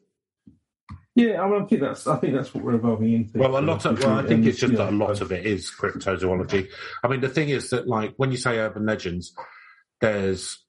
Yeah, 1.13 1.41
I, 1.41 1.49
mean, 1.49 1.61
I 1.61 1.65
think 1.65 1.81
that's 1.81 2.07
I 2.07 2.17
think 2.17 2.33
that's 2.33 2.53
what 2.53 2.63
we're 2.63 2.75
evolving 2.75 3.13
into. 3.13 3.37
Well, 3.37 3.57
a 3.57 3.59
lot 3.59 3.85
of 3.85 3.99
well, 3.99 4.19
I 4.19 4.25
think 4.25 4.45
it's 4.45 4.59
just 4.59 4.75
that 4.75 4.89
a 4.89 4.95
lot 4.95 5.19
of 5.19 5.31
it 5.31 5.45
is 5.45 5.69
cryptozoology. 5.69 6.69
I 7.03 7.07
mean, 7.09 7.19
the 7.19 7.29
thing 7.29 7.49
is 7.49 7.71
that 7.71 7.87
like 7.87 8.13
when 8.15 8.31
you 8.31 8.37
say 8.37 8.59
urban 8.59 8.85
legends, 8.85 9.33
there's 9.99 10.63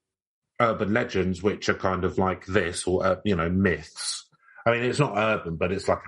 urban 0.61 0.93
legends 0.93 1.43
which 1.43 1.69
are 1.69 1.75
kind 1.75 2.05
of 2.05 2.19
like 2.19 2.45
this, 2.47 2.87
or 2.89 3.07
uh, 3.07 3.17
you 3.25 3.37
know, 3.37 3.49
myths. 3.49 4.27
I 4.67 4.73
mean, 4.73 4.83
it's 4.83 4.99
not 4.99 5.17
urban, 5.17 5.57
but 5.57 5.71
it's 5.71 5.89
like 5.89 6.01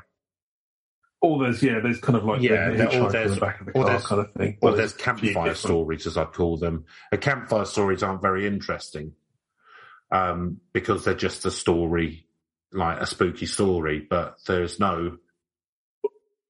or 1.25 1.39
there's 1.43 1.63
yeah, 1.63 1.81
there's 1.81 2.01
kind 2.01 2.17
of 2.17 2.25
like 2.25 2.43
yeah, 2.43 2.71
the, 2.71 3.01
or 3.01 3.11
there's 3.11 3.35
the 3.35 3.41
back 3.41 3.61
of 3.61 3.67
the 3.67 3.73
car 3.73 4.01
kind 4.01 4.21
of 4.21 4.33
thing. 4.35 4.59
Or, 4.61 4.71
or 4.71 4.77
there's 4.77 4.93
campfire 4.93 5.55
stories, 5.55 6.07
as 6.07 6.19
I 6.19 6.25
call 6.25 6.59
them. 6.59 6.85
The 7.11 7.19
campfire 7.19 7.65
stories 7.65 8.03
aren't 8.03 8.21
very 8.21 8.47
interesting 8.47 9.13
um, 10.11 10.61
because 10.73 11.05
they're 11.05 11.15
just 11.15 11.47
a 11.47 11.51
story, 11.51 12.24
like 12.75 13.01
a 13.01 13.07
spooky 13.07 13.47
story, 13.47 14.07
but 14.09 14.37
there's 14.47 14.79
no. 14.79 15.19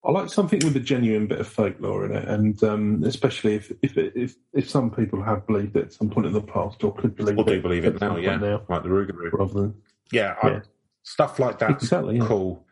I 0.07 0.11
like 0.11 0.29
something 0.29 0.61
with 0.63 0.77
a 0.77 0.81
genuine 0.81 1.29
bit 1.29 1.41
of 1.41 1.47
folklore 1.47 2.05
in 2.05 2.15
it, 2.15 2.29
and 2.29 2.63
um, 2.63 3.03
especially 3.05 3.55
if 3.55 3.73
if, 3.83 3.97
if 3.97 4.35
if 4.53 4.69
some 4.69 4.91
people 4.91 5.23
have 5.23 5.47
believed 5.47 5.77
it 5.77 5.87
at 5.87 5.93
some 5.93 6.11
point 6.11 6.27
in 6.27 6.33
the 6.33 6.43
past 6.43 6.85
or 6.85 6.95
could 6.95 7.17
believe 7.17 7.39
or 7.39 7.45
do 7.45 7.63
believe 7.63 7.85
it 7.85 8.01
now, 8.01 8.17
yeah, 8.17 8.37
now, 8.37 8.63
like 8.69 8.83
the 8.83 8.89
Rougarou, 8.89 9.33
rather 9.33 9.53
than 9.55 9.75
yeah, 10.13 10.35
yeah. 10.43 10.51
I, 10.51 10.61
stuff 11.03 11.39
like 11.39 11.59
that. 11.61 11.71
Exactly, 11.71 12.19
yeah. 12.19 12.27
cool 12.27 12.67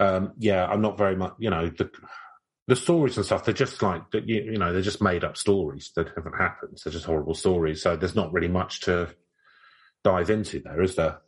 um, 0.00 0.32
yeah, 0.38 0.66
I'm 0.66 0.82
not 0.82 0.98
very 0.98 1.16
much, 1.16 1.34
you 1.38 1.50
know, 1.50 1.68
the, 1.68 1.90
the 2.66 2.76
stories 2.76 3.16
and 3.16 3.24
stuff, 3.24 3.44
they're 3.44 3.54
just 3.54 3.80
like, 3.82 4.02
you, 4.12 4.42
you 4.42 4.58
know, 4.58 4.72
they're 4.72 4.82
just 4.82 5.02
made 5.02 5.24
up 5.24 5.36
stories 5.36 5.92
that 5.96 6.08
haven't 6.14 6.36
happened. 6.36 6.78
They're 6.82 6.92
just 6.92 7.06
horrible 7.06 7.34
stories. 7.34 7.82
So 7.82 7.96
there's 7.96 8.16
not 8.16 8.32
really 8.32 8.48
much 8.48 8.80
to 8.82 9.14
dive 10.04 10.30
into 10.30 10.60
there, 10.60 10.82
is 10.82 10.96
there? 10.96 11.18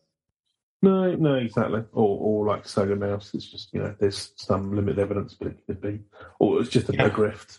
No, 0.80 1.14
no, 1.14 1.34
exactly. 1.34 1.82
Or, 1.92 2.18
or 2.18 2.46
like 2.46 2.66
Saga 2.66 2.94
Mouse, 2.94 3.32
it's 3.34 3.50
just, 3.50 3.74
you 3.74 3.80
know, 3.80 3.94
there's 3.98 4.32
some 4.36 4.74
limited 4.74 5.00
evidence, 5.00 5.34
but 5.34 5.48
it 5.48 5.58
could 5.66 5.80
be, 5.80 6.00
or 6.38 6.60
it's 6.60 6.70
just 6.70 6.88
a 6.88 6.94
yeah. 6.94 7.08
grift. 7.08 7.58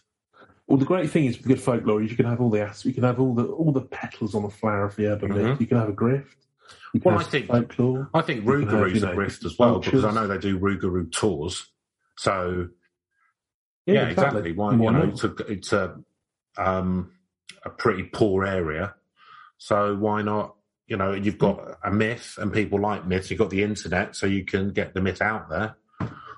Well, 0.67 0.77
the 0.77 0.85
great 0.85 1.09
thing 1.09 1.25
is 1.25 1.37
with 1.37 1.47
good 1.47 1.61
folklore 1.61 2.01
is 2.01 2.11
you 2.11 2.17
can 2.17 2.27
have 2.27 2.39
all 2.39 2.49
the 2.49 2.61
aspects, 2.61 2.85
you 2.85 2.93
can 2.93 3.03
have 3.03 3.19
all 3.19 3.33
the 3.33 3.45
all 3.45 3.71
the 3.71 3.81
petals 3.81 4.35
on 4.35 4.43
the 4.43 4.49
flower 4.49 4.85
of 4.85 4.95
the 4.95 5.07
urban 5.07 5.31
mm-hmm. 5.31 5.49
myth. 5.49 5.61
You 5.61 5.67
can 5.67 5.77
have 5.77 5.89
a 5.89 5.93
grift, 5.93 6.27
well, 7.03 7.19
I 7.19 7.23
think 7.23 7.47
folklore. 7.47 8.09
I 8.13 8.21
think 8.21 8.45
Rougarou's 8.45 9.03
a 9.03 9.07
grift 9.07 9.45
as 9.45 9.57
well 9.57 9.79
because 9.79 10.05
I 10.05 10.11
know 10.11 10.27
they 10.27 10.37
do 10.37 10.59
Rougarou 10.59 11.11
tours. 11.11 11.67
So 12.17 12.69
yeah, 13.85 13.93
yeah 13.93 14.07
exactly. 14.09 14.39
exactly. 14.39 14.51
Why, 14.53 14.75
Why 14.75 14.85
you 14.85 14.91
know, 14.91 15.09
it's 15.09 15.23
a 15.23 15.35
it's 15.47 15.73
a 15.73 15.99
um, 16.57 17.11
a 17.63 17.69
pretty 17.69 18.03
poor 18.03 18.45
area, 18.45 18.95
so 19.57 19.95
why 19.95 20.21
not? 20.21 20.55
You 20.89 20.97
know, 20.97 21.13
you've 21.13 21.35
hmm. 21.35 21.39
got 21.39 21.77
a 21.83 21.91
myth, 21.91 22.37
and 22.39 22.51
people 22.51 22.79
like 22.81 23.07
myths. 23.07 23.29
You've 23.29 23.39
got 23.39 23.49
the 23.49 23.63
internet, 23.63 24.15
so 24.15 24.25
you 24.25 24.43
can 24.43 24.71
get 24.71 24.93
the 24.93 25.01
myth 25.01 25.21
out 25.21 25.49
there. 25.49 25.75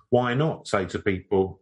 Why 0.10 0.34
not 0.34 0.68
say 0.68 0.86
to 0.86 0.99
people? 0.99 1.60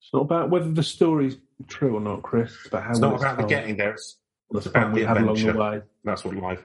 It's 0.00 0.12
not 0.12 0.22
about 0.22 0.50
whether 0.50 0.70
the 0.70 0.82
story's 0.82 1.36
true 1.68 1.96
or 1.96 2.00
not, 2.00 2.22
Chris. 2.22 2.54
It's 2.60 2.68
about 2.68 2.84
how 2.84 2.90
it's 2.90 2.98
not 2.98 3.16
about 3.16 3.36
the 3.36 3.44
getting 3.44 3.76
there. 3.76 3.92
It's, 3.92 4.16
it's 4.52 4.66
about 4.66 4.94
the 4.94 5.04
adventure. 5.04 5.84
That's 6.02 6.24
what 6.24 6.34
life 6.34 6.64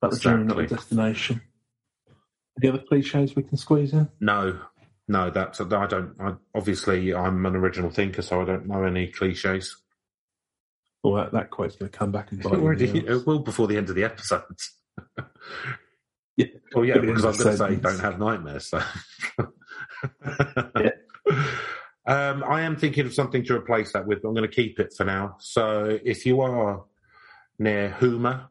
about 0.00 0.12
the 0.12 0.18
journey, 0.18 0.44
not 0.44 0.56
the 0.56 0.66
destination. 0.66 1.40
Any 2.60 2.70
other 2.70 2.82
cliches 2.88 3.36
we 3.36 3.42
can 3.42 3.56
squeeze 3.56 3.92
in? 3.92 4.08
No, 4.20 4.60
no. 5.06 5.30
That's 5.30 5.60
I 5.60 5.86
don't. 5.86 6.14
I, 6.20 6.34
obviously, 6.54 7.14
I'm 7.14 7.44
an 7.46 7.56
original 7.56 7.90
thinker, 7.90 8.22
so 8.22 8.40
I 8.40 8.44
don't 8.44 8.66
know 8.66 8.84
any 8.84 9.08
cliches. 9.08 9.76
Well, 11.02 11.14
that, 11.14 11.32
that 11.32 11.50
quote's 11.50 11.76
going 11.76 11.90
to 11.90 11.96
come 11.96 12.12
back 12.12 12.32
and 12.32 12.42
bite 12.42 12.54
already, 12.54 13.06
It 13.06 13.26
will 13.26 13.40
before 13.40 13.66
the 13.66 13.76
end 13.76 13.88
of 13.88 13.94
the 13.94 14.04
episode. 14.04 14.42
yeah. 16.36 16.46
Well, 16.74 16.84
yeah, 16.84 16.98
because 16.98 17.24
I 17.24 17.28
was 17.28 17.42
going 17.42 17.56
to 17.56 17.58
say 17.58 17.76
don't 17.76 18.00
have 18.00 18.18
nightmares. 18.18 18.66
So. 18.66 18.82
yeah. 20.76 20.90
Um, 22.06 22.42
I 22.42 22.62
am 22.62 22.76
thinking 22.76 23.04
of 23.04 23.12
something 23.12 23.44
to 23.44 23.54
replace 23.54 23.92
that 23.92 24.06
with. 24.06 24.22
But 24.22 24.28
I'm 24.28 24.34
going 24.34 24.48
to 24.48 24.54
keep 24.54 24.80
it 24.80 24.94
for 24.96 25.04
now. 25.04 25.36
So 25.40 25.98
if 26.02 26.24
you 26.24 26.40
are 26.40 26.84
near 27.58 27.90
Houma, 27.90 28.48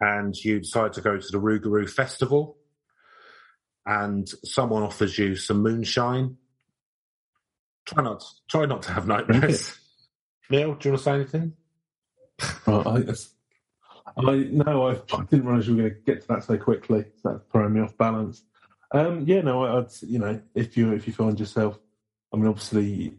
and 0.00 0.34
you 0.36 0.60
decide 0.60 0.92
to 0.94 1.00
go 1.00 1.18
to 1.18 1.26
the 1.30 1.38
Rougarou 1.38 1.88
Festival 1.88 2.56
and 3.86 4.28
someone 4.44 4.82
offers 4.82 5.18
you 5.18 5.36
some 5.36 5.62
moonshine, 5.62 6.36
try 7.86 8.02
not 8.02 8.24
try 8.48 8.66
not 8.66 8.82
to 8.82 8.92
have 8.92 9.06
nightmares. 9.06 9.78
Neil, 10.50 10.74
do 10.74 10.88
you 10.88 10.92
want 10.92 10.98
to 10.98 10.98
say 10.98 11.14
anything? 11.14 11.52
I, 12.66 13.04
I 14.16 14.34
no, 14.50 14.88
I, 14.88 14.92
I 14.92 15.24
didn't 15.24 15.46
realise 15.46 15.66
you 15.66 15.76
were 15.76 15.82
going 15.82 15.94
to 15.94 16.00
get 16.00 16.22
to 16.22 16.28
that 16.28 16.44
so 16.44 16.56
quickly. 16.56 17.04
So 17.22 17.30
that's 17.30 17.44
throwing 17.50 17.72
me 17.72 17.80
off 17.80 17.96
balance. 17.96 18.42
Um, 18.92 19.24
yeah, 19.26 19.40
no, 19.40 19.64
I'd 19.64 19.86
you 20.02 20.18
know 20.18 20.40
if 20.54 20.76
you 20.76 20.92
if 20.92 21.06
you 21.06 21.12
find 21.12 21.38
yourself, 21.38 21.78
I 22.32 22.36
mean, 22.36 22.46
obviously 22.46 23.14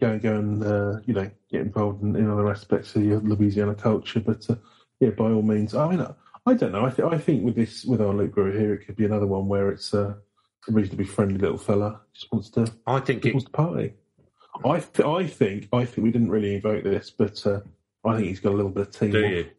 go 0.00 0.18
go 0.18 0.36
and 0.36 0.62
uh, 0.62 1.00
you 1.06 1.14
know 1.14 1.30
get 1.50 1.62
involved 1.62 2.02
in, 2.02 2.14
in, 2.14 2.30
other 2.30 2.48
aspects 2.48 2.94
of 2.94 3.04
your 3.04 3.20
Louisiana 3.20 3.74
culture, 3.74 4.20
but 4.20 4.48
uh, 4.48 4.54
yeah, 5.00 5.10
by 5.10 5.24
all 5.24 5.42
means. 5.42 5.74
I 5.74 5.88
mean, 5.88 6.06
I 6.46 6.54
don't 6.54 6.72
know. 6.72 6.86
I, 6.86 6.90
th- 6.90 7.12
I 7.12 7.18
think 7.18 7.44
with 7.44 7.56
this, 7.56 7.84
with 7.84 8.00
our 8.00 8.14
Luke 8.14 8.34
Brewer 8.34 8.52
here, 8.52 8.74
it 8.74 8.86
could 8.86 8.96
be 8.96 9.04
another 9.04 9.26
one 9.26 9.48
where 9.48 9.70
it's 9.70 9.92
uh, 9.92 10.14
a 10.68 10.72
reasonably 10.72 11.04
friendly 11.04 11.38
little 11.38 11.58
fella 11.58 12.00
just 12.14 12.30
wants 12.30 12.50
to. 12.50 12.72
I 12.86 13.00
think 13.00 13.24
it 13.24 13.34
wants 13.34 13.46
to 13.46 13.50
party. 13.50 13.94
I 14.64 14.80
th- 14.80 15.06
I 15.06 15.26
think 15.26 15.68
I 15.72 15.84
think 15.84 16.04
we 16.04 16.10
didn't 16.10 16.30
really 16.30 16.54
invoke 16.54 16.84
this, 16.84 17.10
but 17.10 17.46
uh, 17.46 17.60
I 18.04 18.16
think 18.16 18.28
he's 18.28 18.40
got 18.40 18.52
a 18.52 18.56
little 18.56 18.70
bit 18.70 18.88
of 18.88 18.98
team. 18.98 19.10
Do 19.10 19.20
you? 19.20 19.50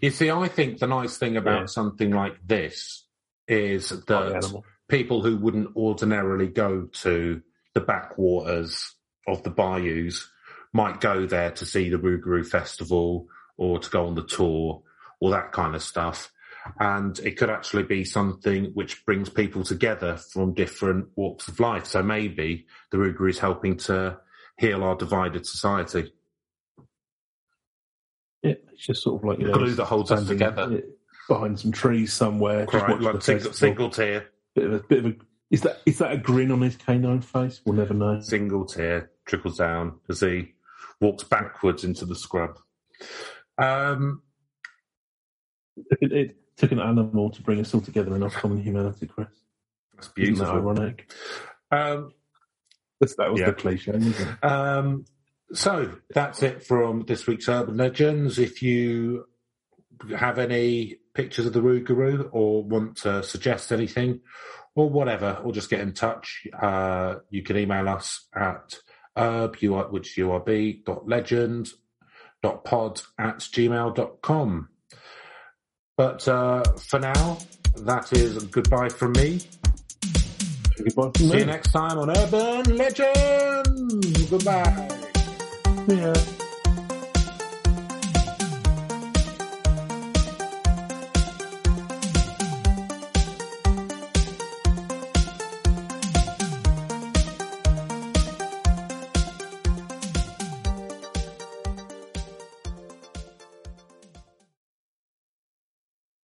You 0.00 0.10
see, 0.10 0.30
I 0.30 0.48
think 0.48 0.78
the 0.78 0.86
nice 0.86 1.18
thing 1.18 1.36
about 1.36 1.60
yeah. 1.60 1.66
something 1.66 2.10
like 2.10 2.46
this 2.46 3.04
is 3.48 3.90
that 4.06 4.62
people 4.88 5.22
who 5.22 5.36
wouldn't 5.36 5.76
ordinarily 5.76 6.46
go 6.46 6.82
to 6.92 7.42
the 7.74 7.80
backwaters 7.80 8.94
of 9.26 9.42
the 9.42 9.50
bayous 9.50 10.28
might 10.72 11.00
go 11.00 11.26
there 11.26 11.50
to 11.50 11.66
see 11.66 11.88
the 11.88 11.96
Rougarou 11.96 12.46
Festival 12.46 13.28
or 13.56 13.78
to 13.78 13.90
go 13.90 14.06
on 14.06 14.14
the 14.14 14.24
tour 14.24 14.82
or 15.20 15.30
that 15.30 15.52
kind 15.52 15.74
of 15.74 15.82
stuff. 15.82 16.30
And 16.78 17.18
it 17.20 17.36
could 17.36 17.50
actually 17.50 17.84
be 17.84 18.04
something 18.04 18.66
which 18.74 19.04
brings 19.04 19.28
people 19.28 19.64
together 19.64 20.16
from 20.16 20.54
different 20.54 21.08
walks 21.16 21.48
of 21.48 21.60
life. 21.60 21.86
So 21.86 22.02
maybe 22.02 22.66
the 22.90 22.98
Rougarou 22.98 23.30
is 23.30 23.38
helping 23.38 23.76
to 23.78 24.18
heal 24.58 24.82
our 24.82 24.96
divided 24.96 25.46
society. 25.46 26.12
Yeah, 28.42 28.54
it's 28.72 28.86
just 28.86 29.02
sort 29.02 29.22
of 29.22 29.28
like 29.28 29.38
you 29.38 29.46
know, 29.48 29.54
Glue 29.54 29.74
that 29.74 29.84
holds 29.86 30.10
us 30.10 30.26
together. 30.26 30.82
behind 31.28 31.58
some 31.58 31.72
trees 31.72 32.12
somewhere. 32.12 32.66
Right, 32.72 33.00
like 33.00 33.22
single, 33.22 33.52
single 33.52 33.90
tier, 33.90 34.28
Bit 34.54 34.64
of 34.64 34.72
a 34.72 34.78
bit 34.80 34.98
of 34.98 35.06
a. 35.06 35.14
Is 35.50 35.60
that 35.62 35.80
is 35.86 35.98
that 35.98 36.12
a 36.12 36.16
grin 36.16 36.50
on 36.50 36.60
his 36.60 36.76
canine 36.76 37.20
face? 37.20 37.60
We'll 37.64 37.76
never 37.76 37.94
know. 37.94 38.20
single 38.20 38.64
tear 38.66 39.10
trickles 39.26 39.58
down 39.58 40.00
as 40.08 40.20
he 40.20 40.54
walks 41.00 41.24
backwards 41.24 41.84
into 41.84 42.04
the 42.04 42.16
scrub. 42.16 42.58
Um, 43.58 44.22
It, 46.00 46.12
it 46.12 46.36
took 46.56 46.72
an 46.72 46.80
animal 46.80 47.30
to 47.30 47.42
bring 47.42 47.60
us 47.60 47.74
all 47.74 47.80
together 47.80 48.14
in 48.16 48.22
our 48.22 48.30
common 48.30 48.62
humanity, 48.62 49.06
Chris. 49.06 49.28
that's 49.94 50.08
Isn't 50.16 50.38
that 50.38 50.44
beautiful. 50.44 50.54
ironic? 50.70 51.12
Um, 51.70 52.12
that 53.00 53.30
was 53.30 53.40
Yeah. 53.40 53.46
the 53.46 53.52
cliche? 53.52 53.92
Um, 54.42 55.04
so 55.52 55.92
that's 56.14 56.42
it 56.42 56.64
from 56.64 57.04
this 57.06 57.26
week's 57.26 57.48
Urban 57.48 57.76
Legends. 57.76 58.38
If 58.38 58.62
you 58.62 59.26
have 60.16 60.38
any 60.38 60.96
pictures 61.14 61.46
of 61.46 61.52
the 61.52 61.60
Rougarou 61.60 62.28
or 62.32 62.62
want 62.64 62.96
to 62.98 63.22
suggest 63.22 63.72
anything 63.72 64.20
or 64.74 64.90
whatever, 64.90 65.40
or 65.44 65.52
just 65.52 65.70
get 65.70 65.80
in 65.80 65.92
touch, 65.94 66.46
uh, 66.60 67.16
you 67.30 67.42
can 67.42 67.56
email 67.56 67.88
us 67.88 68.28
at 68.34 68.78
urb, 69.16 69.56
which 69.90 70.18
urb, 70.18 70.84
dot 70.84 71.08
legend, 71.08 71.70
dot 72.42 72.64
pod 72.64 73.00
at 73.18 73.38
gmail.com. 73.38 74.68
But 75.96 76.28
uh, 76.28 76.62
for 76.78 76.98
now, 76.98 77.38
that 77.78 78.12
is 78.12 78.42
goodbye 78.44 78.90
from 78.90 79.12
me. 79.12 79.40
Goodbye 80.76 80.92
from 80.94 81.14
See 81.14 81.32
me. 81.32 81.38
you 81.38 81.46
next 81.46 81.72
time 81.72 81.98
on 81.98 82.10
Urban 82.10 82.76
Legends. 82.76 84.30
Goodbye. 84.30 84.88
Yeah. 85.88 86.14